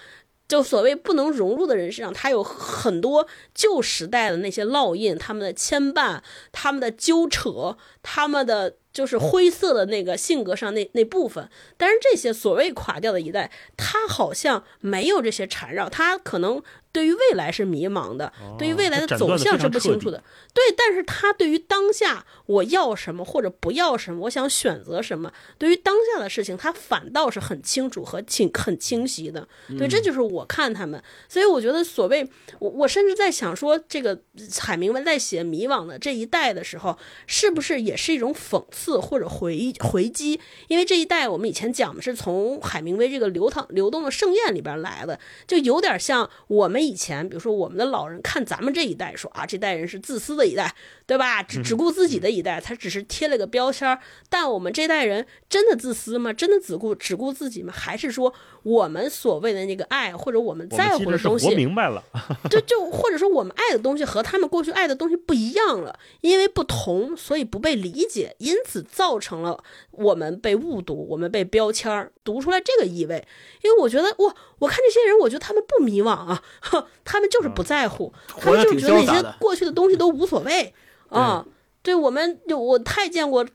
[0.48, 6.20] 就所谓不能融入的人身上，他有很多旧时代的那些烙印，他们的牵绊，
[6.52, 8.76] 他们的纠扯，他们的。
[8.92, 16.60] 就是灰色的那个性格上那那部分，但是这些所谓垮掉的一代，他好像没有这些缠绕，他可能。
[16.92, 20.22] 对于未来是迷茫的，对于未来的走向是不清楚的。
[20.52, 29.46] 对，但是他对于当下我要什么或者不要什么，我想选择什么，对于当下的事情，他反倒是很清楚和清很清晰的。
[29.78, 31.00] 对，这就是我看他们。
[31.28, 34.20] 所以我觉得，所谓我我甚至在想说，这个
[34.58, 36.98] 海明威在写迷惘的这一代的时候，
[37.28, 40.40] 是不是也是一种讽刺或者回回击？
[40.66, 46.79] 因为这一代我们以前讲的是从海明威这个流淌流动的盛宴里边来的，就有点像我们。
[46.80, 50.74] 以前，比如说我们的老人看咱们这一代，说啊，这代人是自私的一代，
[51.06, 51.42] 对吧？
[51.42, 53.98] 只只顾自己的一代，他只是贴了个标签。
[54.28, 56.32] 但我们这代人真的自私吗？
[56.32, 57.72] 真的只顾只顾自己吗？
[57.76, 58.32] 还是说
[58.62, 62.02] 我们所谓的那个爱，或者我们在乎的东西，活明白了，
[62.50, 69.62] 就就或者说我们爱的东西和他们过去爱的东西不一样了，因为不同，所以不被理解，因此造成了
[69.92, 73.26] 我们被误读，我们被标签读出来这个意味。
[73.62, 76.42] 因为我觉得，哇，我看这些人，我觉得他们不迷惘啊。
[77.04, 80.72] 他们就是不在乎，他们就觉得那些过去的东西都无所谓
[81.08, 81.44] 啊。
[81.82, 83.46] 对，我们就我太见过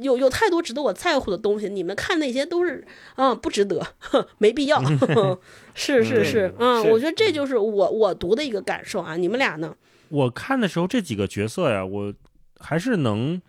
[0.00, 3.86] 有有太多值得我在乎的东西，你们看那些都是啊不值得，
[4.38, 4.82] 没必要。
[5.74, 9.16] 是是是，嗯，我觉得这就是我我读的一个感受啊。
[9.16, 9.76] 你们俩呢？
[10.08, 12.14] 我看的时候，这几个角色呀，我
[12.58, 13.40] 还是能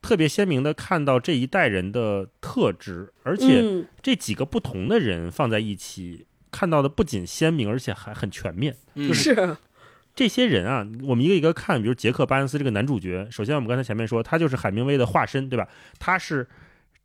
[0.00, 8.76] 特别鲜明的看到这一代人的特质，而且这几个不同的人放在一起，看到的不仅鲜明，而且还很全面。
[8.94, 9.56] 就是
[10.16, 15.68] 这些人啊，我们一个一个看，比如杰克·巴恩斯这个男主角，首先我们刚才前面说，他就是海明威的化身，对吧？
[16.00, 16.48] 他是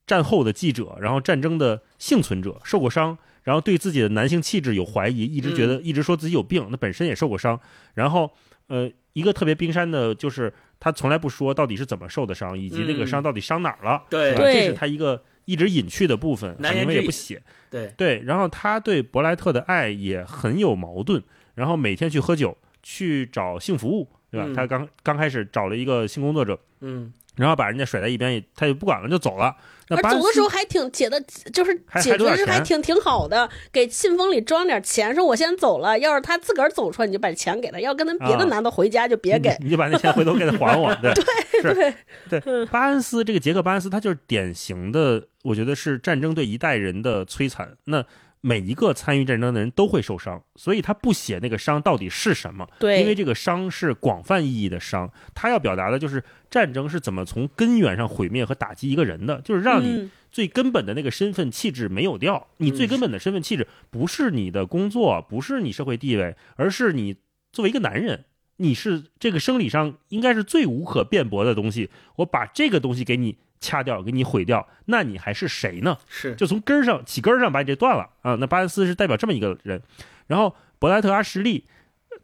[0.07, 7.59] 战后的记者，然后战争的幸存者，受过伤，然后对自己的男性气质有怀疑，一直觉得一直说自己有病，那本身也受过伤，
[7.93, 8.31] 然后
[8.65, 8.91] 呃。
[9.13, 18.21] 一个特别冰山的，就是他从来不说到底是怎么受的伤，以及那个伤到底伤哪儿了，对，这是他一个一直隐去的部分，海明威也不写，对对。
[18.21, 21.21] 然后他对伯莱特的爱也很有矛盾，
[21.55, 24.47] 然后每天去喝酒，去找性服务，对吧？
[24.55, 27.13] 他刚刚开始找了一个性工作者，嗯。
[27.37, 29.55] 然后把人家甩在一边，他就不管了，就走了。
[29.87, 31.19] 那走的时候还挺解的，
[31.53, 35.97] 就是解决是还挺挺好的，给信封里装点钱，说我先走了。
[35.97, 39.55] 要是他自个儿走出来，你就把钱给他；要跟他别的男的回家，就别给。
[39.61, 40.93] 你就把那钱回头给他还我。
[40.95, 41.13] 对
[41.61, 41.93] 对
[42.29, 42.65] 对对。
[42.65, 47.77] 巴恩斯这个杰克巴恩斯，他就是典型的，我觉得是战争对一代人的摧残。
[47.85, 48.05] 那。
[48.41, 52.67] 每一个参与战争的人都会受伤，所以他不写那个伤到底是什么。
[52.79, 62.47] 对，因为这个伤是广泛意义的伤，他要表达的就是战争是怎么从根源上毁灭和打击一个人的，就是让你最根本的那个身份气质没有掉。
[62.57, 67.17] 你最根本的身份气质不是你的工作，不是你社会地位，而是你
[67.53, 68.25] 作为一个男人，
[68.57, 71.91] 你是这个生理上应该是最无可辩驳的东西。
[72.15, 73.37] 我把这个东西给你。
[73.61, 75.95] 掐掉，给你毁掉，那你还是谁呢？
[76.09, 78.35] 是，就从根上起根上把你这断了啊！
[78.39, 79.81] 那巴恩斯是代表这么一个人，
[80.25, 81.65] 然后伯莱特·阿什利，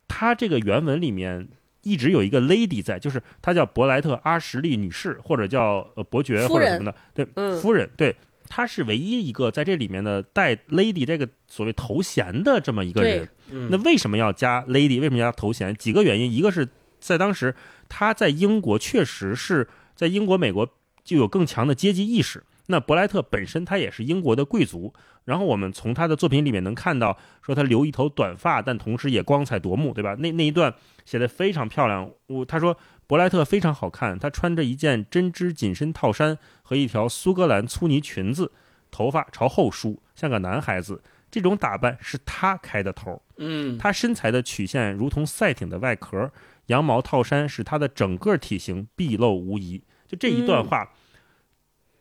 [0.07, 1.47] 他这个原文里面
[1.83, 7.25] 一直有一个 lady 在，就是他叫伯莱特·阿什利女士，或者叫呃伯爵或者什么的，对，
[7.61, 8.15] 夫人，对，
[8.49, 13.29] 他是唯一一个在这里面的带 lady 这个所谓头衔的这么一个人。
[13.69, 14.99] 那为什么要加 lady？
[14.99, 15.75] 为什么要加头衔？
[15.75, 16.67] 几个原因，一个是
[16.99, 17.53] 在当时
[17.87, 20.67] 他在英国确实是在英国、美国。
[21.07, 22.43] 就有更强的阶级意识。
[22.65, 24.93] 那伯莱特本身他也是英国的贵族，
[25.23, 30.15] 然后我们从他的作品里面能看到，说他留一头短发，但同时也光彩夺目，对吧？
[30.15, 30.73] 那那一段
[31.05, 32.11] 写的非常漂亮。
[32.27, 32.77] 我他说
[33.07, 38.51] 伯莱特非常好看，他穿着一件针织紧身套衫和一条苏格兰粗呢裙子，
[38.91, 41.01] 头发朝后梳，像个男孩子。
[41.31, 43.21] 这种打扮是他开的头。
[43.37, 46.29] 嗯，他身材的曲线如同赛艇的外壳，
[46.67, 49.81] 羊毛套衫使他的整个体型毕露无遗。
[50.07, 50.89] 就这一段话。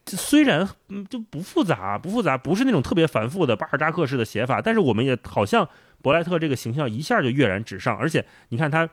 [0.09, 5.69] 虽然嗯就不复杂，不复杂，不是那种特别繁复的巴尔扎克式的写法，但是我们也好像
[6.01, 8.89] 伯莱特这个形象一下就跃然纸上，而且你看他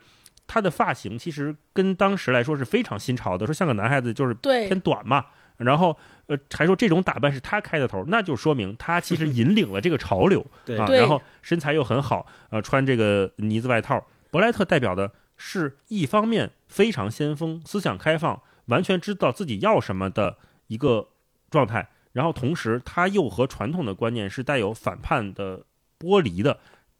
[0.48, 5.28] 他的发型其实跟当时来说是非常新潮的，说像个男孩子就是偏短嘛，
[5.58, 5.96] 然后
[6.26, 10.42] 呃还说这种打扮是他开的头，那就说明他其实引领了这个潮流
[10.80, 20.38] 啊，然后身材又很好，呃穿这个呢子外套，伯莱特代表的是一方面非常先锋，思想开放，完全知道自己要什么的。
[20.68, 21.10] 一个
[21.52, 25.66] 状态，然后同时他又和传统的观念是带有反叛的
[26.00, 26.58] 剥离的，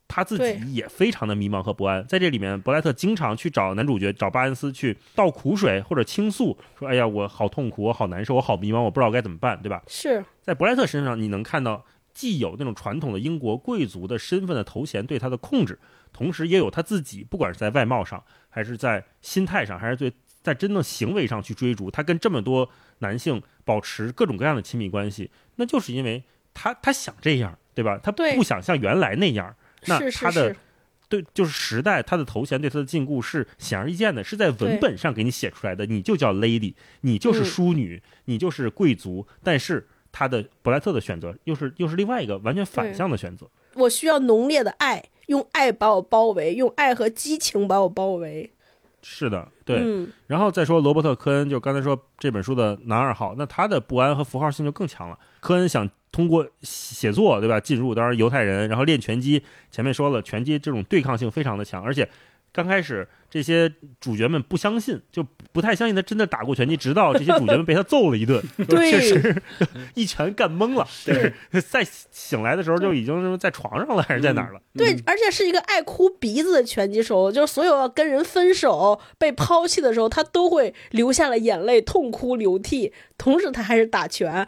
[0.08, 2.06] 他自己也非常的迷茫和不安。
[2.06, 15.80] 在这里面，伯莱特经常去找男主角，找巴恩斯去倒苦水或者倾诉，说：“哎呀，我好痛苦，我好难受，我好迷茫，我不知道该怎么办，对吧？”是在伯莱特身上，你能看到既有那种传统的英国贵族的身份的头衔对他的控制，
[16.12, 20.14] 同时也有他自己，不管是在外貌上，还是在心态上，还是对
[20.44, 23.42] 在真正行为上去追逐，他跟这么多男性。
[23.66, 26.22] 保持各种各样的亲密关系，那就是因为
[26.54, 27.98] 他他想这样，对吧？
[28.04, 29.56] 他不想像原来那样。
[29.86, 30.54] 那他的
[31.08, 35.86] 对就是时代，他的头衔对他的禁锢是显而易见的，是在文本上给你写出来的。
[35.86, 39.26] 你就叫 lady，你就是淑女，你就是贵族。
[39.42, 43.50] 但是他的伯莱特的选择又是又是另外一个完全反向的选择。
[43.76, 48.52] 我需要浓烈的爱，用爱把我包围，用爱和激情把我包围。
[49.04, 55.20] 是的，对，然后再说罗伯特·科恩，就刚才说这本书的男二号，那他的不安和符号性就更强了。
[55.40, 62.10] 科恩想通过写作，对吧，进入，当然犹太人，然后练拳击，前面说了，拳击这种对抗性非常的强，而且
[62.52, 63.08] 刚开始。
[63.34, 68.40] 这些主角们不相信，就不太相信他真的打过拳击，直到这些主角们 被他揍了一顿，
[68.70, 69.42] 确实
[69.96, 70.88] 一拳干懵了。
[71.04, 74.62] 对，在醒来的时候就已经在床上了，还是在哪儿了？
[74.78, 82.94] 对，而且是一个爱哭鼻子的拳击手，就是所有要跟人分手、被抛弃的时候，他都会流下了眼泪，痛哭流涕。
[83.18, 84.48] 同时，他还是打拳。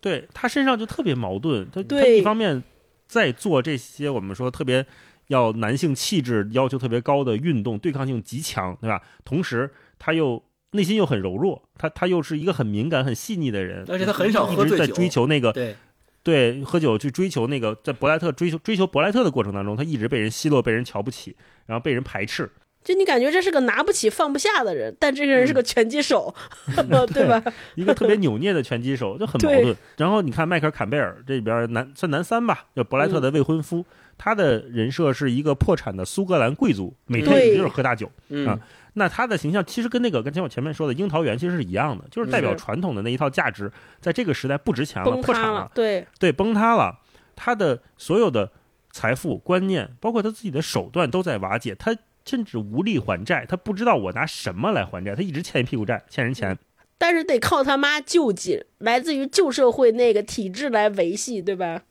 [0.00, 2.64] 对他身上就特别矛盾，他他一方面
[3.06, 4.86] 在做这些我们说特别。
[5.28, 9.02] 要男性气质要求特别高的运动，对抗性极强，对吧？
[9.24, 10.42] 同时，他又
[10.72, 15.76] 内心又很柔弱，他他又是一个很敏感、很细腻的人，而且他很少一直在喝醉酒追求那个对，
[16.22, 21.36] 对喝酒去追求那个，在伯莱特追求追求伯莱特的过程当中，他一直被人奚落、被人瞧不起，
[21.66, 22.50] 然后被人排斥。
[22.86, 26.32] 就你感觉这是个拿不起放不下的人，但这个人是个拳击手，
[27.12, 27.42] 对吧？
[27.74, 29.76] 一个特别扭捏的拳击手，就很矛盾。
[29.96, 33.84] 然后你看迈克尔·坎贝尔这里边男算男三吧，叫伯莱特的未婚夫，
[34.16, 38.08] 他的人设是一个破产的苏格兰贵族，每天也就是喝大酒。
[38.28, 38.56] 嗯啊
[38.98, 46.98] 那他的形象其实跟那个跟前我前面说的樱桃园其实是一样的，就是代表传统的那一套价值，在这个时代不值钱了，破产了塌了，，对，对，崩塌了。
[47.34, 48.50] 他的所有的
[48.90, 51.94] 财富、观念，包括他自己的手段都在瓦解，他
[52.26, 56.58] 甚至无力还债，他不知道我拿什么来还债，他一直欠一屁股债，欠人钱。
[56.98, 61.82] 但是得靠他妈救济，来自于旧社会那个体制来维系，对吧？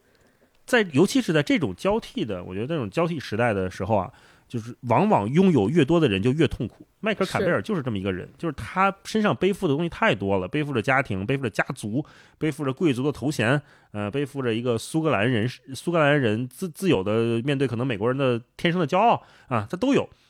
[0.66, 4.12] 在尤其是在这种交替的，我觉得这种交替时代的时候啊，
[4.48, 6.88] 就是往往拥有越多的人就越痛苦。
[7.02, 12.04] 迈克尔·坎贝尔就是这么一个人，就是他身上背负的东西太多了，背负着家庭，背负着家族，
[12.40, 20.25] 背负着贵族的头衔，呃，背负着一个苏格兰人苏格兰人自自有的面对可能美国人的天生的骄傲啊，他都有啊。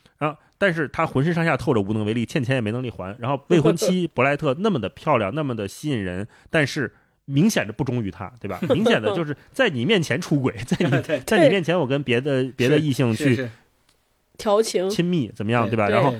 [0.58, 3.16] 但是他浑身上下透着无能为力，欠钱也没能力还。
[3.20, 6.94] 然后未婚妻布莱特那么的漂亮，那么的吸引人，但是
[7.26, 8.60] 明显的不忠于他，对吧？
[8.70, 13.50] 明显的就是在你面前出轨， 在你在你面前我跟别的别的异性去
[14.38, 15.90] 调情，亲密，怎么样，对对吧？
[15.90, 16.14] 然后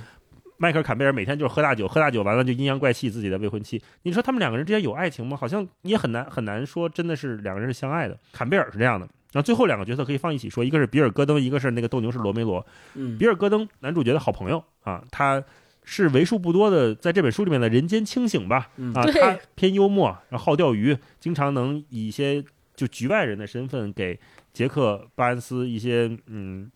[0.58, 3.82] 迈克尔·坎贝尔每天就是喝大酒，喝大酒完了就阴阳怪气自己的未婚妻。
[4.04, 5.36] 你说他们两个人之间有爱情吗？
[5.36, 8.18] 好像也很难很难说，真的是两个人是相爱的。
[8.32, 12.66] 坎贝尔是这样的，然后最后两个角色可以放一起说，一个是比尔·戈登，一个是那个斗牛士罗梅罗。
[12.94, 15.44] 嗯比尔·戈登男主角的好朋友啊，他
[15.84, 22.42] 是为数不多的在这本书里面的人间清醒吧嗯啊，对他偏幽默，然后好钓鱼，经常能以一些
[22.78, 24.18] 就局外人的身份给
[24.54, 26.72] 杰克·巴恩斯一些嗯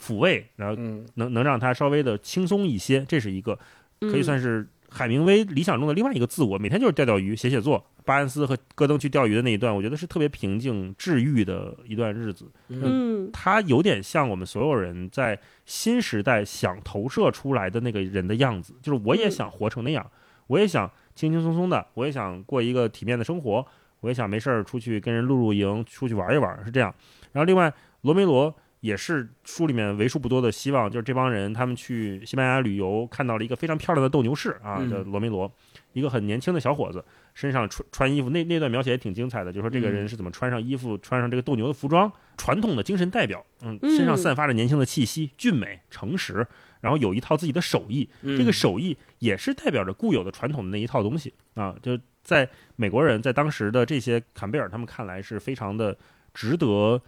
[0.00, 3.58] 抚慰，然后嗯能能让他稍微的轻松一些，这是一个
[4.02, 7.84] 可以嗯算是海明威理想中的另外一个自我，每天就是钓钓鱼、写写作。
[8.08, 12.50] 巴恩斯和戈登去钓鱼的那一段，我觉得是特别平静、治愈的一段日子。
[12.68, 19.30] 嗯，他有点像我们所有人在新时代想投射出来的那个人的样子，就是我也嗯。
[19.30, 20.10] 想活成那样，
[20.46, 23.66] 我也想轻轻松松的，我也想过一个体面的生活，
[24.00, 26.92] 我也想没事儿出去跟人露露营，出去玩一玩，是这样。
[27.32, 27.70] 然后另外，
[28.00, 34.90] 罗梅罗也是书里面为数不多的希望，就是这帮人他们去西班牙旅游，看到了一个非常漂亮的斗牛士啊，嗯。
[34.90, 35.52] 叫罗梅罗，
[35.92, 37.04] 一个很年轻的小伙子，
[37.34, 46.46] 身上穿穿衣服，那那段描写也挺精彩的，就说这个人是怎么穿上衣服，穿上这个斗牛的服装，传统的精神代表，嗯，嗯身上散发着年轻的气息，俊美诚实，
[46.80, 48.36] 然后有一套自己的手艺，嗯。
[48.36, 55.96] 这个手艺也是代表着固有的传统的那一套东西啊，就在美国人在当时的这些坎贝尔他们看来是非常的
[56.34, 57.00] 值得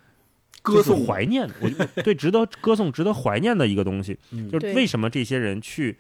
[0.63, 4.51] 歌颂怀念的，我我对值得歌颂、值得怀念的一个东西，嗯。
[4.51, 5.99] 就是为什么这些人去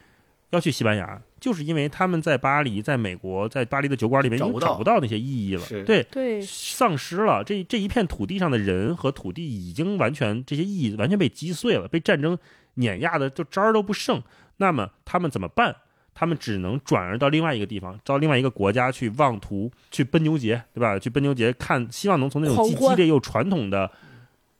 [0.50, 12.36] 要去西班牙，就是因为他们在巴黎、在美国、在巴黎的酒馆里面已经找不到那些意义了，对，对，丧失了这这一片土地上的人和土地已经完全这些意义完全被击碎了，被战争
[12.74, 14.22] 碾压的就渣儿都不剩。
[14.58, 15.76] 那么他们怎么办？
[16.12, 20.98] 他们只能转而到另外一个地方，到另外一个国家去妄图去奔牛节，对吧？
[20.98, 23.90] 去奔牛节看，希望能从那种既激烈又传统的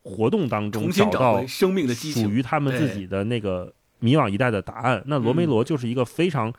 [0.02, 5.02] 活动当中重新找到回生命的激情，属于他们自己的那个迷惘一代的答案。
[5.06, 6.52] 那罗梅罗就是一个非常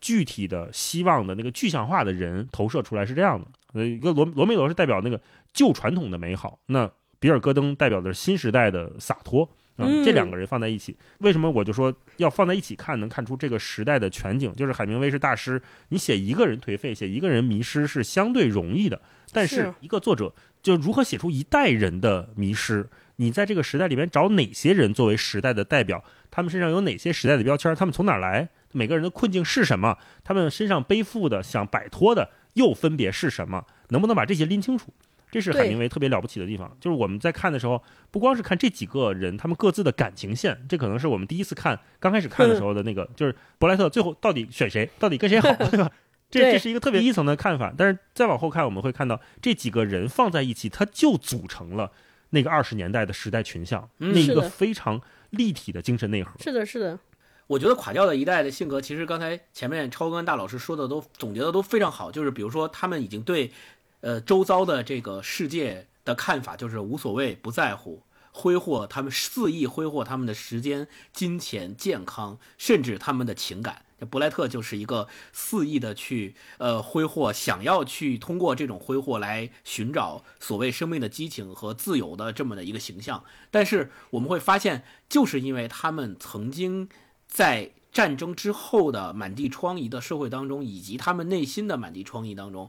[0.00, 3.46] 具体的希望的那个具象化的人投射出来是这样的。
[3.74, 5.20] 呃，一个罗罗梅罗是代表那个
[5.52, 9.48] 旧传统的美好，那比尔戈登代表的是新时代的洒脱。
[9.76, 14.52] 啊、嗯这两个人放在一起，为什么我就说要放在一起看，能看出这个时代的全景？
[14.54, 19.02] 就是海明威是大师，你写一个人颓废，写一个人迷失是相对容易的，
[19.32, 22.88] 但是是一个作者就如何写出一代人的迷失？
[23.16, 26.04] 你在这个时代里面找哪些人作为时代的代表？
[26.34, 27.72] 他们身上有哪些时代的标签？
[27.76, 28.48] 他们从哪儿来？
[28.72, 29.96] 每个人的困境是什么？
[30.24, 33.64] 他们身上背负的、想摆脱的又分别是什么？
[33.90, 34.92] 能不能把这些拎清楚？
[35.30, 37.80] 这是海明威特别了不起的地方，就是我们在看的时候，
[38.10, 45.88] 不光是看这几个人他们各自的感情线，这可能是我们第一次看刚开始看的时候的那个，就是伯莱特最后到底选谁，到底跟谁好，对吧？
[46.30, 51.92] 这这是一个特别第一层的看法，但是再往后看，我们会看到这几个人放在一起，他就组成了
[52.30, 55.00] 那个二十年代的时代群像，嗯那一个非常
[55.34, 56.30] 立体的精神内核。
[56.40, 56.98] 是的，是的，
[57.46, 63.52] 我觉得垮掉的一代的性格，其实刚才前面超哥跟大老师说的都总结的都非常好，就是比如说他们已经对，
[64.00, 68.02] 呃，周遭的这个世界的看法就是无所谓、不在乎，
[68.32, 73.83] 挥霍他们肆意挥霍他们的时间、金钱、健康，甚至他们的情感。
[73.98, 83.24] 这伯莱特就是一个肆意的去呃挥霍，想要去通过这种挥霍来寻找所谓生命的激情和自由的这么的一个形象。
[83.50, 86.88] 但是我们会发现，就是因为他们曾经
[87.26, 92.68] 在战争之后的满地疮痍的社会当中，以及他们内心的满地疮痍当中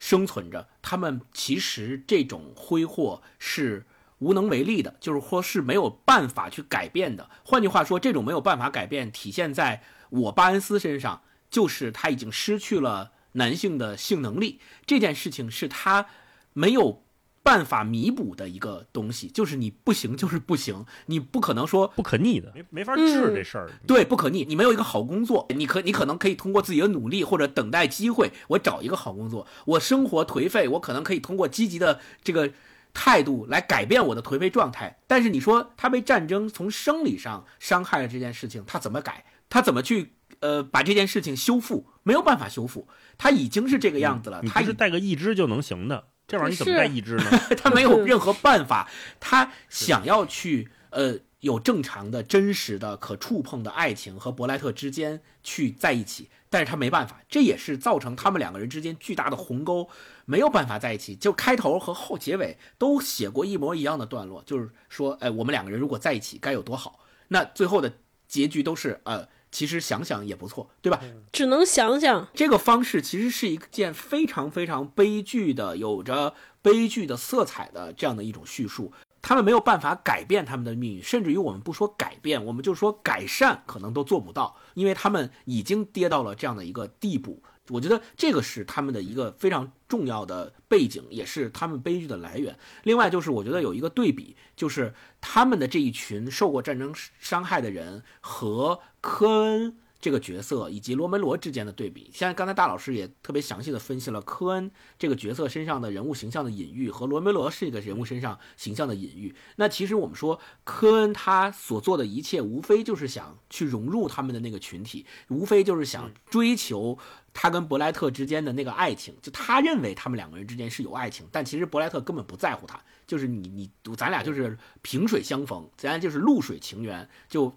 [0.00, 0.66] 生存着。
[0.82, 3.86] 他们其实这种挥霍是
[4.18, 7.30] 无能为力的，就是说是没有办法去改变的。
[7.44, 9.82] 换句话说，这种没有办法改变，体现在
[10.22, 14.60] 我巴恩斯身上，就是他已经失去了男性的性能力。
[14.86, 16.06] 这件事情是他
[16.52, 17.02] 没有。
[17.44, 23.70] 办法弥补的一个东西，就是你不行，就是不行，你不可能说不可逆的，没没法治这事儿。
[23.86, 29.46] 对，不可逆，你没有一个好工作，你可你可能可以通过自己的努力或者等待机会，我找一个好工作。
[29.66, 32.50] 我生活颓废，我可能可以通过积极的这个
[32.94, 34.98] 态度来改变我的颓废状态。
[35.06, 39.22] 但是你说他被战争从生理上伤害了这件事情，他怎么改？
[39.54, 41.86] 他怎么去呃把这件事情修复？
[42.02, 44.42] 没有办法修复，他已经是这个样子了。
[44.42, 46.08] 他是带个义肢就能行的。
[46.26, 47.24] 这玩意儿你怎么带义肢呢？
[47.56, 48.90] 他没有任何办法，
[49.20, 59.88] 他想要去呃有正常的、真实的、可触碰的爱情和伯莱特之间去在一起，但是他没办法，这也是造成他们两个人之间巨大的鸿沟，
[60.24, 61.14] 没有办法在一起。
[61.14, 66.98] 就开头和后结尾都写过一模一样的段落，就是说，哎，我们两个人如果在一起该有多好。
[67.28, 67.92] 那最后的
[68.26, 69.28] 结局都是呃。
[69.54, 71.00] 其实想想也不错，对吧？
[71.30, 72.26] 只能想想。
[72.34, 78.92] 这个方式其实是一件非常非常悲剧的、有着悲剧的色彩的这样的一种叙述。
[79.22, 87.40] 他们没有办法改变他们的命运，甚至于我们不说改变，我们就说改善，可能都做不到，因为他们已经跌到了这样的一个地步。
[87.68, 92.58] 我觉得这个是他们的一个非常重要的背景，也是他们悲剧的来源。
[92.82, 99.78] 另外就是，我觉得有一个对比，就是他们的这一群受过战争伤害的人和科恩。
[100.00, 109.34] 这个角色以及罗梅罗之间的对比，像刚才大老师也特别详细的分析了科恩这个角色身上的人物形象的隐喻和罗梅罗是一个人物身上形象的隐喻。
[109.56, 116.98] 那其实我们说科恩他所做的一切，无非就是想去融入他们的那个群体，无非就是想追求
[117.34, 119.14] 他跟伯莱特之间的那个爱情。
[119.20, 127.54] 就他认为他们两个人之间是有爱情，但其实伯莱特根本不在乎他，就是你你咱俩就是萍水相逢，咱俩就是露水情缘，就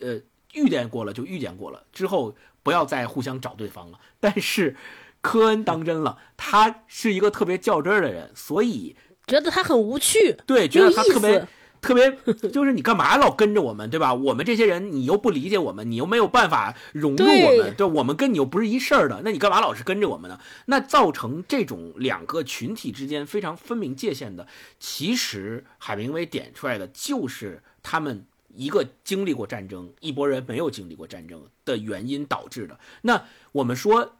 [0.00, 0.20] 呃。
[0.56, 2.32] 遇见过了就遇见过了，之后
[2.62, 3.98] 不要再互相找对方了。
[4.20, 4.76] 但是，
[5.20, 8.94] 科恩当真了，他是一个特别较真儿的人，所以
[9.26, 10.36] 觉得他很无趣。
[10.46, 11.44] 对，觉得他特别
[11.84, 12.10] 特别，
[12.50, 14.12] 就是你干嘛老跟着我们，对吧？
[14.12, 20.40] 我们这些人你又不理解我们，你又没有办法融入我们，对，我们跟你又不是一事儿的，那你干嘛老是跟着我们呢？
[20.66, 24.48] 那造成这种两个群体之间非常分明界限的，
[24.80, 28.26] 其实海明威点出来的就是他们。
[28.56, 32.78] 一个经历过战争，一拨人没有经历过战争的原因导致的。
[33.02, 34.12] 那我们说，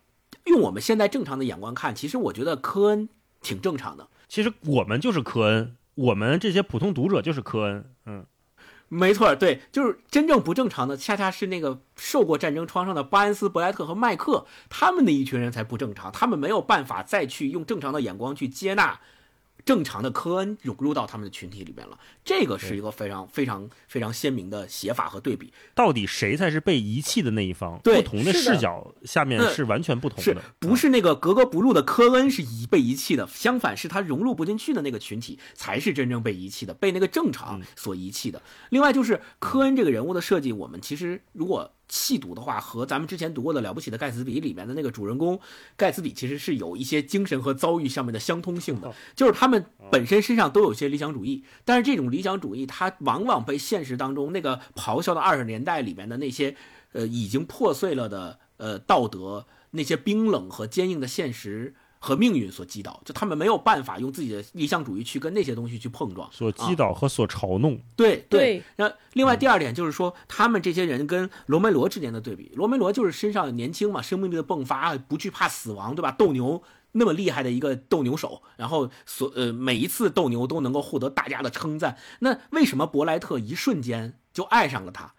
[0.46, 3.08] 用我们现在正常的眼光看，其实我觉得科恩
[3.42, 4.08] 挺正常的。
[4.26, 7.84] 其实我们就是科恩，我们这些普通读者就是科恩。
[8.06, 8.26] 嗯，
[8.88, 19.00] 没错，对，就是真正不正常的，恰恰是那个受过战争创伤的巴恩斯、布莱特和麦克，他们那一群人才不正常，他们没有办法再去用正常的眼光去接纳。
[19.64, 25.52] 正常的科恩融入到他们的群体里面了，这个是一个非常非常非常鲜明的写法和对比。
[25.74, 27.78] 到底谁才是被遗弃的那一方？
[27.82, 30.22] 不同的视角下面是完全不同的。
[30.22, 33.26] 是不是那个格格不入的科恩是遗被遗弃的？
[33.26, 38.42] 相反，是他融入不进去的那个群体才是真正被遗弃的，被那个正常所遗弃的。
[38.70, 41.72] 另外就是科恩这个人物的设计，我们其实如果。
[41.88, 45.38] 细读的话，和咱们之前读过的《了不起的盖茨比》里面的那个主人公
[45.76, 56.56] 盖茨比，其实是有一些精神和遭遇上面的相通性的，就是他们本身身上都有些理想主义，但是这种理想主义，它往往被现实当中那个咆哮的二十年代里面的那些，
[56.92, 61.74] 呃，已经破碎了的呃道德，那些冰冷和坚硬的现实。
[62.04, 67.80] 和命运所击倒，就他们没有办法用自己的理想主义去跟那些东西去碰撞，所击倒和所嘲弄。
[67.96, 68.62] 对对。
[68.76, 76.10] 那另外第二点就是说，他们这些人跟罗梅罗之间的对比，罗梅罗就是身上年轻嘛，生命力的迸发，不惧怕死亡，对吧？
[76.10, 76.62] 斗牛
[76.92, 81.96] 那么厉害的一个斗牛手，然后所呃每一次斗牛都能够获得大家的称赞。
[82.18, 85.14] 那为什么伯莱特一瞬间就爱上了他？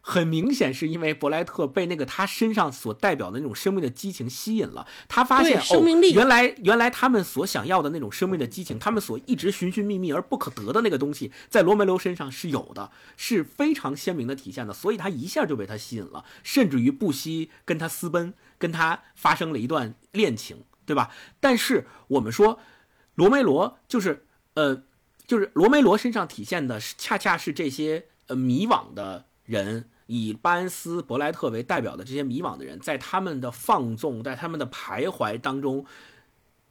[0.00, 21.10] 很明显是因为伯莱特被那个他身上所代表的那种生命的激情吸引了，他发现生命力原来原来他们所想要的那种生命的激情，他们所一直寻寻觅觅而不可得的那个东西，在罗梅罗身上是有的，是非常鲜明的体现的，所以他一下就被他吸引了，甚至于不惜跟他私奔，跟他发生了一段恋情，对吧？
[21.40, 22.60] 但是我们说，
[23.14, 24.82] 罗梅罗就是呃，
[25.26, 29.88] 就是罗梅罗身上体现的恰恰是这些呃迷惘的人。
[30.10, 35.84] 以巴恩斯、伯莱特为代表的这些迷茫的人，在他们的放纵，在他们的徘徊当中，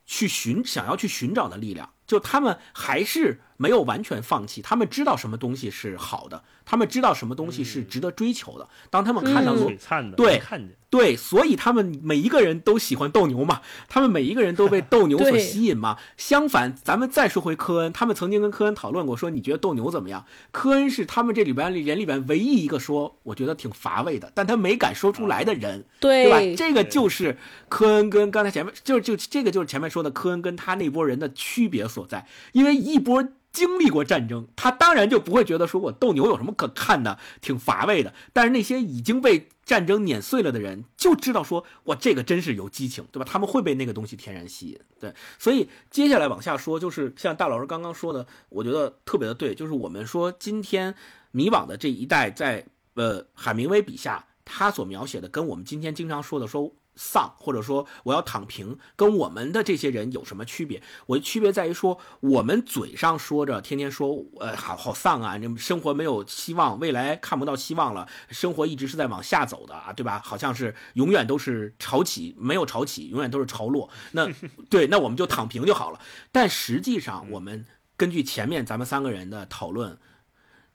[0.07, 8.67] 去寻想要去寻找的力量，就他们还是没有完全放弃，他们知道什么东西是好的，他们知道什么东西是值得追求的。
[8.89, 15.97] 当他们看到罗璀璨的，对看见对，所以他们每一个人都喜欢斗牛嘛，他们每一个人都被斗牛所吸引嘛。
[16.15, 20.25] 相反，咱们再说回科恩，他们曾经跟科恩讨论过，说你觉得斗牛怎么样？
[20.51, 26.39] 科恩是他们这里边人里边唯一一个说我觉得挺乏味的，但他没敢说出来的人，对吧？
[26.55, 33.27] 这个就是科恩跟刚才前面就就这个就是前面说的科恩跟他那波人的区别所在，因为一波。
[33.49, 38.13] 经历过战争，他当然就不会觉得说我斗牛有什么可看的，挺乏味的。
[38.31, 43.25] 但是那些已经被战争碾碎了的人，就知道说，我这个真是有激情，对吧？
[43.27, 44.79] 他们会被那个东西天然吸引。
[44.99, 50.93] 对，所以接下来往下说，就是像大老师刚刚说的，我觉得特别的对，就是我们说今天
[51.31, 52.63] 迷惘的这一代，在
[52.93, 56.71] 呃海明威笔下，他所描写的，跟我们今天经常说的说。
[56.97, 60.81] 丧，或者说我要躺平，跟我们的这些人有什么区别？
[61.05, 70.19] 我的区别在于说，我们嘴上说着，天天说，呃，好好丧啊，这生活没有希望，未来看不到希望了，生活一直是在往下走的啊，对吧？
[70.25, 73.89] 好像是永远都是潮起，没有潮起，永远都是潮落。
[74.11, 74.27] 那
[74.69, 75.99] 对，那我们就躺平就好了。
[76.31, 77.65] 但实际上，我们
[77.95, 79.97] 根据前面咱们三个人的讨论。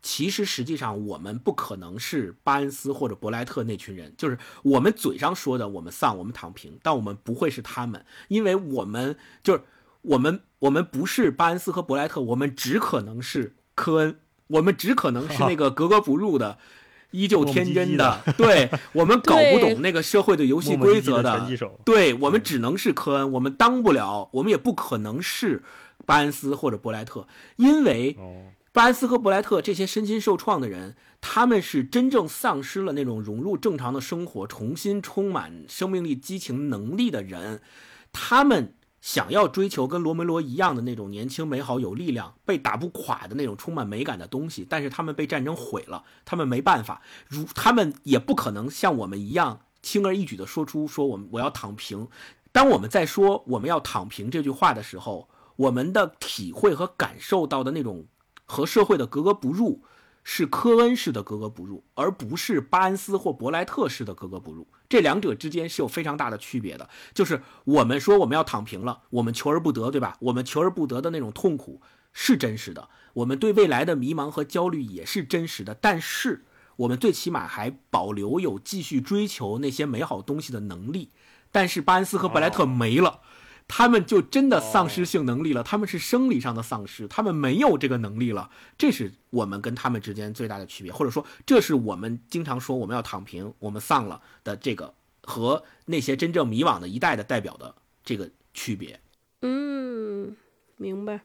[0.03, 9.63] 其实，实际上我们不可能是巴恩斯或者伯莱特那群人，就是我们嘴上说的我们丧，我们躺平，但我们不会是他们，因为我们就是
[10.03, 14.19] 我们，我们不是巴恩斯和伯莱特，我们只可能是科恩，
[14.49, 16.59] 我们只可能是那个格格不入的、
[17.13, 21.47] 依旧天真的， 对我们搞不懂那个社会的游戏规则的，
[21.85, 25.63] 对我们只能是科恩，我们当不了，我们也不可能是
[26.05, 28.17] 巴恩斯或者伯莱特，因为。
[28.73, 37.61] 巴恩斯和布莱特这些身心受创的人，他们是真正丧失了那种融入正常的生活、重新充满生命力、激情能力的人。
[38.15, 52.09] 他们想要追求跟罗梅罗一样的那种年轻、美好、有力量、被打不垮的那种充满美感的东西，但是他们被战争毁了，他们没办法，如他们也不可能像我们一样轻而易举地说出说我们我要躺平。
[52.53, 58.07] 当我们在说我们要躺平这句话的时候，我们的体会和感受到的那种。
[58.45, 59.83] 和社会的格格不入，
[60.25, 64.67] 是科恩式的格格不入，而不是巴恩斯或伯莱特式的格格不入。
[64.89, 66.89] 这两者之间是有非常大的区别的。
[67.15, 70.17] 就是我们说我们要躺平了，我们求而不得，对吧？
[70.21, 71.81] 我们求而不得的那种痛苦
[72.13, 75.75] 是真实的，我们对未来的迷茫和焦虑也是真实的。
[75.75, 76.45] 但是
[76.77, 81.11] 我们最起码还保留有继续追求那些美好东西的能力。
[81.51, 83.21] 但是巴恩斯和伯莱特没了。
[83.75, 94.93] 他们就真的丧失性能力了，他们是生理上的丧失，他们没有这个能力了，这是我们跟他们之间最大的区别，或者说，这是我们经常说我们要躺平，我们丧了的这个
[95.23, 97.75] 和那些真正迷惘的一代的代表的
[98.05, 99.01] 这个区别。
[99.41, 100.37] 嗯，
[100.77, 101.23] 明白。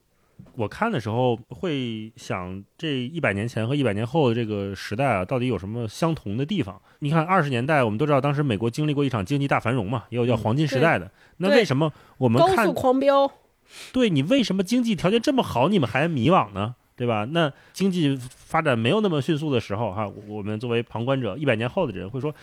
[0.56, 6.82] 我看的时候会想，这一百年前和一百年后的这个时代啊，到底有什么相同的地方？
[7.00, 11.12] 你看二十年代，我们都知道当时美国经历过一场经济大繁荣嘛，也有叫黄金时代的。
[11.38, 13.32] 那为什么我们高速狂飙？
[13.92, 16.76] 对你为什么经济条件这么好，你们还迷惘呢？
[16.96, 17.26] 对吧？
[17.26, 22.34] 那经济发展没有那么迅速的时候，哈，我们作为旁观者，一百年后的人会说，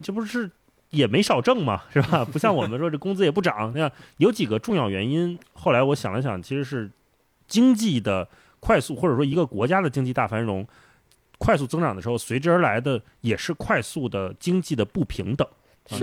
[0.00, 0.48] 这不是
[0.90, 2.24] 也没少挣嘛， 是吧？
[2.24, 3.72] 不像我们说这工资也不涨。
[3.74, 6.88] 那有几个重要原因，后来我想了想，其实是。
[7.48, 8.28] 经济的
[8.60, 10.64] 快速，或者说一个国家的经济大繁荣、
[11.38, 15.48] 快速增长的时候，随之而来的也是快速的经济的不平等，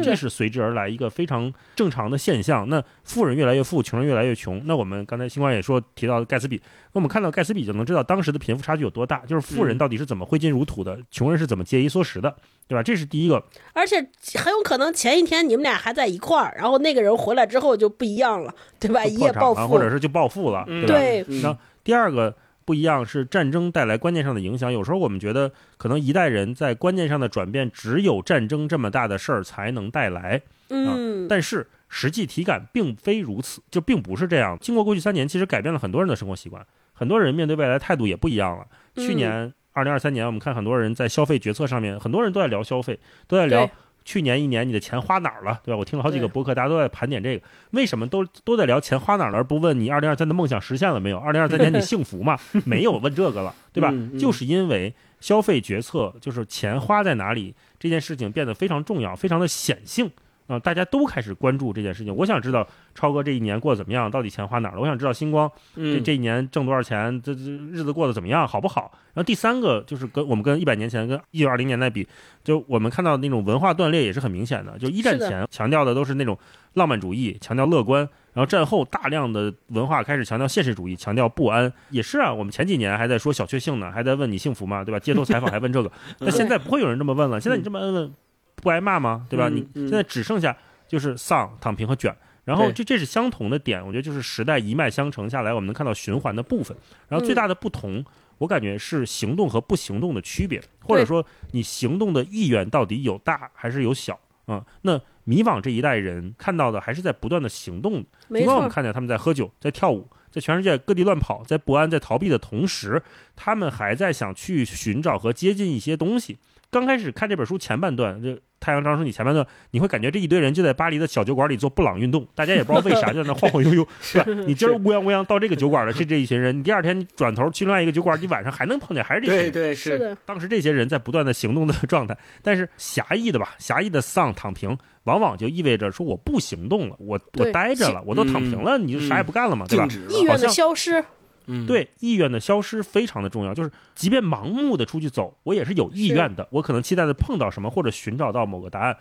[0.03, 2.67] 这是随之而来一个非常正常的现象。
[2.69, 4.61] 那富人越来越富，穷人越来越穷。
[4.65, 12.35] 那我们刚才星光也说提到盖茨比，那我们看到盖茨比就能知道当时的贫富差距有多大，就是富人到底是怎么挥金如土的，穷人是怎么节衣缩食的，
[12.67, 12.81] 对吧？
[12.81, 13.43] 这是第一个。
[13.73, 13.97] 而且
[14.39, 19.05] 很有可能前一天你们俩还在一块儿，然后那个人回来之后就不一样了，对吧？
[19.05, 21.29] 一夜暴富，或者是就暴富了，对吧？
[21.43, 22.35] 那第二个。
[22.65, 24.73] 不一样是战争带来观念上的影响。
[24.73, 30.41] 有时候我们觉得，可能一代人在观念上的转变，只有战争这么大的事儿才能带来。
[30.69, 34.57] 嗯，但是实际体感并非如此，就并不是这样。
[34.59, 38.65] 经过过去三年，其实改变了很多人的生活习惯，很多人面对未来态度也不一样了。
[38.95, 43.69] 去年二零二三年，我们看很多人在消费决策上面，很多人都在聊消费，都在聊。
[44.05, 45.77] 去年一年你的钱花哪儿了，对吧？
[45.77, 51.17] 我听了好几个博客，大家都在盘点这个，为什么都都在聊钱花哪儿了，而不问你二零二三的梦想实现了没有？
[51.17, 52.39] 二零二三年你幸福吗？
[52.65, 53.91] 没有问这个了，对吧？
[54.19, 60.11] 就是因为消费决策就是钱花在哪里这件事情变得非常重要，非常的显性
[60.47, 62.15] 啊、大家都开始关注这件事情。
[62.15, 64.81] 我想知道超哥这一年过得怎么样，到底钱花哪儿了？
[64.81, 68.91] 我想知道星光这嗯，这一年挣多少钱，这这日子过得怎么样，好不好？
[69.13, 72.07] 然后第三个就是跟我们跟一百年前、跟一九二零年代比，
[72.43, 74.77] 就我们看到那种文化断裂也是很明显的。
[74.77, 76.37] 就一战前强调的都是那种
[76.73, 78.01] 浪漫主义，强调乐观，
[78.33, 81.71] 然后战后大量的文化开始强调现实主义，强调不安。
[81.89, 84.83] 也是啊，我们前几年还在说小确幸呢，还在问你幸福吗？
[84.83, 84.99] 对吧？
[84.99, 87.39] 街头采访还问这个， 那现在不会有人这么问了。
[87.39, 88.13] 现在你这么问问，
[88.55, 89.25] 不挨骂吗？
[89.29, 89.49] 对吧？
[89.49, 90.55] 嗯你嗯现在只剩下
[90.87, 92.15] 就是丧、躺平和卷。
[92.43, 96.77] 然后对这这是相同的点，我觉得就是时代一脉相承下来，我们能看到循环的部分。
[97.07, 98.05] 然后最大的不同，
[98.37, 107.93] 我感觉是行动和不行动的区别，或者说你行动的意愿到底有大还是有小啊、那迷惘这一代人看到的还是在不断的行动
[108.29, 113.01] 尽管我们，看见他们在喝酒、在跳舞、在全世界各地乱跑、在不安、在逃避的同时，
[113.35, 116.37] 他们还在想去寻找和接近一些东西。
[116.75, 118.29] 刚开始看这本书前半段，就
[118.59, 124.25] 《太阳张升起》前半段，你会感觉这一堆人就在巴黎的小酒馆里做布朗运动，大家也不知道为啥就在那晃晃悠悠， 是吧？
[124.45, 129.51] 你今儿乌泱乌泱到这个酒馆了，这这一群人，你第二天你转头去另外一个酒馆，你晚上还能碰见还是这些人。
[129.53, 139.87] 对对是，的，当时这些人在不断的行动的状态，但是狭义的吧，狭义的丧躺平，往往就意味着说我不行动了，我我对待着了，我都躺平了，你就啥也不干了嘛，对吧？
[140.09, 141.01] 意愿的消失，
[141.47, 148.97] 嗯，对意愿的消失非常的重要，就是即便盲目的出去走，我也是有意愿的，我可能期待的碰到什么或者寻找到某个答案，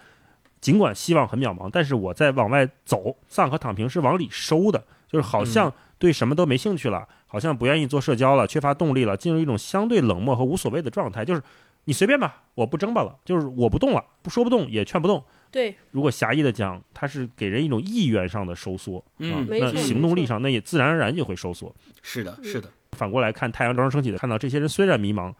[0.60, 11.42] 尽管希望很渺茫，但是我在往外走，丧和躺平是往里收的，就是好像对什么都没兴趣了，好像不愿意做社交了，缺乏动力了，进入一种相对冷漠和无所谓的状态，就是
[11.85, 15.23] 你随便吧，我不争吧了，就是我不动了，不说不动也劝不动。
[15.51, 21.74] 对，如果狭义的讲，它是给人一种意愿上的收缩，嗯啊，那行动力上那也自然而然就会收缩。
[22.02, 25.32] 是的，是的，反过来看，太阳照常升起的，看到这些人虽然迷茫，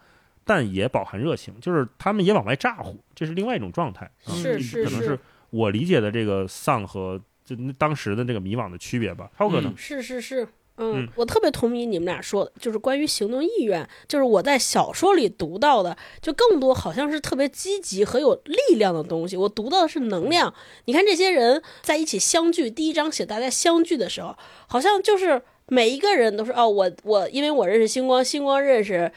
[0.45, 4.05] 但也饱含热情，就是他们也往外咋呼，这是另外一种状态。
[4.25, 5.19] 啊是是是可能是
[5.51, 9.31] 我理解的这个丧和就当时的这个迷惘的区别吧。
[9.37, 9.73] 超哥呢？
[9.77, 10.47] 是是是。
[10.77, 19.37] 嗯嗯，我特别同意你们俩说的，就是关于行动意愿，就是我在小说里读到的，就更多好像是特别积极和有力量的东西。
[19.37, 20.53] 我读到的是能量。
[20.87, 24.37] 你看这些人在一起相聚，第一章写大家相聚的时候，
[24.67, 29.13] 好像就是每一个人都是哦，我我因为我认识星光，星光认识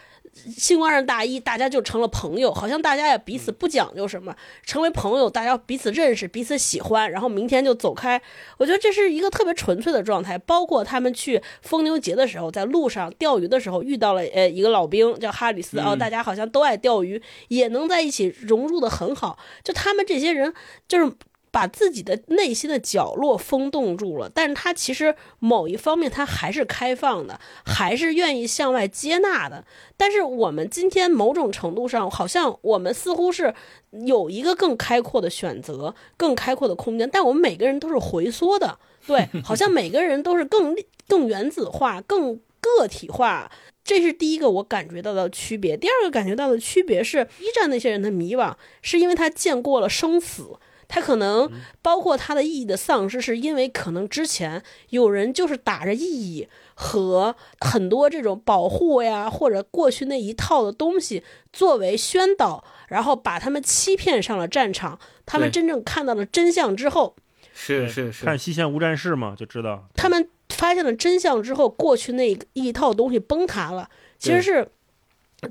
[0.55, 4.35] 星光上大一，大家就成了朋友，好像大家也彼此不讲究什么，
[4.65, 8.21] 成为朋友，大家彼此认识，彼此喜欢，然后明天就走开。
[8.57, 10.37] 我觉得这是一个特别纯粹的状态。
[10.37, 19.37] 包括他们去疯牛节的时候，在路上钓鱼的时候遇到了呃一个老兵叫哈里斯，哦，大家好像都爱钓鱼，也能在一起融入的很好。
[19.63, 20.53] 就他们这些人，
[20.87, 21.11] 就是。
[21.57, 29.65] 把自己的内心的角落封冻住了，但是他其实某一方面他还是开放的，还是愿意向外接纳的。
[29.97, 33.55] 但是我们今天某种程度上，好像我们似乎是
[33.89, 38.77] 有一个更开阔的选择，更开阔的空间，但我们每个人都是回缩的，
[39.07, 40.75] 对， 好像每个人都是更
[41.07, 43.51] 更原子化、更个体化。
[43.83, 45.75] 这是第一个我感觉到的区别。
[45.75, 48.53] 第二个感觉到的区别是，一战那些人的迷惘，
[48.83, 50.59] 是因为他见过了生死。
[50.87, 51.51] 他可能
[51.81, 64.99] 包括他的意义的丧失，是因为可能之前有人就是打着意义和很多这种保护呀，或者过去那一套的东西作为宣导，然后把他们欺骗上了战场。
[65.25, 67.15] 他们真正看到了真相之后，
[67.53, 69.87] 是是是，看《西线无战事》嘛，就知道。
[69.93, 74.71] 他们发现了真相之后，过去那一套东西崩塌了，其实是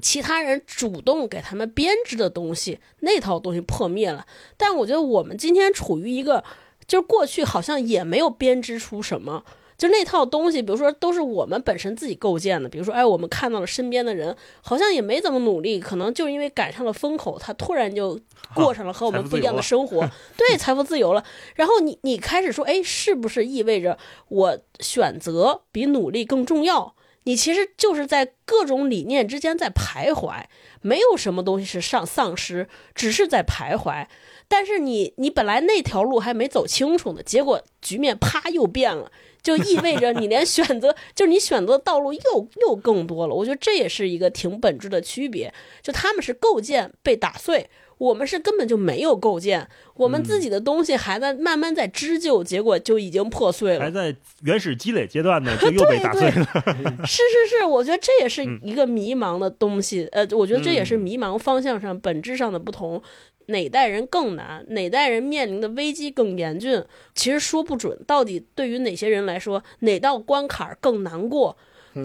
[0.03, 4.27] 其他人主动给他们编织的东西，那套东西破灭了。
[4.57, 6.43] 但我觉得我们今天处于一个，
[6.87, 9.45] 就是过去好像也没有编织出什么。
[9.79, 12.67] 就那套东西，比如说都是我们本身自己构建的。
[12.67, 18.19] 比如说，哎，我们看到了身边的人好像也没怎么努力，可能就因为赶上了风口，他突然就
[18.55, 20.01] 过上了和我们不一样的生活，
[20.35, 21.23] 对，财富自由了。
[21.57, 23.99] 然后你你开始说，哎，是不是意味着
[24.29, 26.96] 我选择比努力更重要？
[27.27, 30.45] 你其实就是在各种理念之间在徘徊，
[30.81, 34.07] 没有什么东西是上丧失，只是在徘徊。
[34.47, 39.11] 但是你你本来那条路还没走清楚呢，结果局面啪又变了，
[39.43, 43.35] 就意味着你连选择， 就是你选择的道路又又更多了。
[43.35, 47.69] 我觉得这也是一个挺本质的区别，就他们是构建被打碎。
[47.99, 53.91] 我们是根本就没有构建，我们自己的东西还在慢慢在织就，结果就已经破碎了还。
[53.91, 56.47] 在原始积累阶段呢，就 又被打碎了。
[57.07, 60.07] 是是是，我觉得这也是一个迷茫的东西。
[60.13, 63.03] 呃，我觉得这也是迷茫方向上本质上的不同。
[63.49, 66.83] 哪代人更难，哪代人面临的危机更严峻，
[67.15, 67.97] 其实说不准。
[68.05, 71.57] 到底对于哪些人来说，哪道关卡更难过？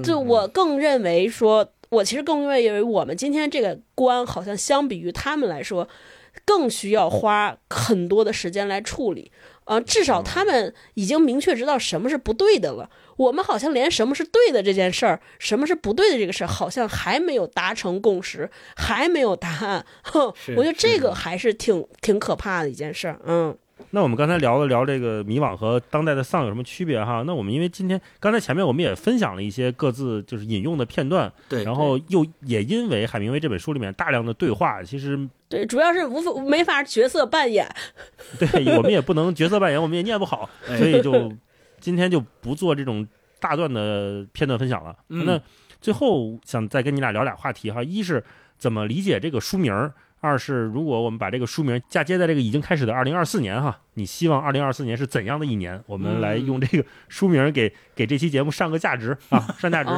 [0.04, 5.90] 就我更认为说，我其实更认为我们今天这个关，好像相比于他们来说，
[6.46, 9.30] 更需要花很多的时间来处理。
[9.66, 12.90] 呃，至少他们已经明确知道什么是不对的了。
[13.18, 19.86] 我们好像连什么是对的这件事儿，什么是不对的这个事儿，好像还没有达成共识，还没有答案。
[20.04, 23.20] 哼，我觉得这个还是挺挺可怕的一件事儿。
[23.26, 23.58] 嗯。
[23.94, 27.24] 那我们刚才聊了聊这个迷惘和当代的丧有什么区别哈？
[27.28, 35.20] 那我们因为今天刚才前面我们也分享了一些各自就是引用的片段，对，然后又也因为海明威这本书里面大量的对话，其实
[35.50, 37.68] 对，主要是无法没法角色扮演，
[38.40, 41.32] 对我们也不能角色扮演，我们也念不好，所以就
[41.80, 43.06] 今天就不做这种
[43.40, 44.96] 大段的片段分享了。
[45.08, 45.40] 那
[45.82, 48.24] 最后想再跟你俩聊俩话题哈，一是
[48.58, 49.94] 怎么理解这个书名儿。
[50.22, 55.84] 二是，如果我们把这个书名嫁接在这个已经开始的二零二四年哈，你希望二零二四年是怎样的一年？
[55.88, 59.90] 我们来用这个书名给给这期节目上个价值啊，上价值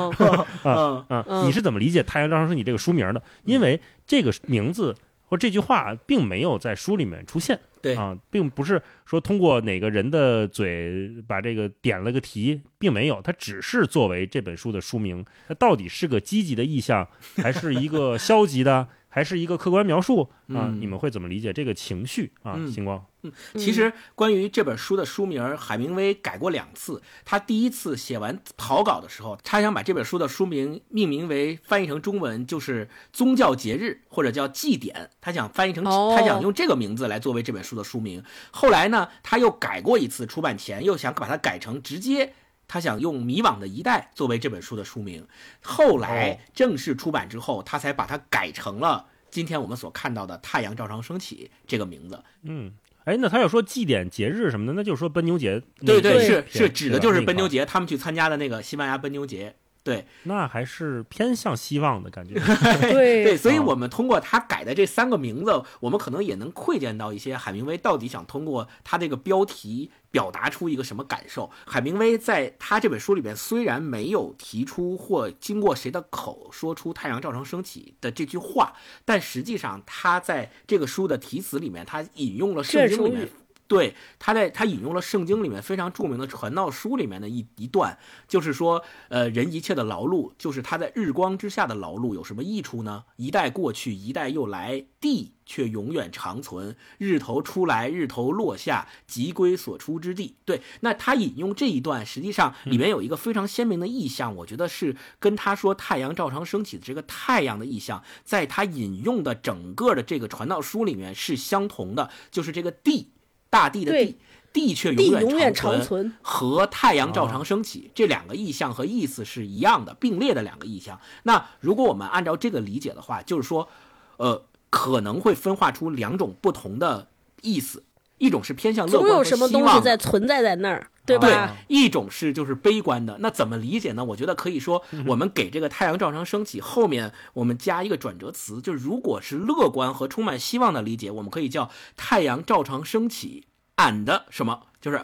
[0.63, 1.25] 啊啊！
[1.45, 3.21] 你是怎么理解《太阳照常升起》这个书名的？
[3.43, 4.95] 因为这个名字
[5.27, 15.25] 或这句话并没有在书里面出现，对啊，并不是说通过哪个人的嘴把这个点了个题，并没有，它只是作为这本书的书名。
[15.49, 17.05] 它到底是个积极的意向，
[17.35, 18.87] 还是一个消极的？
[19.13, 20.73] 还是一个客观描述啊？
[20.79, 22.57] 你们会怎么理解这个情绪啊？
[22.65, 26.99] 星光，嗯，其实关于这本书的书名，海明威改过两次。
[27.23, 38.23] 他第一次写完草稿的时候，他想把这本书的书名命名为翻译成中文就是宗教节日或者叫祭典，他想翻译成，他想用这个名字来作为这本书的书名。
[38.49, 42.33] 后来呢，他又改过一次，出版前又想把它改成直接。
[42.73, 45.27] 他想用《迷惘的一代》作为这本书的书名，
[45.61, 52.23] 后来正式出版之后，他才把它改成了今天我们所看到的《太阳照常升起》这个名字。
[52.41, 52.73] 嗯，
[53.03, 55.61] 哎，那他要说祭典节日什么的，那就是说奔牛节。
[55.85, 59.55] 对对，是是指的就是奔牛节，他们去参加的那个西班牙奔牛节。
[59.83, 62.35] 对，那还是偏向希望的感觉。
[62.79, 71.51] 对对，所以我们通过他改的这三个名字，我们可能也能窥见到一些海明威到底想通过他这个标题表达出一个什么感受。
[71.65, 78.71] 海明威在他这本书里面虽然没有提出或经过谁的口说出“太阳照常升起”的这句话，
[79.03, 83.29] 但实际上他在这个书的题词里面，他引用了圣经里面。
[83.73, 87.97] 对，他在他引用了圣经里面非常著名的传道书里面的一一段，
[88.27, 93.05] 就是说，呃，人一切的劳碌，就是他在日光之下的劳碌有什么益处呢？
[93.15, 96.75] 一代过去，一代又来，地却永远长存。
[96.99, 100.35] 日头出来，日头落下，即归所出之地。
[100.45, 113.09] 对，那他引用这一段，实际上里面有一个非常鲜明的意象，我觉得是跟他说太阳照常升起的这个太阳的意象，在他引用的整个的这个传道书里面是相同的，就是这个地。
[113.53, 114.17] 大地的地，
[114.51, 120.99] 地却永远长存，和太阳照常升起这两个意象和意思是一样的，并列的两个意象。
[121.21, 123.69] 那如果我们按照这个理解的话，就是说，
[124.17, 127.09] 呃，可能会分化出两种不同的
[127.43, 127.83] 意思，
[128.23, 131.55] 一种是偏向乐观总有什么东西在存在在那儿，对吧？
[131.67, 133.17] 一种是就是悲观的。
[133.19, 134.05] 那怎么理解呢？
[134.05, 143.47] 我觉得可以说，我们给这个太阳照常升起后面我们加一个转折词，就是如果是乐观和充满希望的理解，我们可以叫太阳照常升起。
[143.77, 145.03] 俺的什么就是，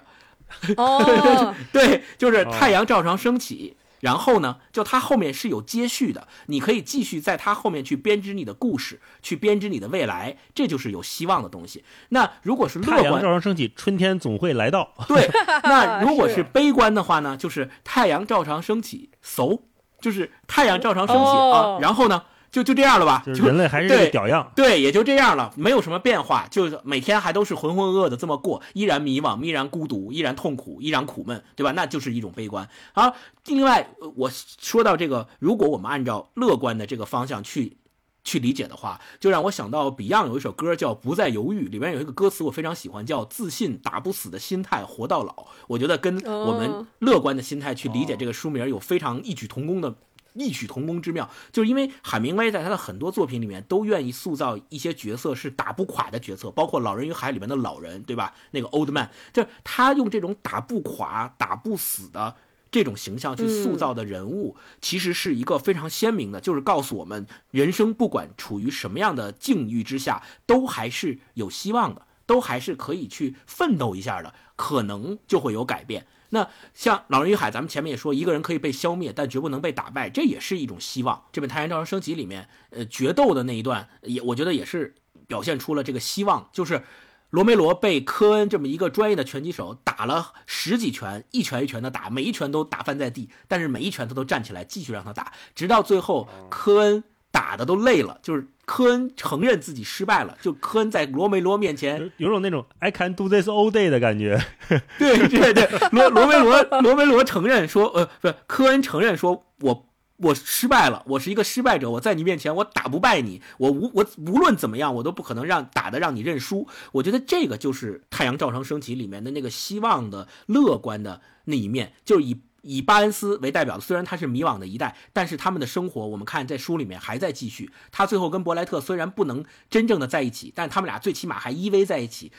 [0.77, 11.83] 哦， 对，就是太阳照常升起，然后呢，就它后面是有接续的，你可以继续在它后面去编织你的故事，去编织你的未来，这就是有希望的东西。
[12.09, 14.93] 那如果是乐观，太阳照常升起，春天总会来到。
[15.07, 15.29] 对，
[15.63, 19.59] 那 如果是悲观的话呢，就是太阳照常升起，so，
[19.99, 22.23] 就是太阳照常升起啊，然后呢？
[22.51, 31.71] 就就这样了吧，就人类还是这个屌样，对，也就这样了，没有什么变化，就是每天还都是浑浑噩噩的这么过，依然迷茫，依然孤独，依然痛苦，依然苦闷，对吧？
[31.73, 32.67] 那就是一种悲观。
[32.93, 33.15] 好，
[33.45, 37.77] 另外我说到这个，如果我们按照乐观的这个方向去
[38.23, 45.45] 去理解的话，就让我想到 Beyond 有一首歌叫《不再犹豫》，里面有一个歌词我非常喜欢，叫“自信打不死的心态，活到老”。
[45.67, 49.93] 我觉得跟我们乐观的心态去理解这个书名有非常异曲同工的。
[50.33, 58.33] 异曲同工之妙，就是因为海明威在他的很多作品里面都愿意塑造一些角色是打不垮的角色，包括《老人与海》里面的老人，对吧？
[58.51, 62.35] 那个 Old Man，就是他用这种打不垮、打不死的
[62.71, 76.05] 这种形象去塑造的人物，其实是一个非常鲜明的，就是告诉我们，人生不管处于什么样的境遇之下，都还是有希望的，都还是可以去奋斗一下的，可能就会有改变。
[76.29, 81.23] 那像《老人与海》，咱们前面也说，一个人可以被消灭，但绝不能被打败，这也是一种希望。
[81.31, 84.95] 这本《太阳照常升起》里面，呃，决斗的那一段，也我觉得也是
[85.27, 86.49] 表现出了这个希望。
[86.53, 86.83] 就是
[87.31, 98.47] 罗梅罗被科恩这么一个专业的拳击手打了十几拳，一拳一拳的打，每一拳都打翻在地，但是每一拳他都站起来继续让他打，直到最后科恩打的都累了，就是。
[98.69, 104.39] 科恩承认自己失败了，就科恩在罗梅罗面前有种那种 I can do this all day 的感觉。
[104.99, 109.87] 对对对，罗罗梅罗罗梅罗承认说，呃，不是科恩承认说，我
[110.17, 116.67] 我失败了，我是一个失败者，我在你面前我打不败你，我无我无论怎么样，我都不可能让打的让你认输。
[116.91, 122.41] 我觉得这个就是《太阳照常升起》里面的那个希望的乐观的那一面，就是以。
[122.61, 127.71] 以巴恩斯为代表的，虽然他是迷惘的一代，但是他们的生活，我们看在书里面还在继续。
[127.91, 132.31] 他最后跟伯莱特虽然不能真正的在一起，但他们俩最起码还依偎在一起，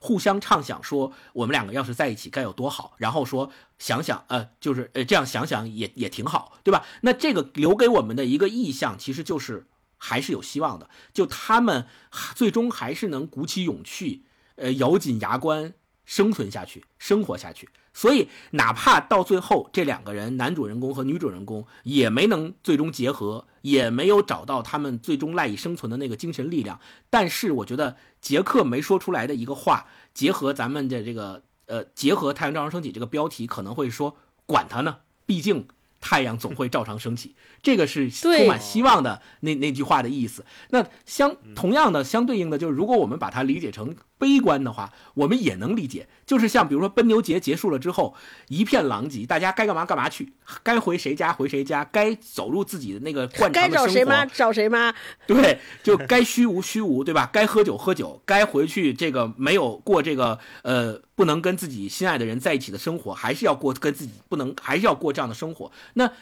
[0.00, 2.94] 互相畅想说我们两个要是在一起该有多好。
[2.98, 6.84] 然后说想想，呃，就是呃这样想想也也挺好，对吧？
[7.02, 9.66] 那这个留给我们的一个意向，其实就是
[9.96, 11.86] 还是有希望的，就他们
[12.34, 14.24] 最终还是能鼓起勇气，
[14.56, 15.74] 呃，咬紧牙关
[16.08, 17.68] 生存下去，生活下去。
[17.92, 26.80] 所以，哪怕到最后这两个人，男主人公和女主人公也没能最终结合，也没有找到他们最终赖以生存的那个精神力量。
[27.10, 34.16] 但是，我觉得杰克没说出来的一个话，结合咱们的这个呃，结合《太阳照常升起》这个标题，可能会说：
[34.46, 35.68] 管他呢，毕竟。
[36.00, 40.44] 太阳总会照常升起，这个是充满希望的那那句话的意思。
[40.70, 46.08] 那相同样的相对应的，就是如果我们把它理解成悲观的话，我们也能理解。
[46.26, 48.14] 就是像比如说奔牛节结束了之后，
[48.48, 50.32] 一片狼藉，大家该干嘛干嘛去，
[50.62, 53.86] 该回谁家回谁家，该走入自己的那个惯常的生活。
[53.86, 54.94] 该找谁妈找谁妈。
[55.26, 57.30] 对，就该虚无虚无，对吧？
[57.32, 61.00] 该喝酒喝酒，该回去这个没有过这个呃。
[61.18, 65.72] 不能跟自己心爱的人在一起的生活，还是要过跟自己不能，还是要过这样的生活。
[65.94, 66.12] 那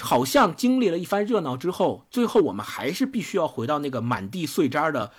[0.00, 5.12] 好像经历了一番热闹之后，最后我们还是必须要回到那个满地碎渣的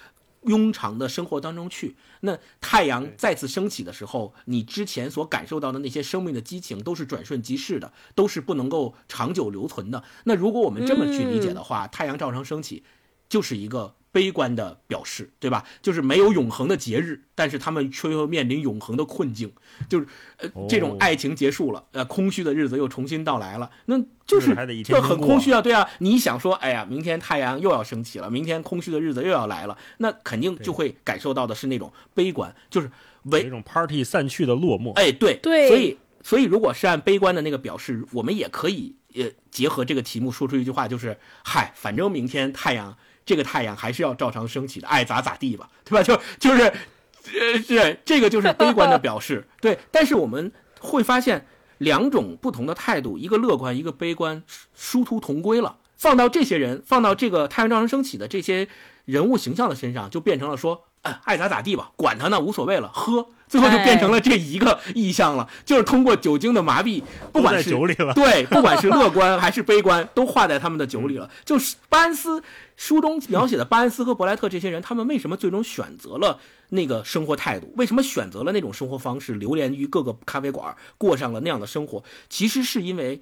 [0.43, 1.95] 庸常的生活当中去。
[2.21, 10.03] 那太阳再次升起的时候，你之前所感受到的那些生命的激情，都是转瞬即逝的，都是不能够长久留存的。
[10.25, 12.83] 那如果我们这么去理解的话，太阳照常升起，
[13.27, 13.95] 就是一个。
[14.11, 15.63] 悲观的表示，对吧？
[15.81, 19.51] 就是没有永恒的节日，但是他们却又面临永恒的困境，
[19.87, 20.07] 就是
[20.37, 25.87] 呃，这种爱情结束了，呃，空虚的日子又重新到来了，那就是就很空虚啊，对啊。
[25.99, 32.89] 你想说，哎呀，明天太阳又要升起了，明天空虚的日子又要来了，那肯定就会感受到的是那种悲观，就是
[33.25, 34.91] 为一种 party 散去的落寞。
[34.93, 42.97] 哎，对对，所以所以如果是按悲观的那个表示，我们也可以呃结合这个题目说出一句话，就是嗨，反正明天太阳。
[43.29, 46.01] 这个太阳还是要照常升起的，爱咋咋地吧，对吧？
[46.01, 49.77] 就就是，呃，是这个就是悲观的表示，对。
[49.91, 51.45] 但是我们会发现
[51.77, 55.77] 两种不同的态度，一个乐观，一个悲观，殊殊途同归了。
[55.95, 58.67] 放到这些人，放到这个太阳照常升起的这些
[59.05, 60.85] 人物形象的身上，就变成了说。
[61.23, 67.03] 爱咋咋地吧，管他呢，无所谓了，喝，最后就变成了这一个意象了，就是通过酒精的麻痹，
[67.33, 68.13] 不管是酒里了。
[68.15, 71.29] 对，不管是 乐观还是悲观，都化在他们的酒里了。
[71.43, 72.41] 就是巴恩斯
[72.77, 76.39] 书中描写的巴恩斯和伯莱特这些人，他们为什么最终选择了
[76.69, 77.73] 那个生活态度？
[77.75, 82.01] 为什么选择了那种生活方式，流连于各个咖啡馆，过上了那样的生活？
[82.29, 83.21] 其实是因为，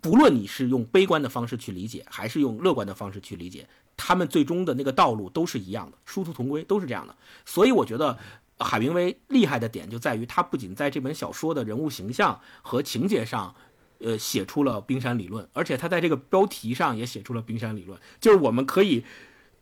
[0.00, 1.14] 不论你是用悲观。
[1.24, 3.66] 的方式去理解，还是用乐观的方式去理解。
[3.96, 7.16] 他们最终的那个道路都是一样的，殊途同归，都是这样的。
[7.46, 8.18] 所以我觉得
[8.58, 13.54] 海明威厉害的点就在于，他不仅在这本小说的人物形象和情节上，
[13.98, 19.04] 呃，写出了冰山理论，而且他在这个标题上也写出了冰山理论，就是我们可以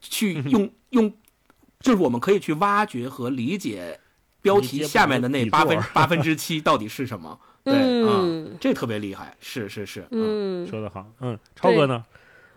[0.01, 1.12] 去用用，
[1.81, 4.01] 就是我们可以去挖掘和理解
[4.40, 7.39] 标题下面的那八分八分之七到底是什么。
[7.64, 12.05] 对嗯，这特别厉害，是是是，嗯，说的好，嗯，超哥呢？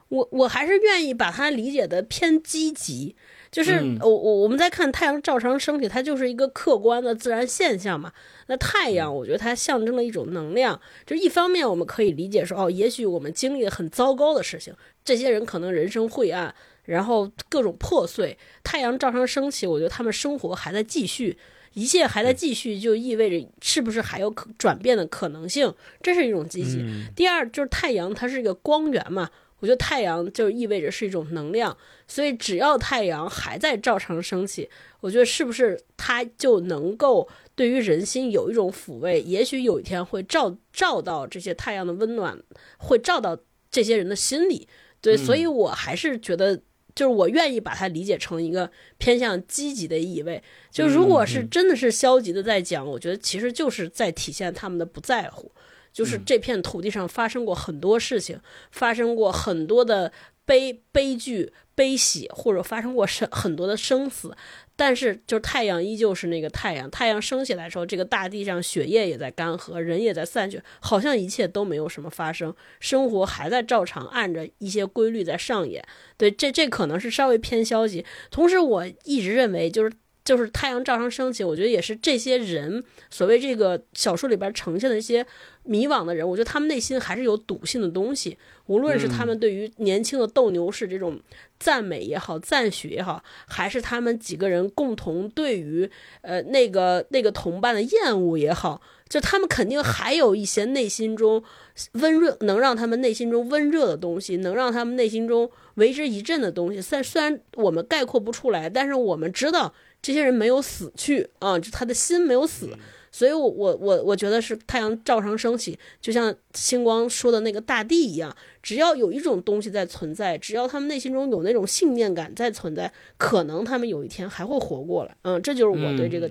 [0.10, 3.16] 我我还是愿意把它理解的偏积极，
[3.52, 8.14] 就是我我我们在看太阳照常升起，它就是一个客观的自然现象嘛。
[8.48, 14.74] 那太阳，我觉得它象征了一种能量，就一方面我们可以理解说，哦，也许我们经历了很糟糕的事情，
[15.04, 16.54] 这些人可能人生晦暗，
[16.84, 18.38] 然后各种破碎。
[18.64, 21.36] 太阳照常升起，我觉得他们生活还在继续，
[21.74, 25.74] 一切还在继续，就意味着是不是还有可转变的可能性？
[26.04, 26.86] 这是一种积极。
[27.16, 29.32] 第二就是太阳，它是一个光源嘛。
[29.60, 31.76] 我觉得太阳就意味着是一种能量，
[32.08, 34.70] 所以只要太阳还在照常升起，
[35.00, 39.22] 我觉得是不是它就能够对于人心有一种抚慰？
[39.22, 42.38] 也许有一天会照照到这些太阳的温暖，
[42.78, 43.38] 会照到
[43.72, 44.68] 这些人的心里。
[45.02, 46.58] 对，所以我还是觉得，
[46.94, 50.44] 就是我愿意把它理解成一个偏向积极的意味。
[50.72, 55.52] 就如果是真的是消极的在讲，我觉得其实就是在体现他们的不在乎。
[55.96, 58.38] 就是这片土地上发生过很多事情，
[58.70, 60.12] 发生过很多的
[60.44, 64.36] 悲悲剧、悲喜，或者发生过生很多的生死。
[64.76, 66.92] 但是，就是太阳依旧是那个太阳。
[66.92, 75.82] 太阳升起来的时候，这个大地上血液也在干涸，人也在散去，好像一切都没有什么发生，生活还在照常按着一些规律在上演。
[76.18, 78.06] 对，这这可能是稍微偏消极。
[78.30, 79.90] 同时，我一直认为，就是
[80.26, 85.26] 就是太阳照常升起，我觉得也是这些人所谓这个小说里边呈现的一些
[85.64, 88.38] 迷惘的人，我觉得他们内心还是有笃信的东西。
[88.66, 91.20] 无论是他们对于年轻的斗牛士这种
[91.60, 95.88] 赞美也好、赞许也好，还是他们几个人共同对于
[96.22, 101.44] 呃那个那个同伴的厌恶也好，就他们肯定还有一些内心中
[101.92, 106.82] 温热，能让他们内心中温热的东西，能让他们内心中为之一振的东西。
[106.82, 109.72] 虽虽然我们概括不出来，但是我们知道
[110.06, 112.70] 这些人没有死去啊，就他的心没有死。
[113.12, 125.18] 所以，我我我我觉得是太阳照常升起，就像星光说的那个大地一样，只要有一种东西在存在，只要他们内心中有那种信念感在存在，可能他们有一天还会活过来。
[125.24, 126.30] 嗯，这就是我对这个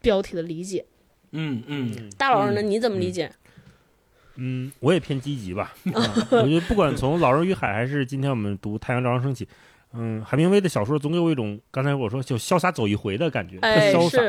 [0.00, 0.84] 标题的理解。
[1.32, 2.62] 嗯嗯，大老师呢？
[2.62, 3.32] 你怎么理解？
[4.36, 5.74] 嗯，我也偏积极吧。
[6.30, 9.44] 我觉得不管从《老人与海》还是今天我们读《太阳照常升起》，
[9.92, 14.20] 嗯，海明威的小说总给我一种刚才我说就潇洒走一回的感觉，特潇洒。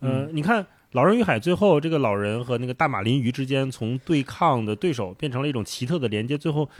[0.00, 0.66] 嗯，你看。
[0.94, 6.70] 老人与海最后，这个老人和那个大马林鱼之间从对抗的对手变成了一种奇特的连接，最后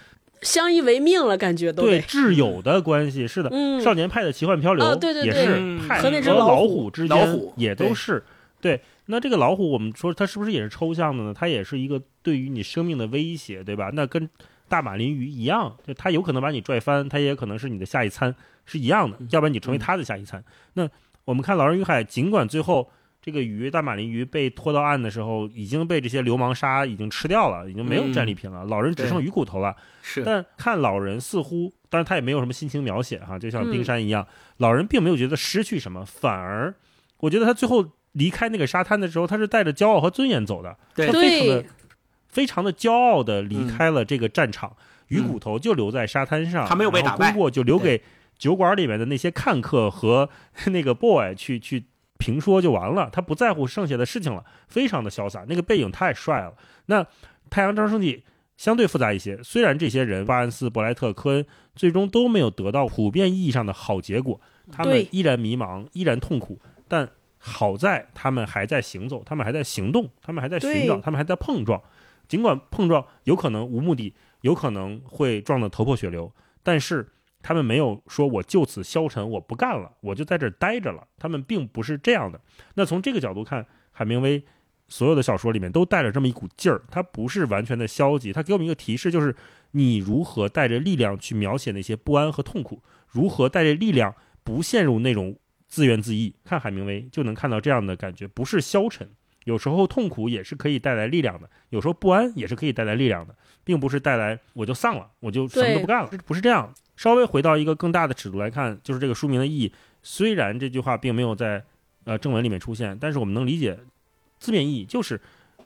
[0.40, 3.50] 相依为命了，感觉都对挚友的关系是的。
[3.80, 8.22] 少年派的奇幻漂流对对也是派和老虎之间也都是
[8.60, 8.80] 对。
[9.06, 11.34] 那这个老虎，我们说它是不是也是抽象的呢？
[11.34, 13.90] 它也是一个对于你生命的威胁，对吧？
[13.94, 14.30] 那跟
[14.68, 18.34] 大马林鱼一样，就它有可能把你拽翻，它也可能是你的下一餐，
[18.64, 19.16] 是一样的。
[19.30, 20.42] 要不然你成为它的下一餐。
[20.74, 20.88] 那
[21.24, 22.90] 我们看老人与海，尽管最后。
[23.24, 28.66] 这个鱼大马林鱼被拖到岸的时候，已经被这些流氓鲨已经吃掉了，已经没有战利品了。
[28.66, 29.74] 老人只剩鱼骨头了。
[30.02, 34.26] 是，但看老人似乎，当然他也没有什么心情描写哈，就像冰山一样，
[34.58, 36.74] 老人并没有觉得失去什么，反而
[37.20, 37.82] 我觉得他最后
[38.12, 40.76] 离开那个沙滩的时候，他是带着骄傲和尊严走的。
[40.94, 41.64] 对，他非常的
[42.34, 44.76] 非常的骄傲的离开了这个战场，
[45.08, 48.02] 鱼骨头就留在沙滩上，他没有被打败，就留给
[48.36, 50.28] 酒馆里面的那些看客和
[50.70, 51.84] 那个 boy 去去。
[52.16, 56.54] 评说就完了，他不在乎剩下的事情了，非常的潇洒，那个背影太帅了。
[56.86, 57.04] 那
[57.50, 58.22] 太阳照升起
[58.56, 61.44] 相对复杂一些，虽然这些人巴恩斯、伯莱特、科恩
[61.74, 64.40] 最终都没有得到普遍意义上的好结果，
[64.72, 66.58] 他们依然迷茫，依然痛苦，
[66.88, 67.06] 但
[67.36, 71.82] 好在他们还在行走，他们还在行动，他们还在寻找，他们还在碰撞。
[72.28, 76.32] 尽管碰撞有可能无目的，有可能会撞得头破血流，
[76.62, 77.08] 但是。
[77.46, 81.06] 他们没有说“我就此消沉，我不干了，我就在这儿待着了”。
[81.20, 82.40] 他们并不是这样的。
[82.72, 84.42] 那从这个角度看，海明威
[84.88, 88.32] 所有的小说里面都带着这么一股劲儿，他不是完全的消极。
[88.32, 89.36] 他给我们一个提示，就是
[89.72, 95.36] 你如何带着力量去描写那些不安和痛苦，如何带着力量不陷入那种
[95.68, 96.32] 自怨自艾。
[96.44, 99.10] 看海明威就能看到这样的感觉，不是消沉。
[99.44, 106.72] 有时候痛苦也是可以带来力量的，有时候不安也是可以带来力量的，并不是带来我就丧了，我就什么都不干了，不是这样。
[106.96, 109.72] 稍微回到一个更大的尺度来看，就是这个书名的意义。
[110.02, 111.64] 虽然这句话并没有在
[112.04, 113.78] 呃正文里面出现，但是我们能理解
[114.38, 115.20] 字面意义，就是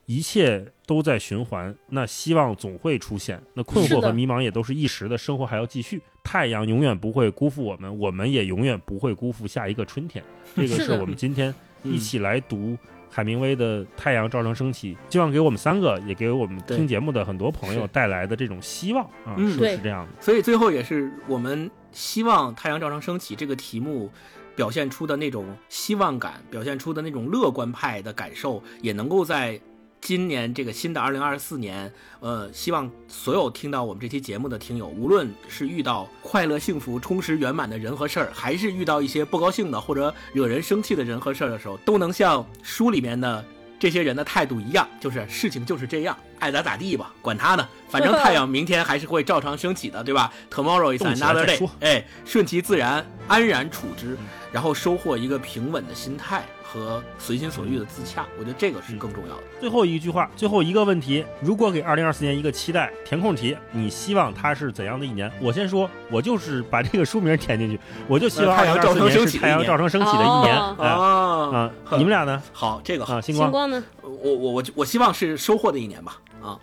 [0.06, 6.00] 一切都在循环，那希望总会出现，那困惑和迷茫也都是一时的，生活还要继续。
[6.24, 10.24] 太阳永远不会辜负我们，我们也永远不会辜负下一个春天。
[10.54, 12.76] 这 个是我们今天一起来读。
[13.10, 20.12] 海明威的《太阳照常升起》，希望给我们三个，也给我们听节目的很多朋友带来的这种希望啊，是是这样的。
[20.20, 24.10] 所以最后也是我们希望《太阳照常升起》这个题目
[24.54, 29.60] 表现出的那种希望感，表现出的那种乐观派的感受，也能够在。
[30.00, 43.44] 今年这个新的二零二四年，呃，希望所有听到我们这期节目的听友，无论是遇到快乐、幸福、充实、圆满的人和事儿，还是遇到一些不高兴的或者惹人生气的人和事儿的时候，都能像书里面的
[43.78, 54.16] 这些人的态度一样，就是事情就是这样，爱咋咋地吧，管他呢，反正 太阳明天还是会照常升起的，对吧？Tomorrow is another day，哎，顺其自然，安然处之，
[54.52, 56.46] 然后收获一个平稳的心态。
[56.70, 59.42] 和随心所欲的自洽，我觉得这个是更重要的。
[59.58, 65.30] 最后一句话，最后一个问题：如果给二零二四年一个期待填空题，你希望它是怎样的一年？
[65.40, 71.72] 我先说，我就是把这个书名填进去，我就希望 二零二四年是太阳照常升起的一年啊啊！
[71.92, 72.42] 你们俩呢？
[72.52, 73.82] 好，这个啊，星光呢？
[74.02, 76.58] 我我我我希望是收获的一年吧啊！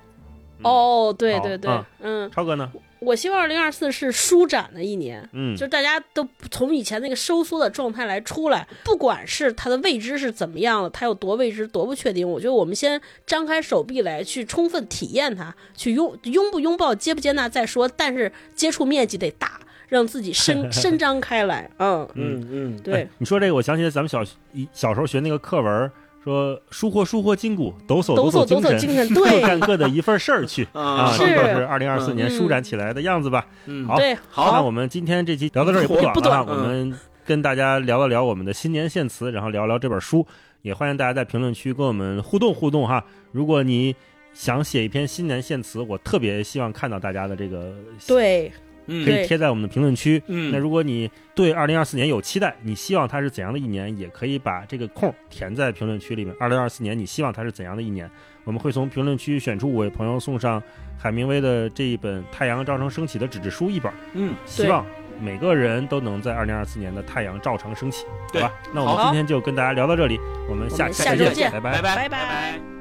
[0.62, 2.72] 哦，对对对，嗯，超哥呢？
[3.06, 21.70] 我希望二零二四是舒展的一年，嗯就是大家都从以前那个收缩的状态来出来，不管是它的未知是怎么样的，它有多未知、多不确定，我觉得我们先张开手臂来去充分体验它，去拥拥不拥抱、接不接纳再说，但是接触面积得大，让自己伸 伸张开来。
[21.78, 24.24] 嗯，嗯嗯，对哎，你说这个，我想起来咱们小
[24.54, 25.92] 一小时候学那个课文，
[26.26, 28.44] 说舒活舒活筋骨，抖擞抖擞
[28.80, 29.42] 精神，各 对。
[29.42, 32.36] 干各的一份事儿去啊，啊这是就是二零二四年嗯。
[32.36, 33.46] 舒展起来的样子吧。
[33.68, 33.86] 嗯。
[33.86, 34.52] 好对，好。
[34.52, 40.26] 那我们今天这期聊到这儿也不也短了啊，不短嗯我们跟大家聊了聊我们的新年献词，然后聊聊这本书，
[40.64, 43.06] 也欢迎大家在评论区跟我们互动互动哈。
[43.32, 43.96] 如果你
[44.34, 47.72] 想写一篇新年献词，我特别希望看到大家的这个，
[48.08, 48.52] 对，嗯
[48.88, 50.22] 可以贴在我们的评论区。
[50.28, 56.36] 嗯，那如果你对二零二四年有期待，你希望它是怎样的一年，也可以把这个空填在评论区里面。
[56.40, 58.10] 二零二四年你希望它是怎样的一年？
[58.44, 60.62] 我们会从评论区选出五位朋友，送上
[60.98, 63.92] 海明威的这一本《太阳照常升起》的纸质书一本。
[64.14, 64.86] 嗯，希望
[65.20, 68.54] 每个人都能在二零二四年的太阳照常升起，好吧？
[68.72, 72.75] 那我们今天就跟大家聊到这里，我们下我们期再见，拜拜拜拜拜。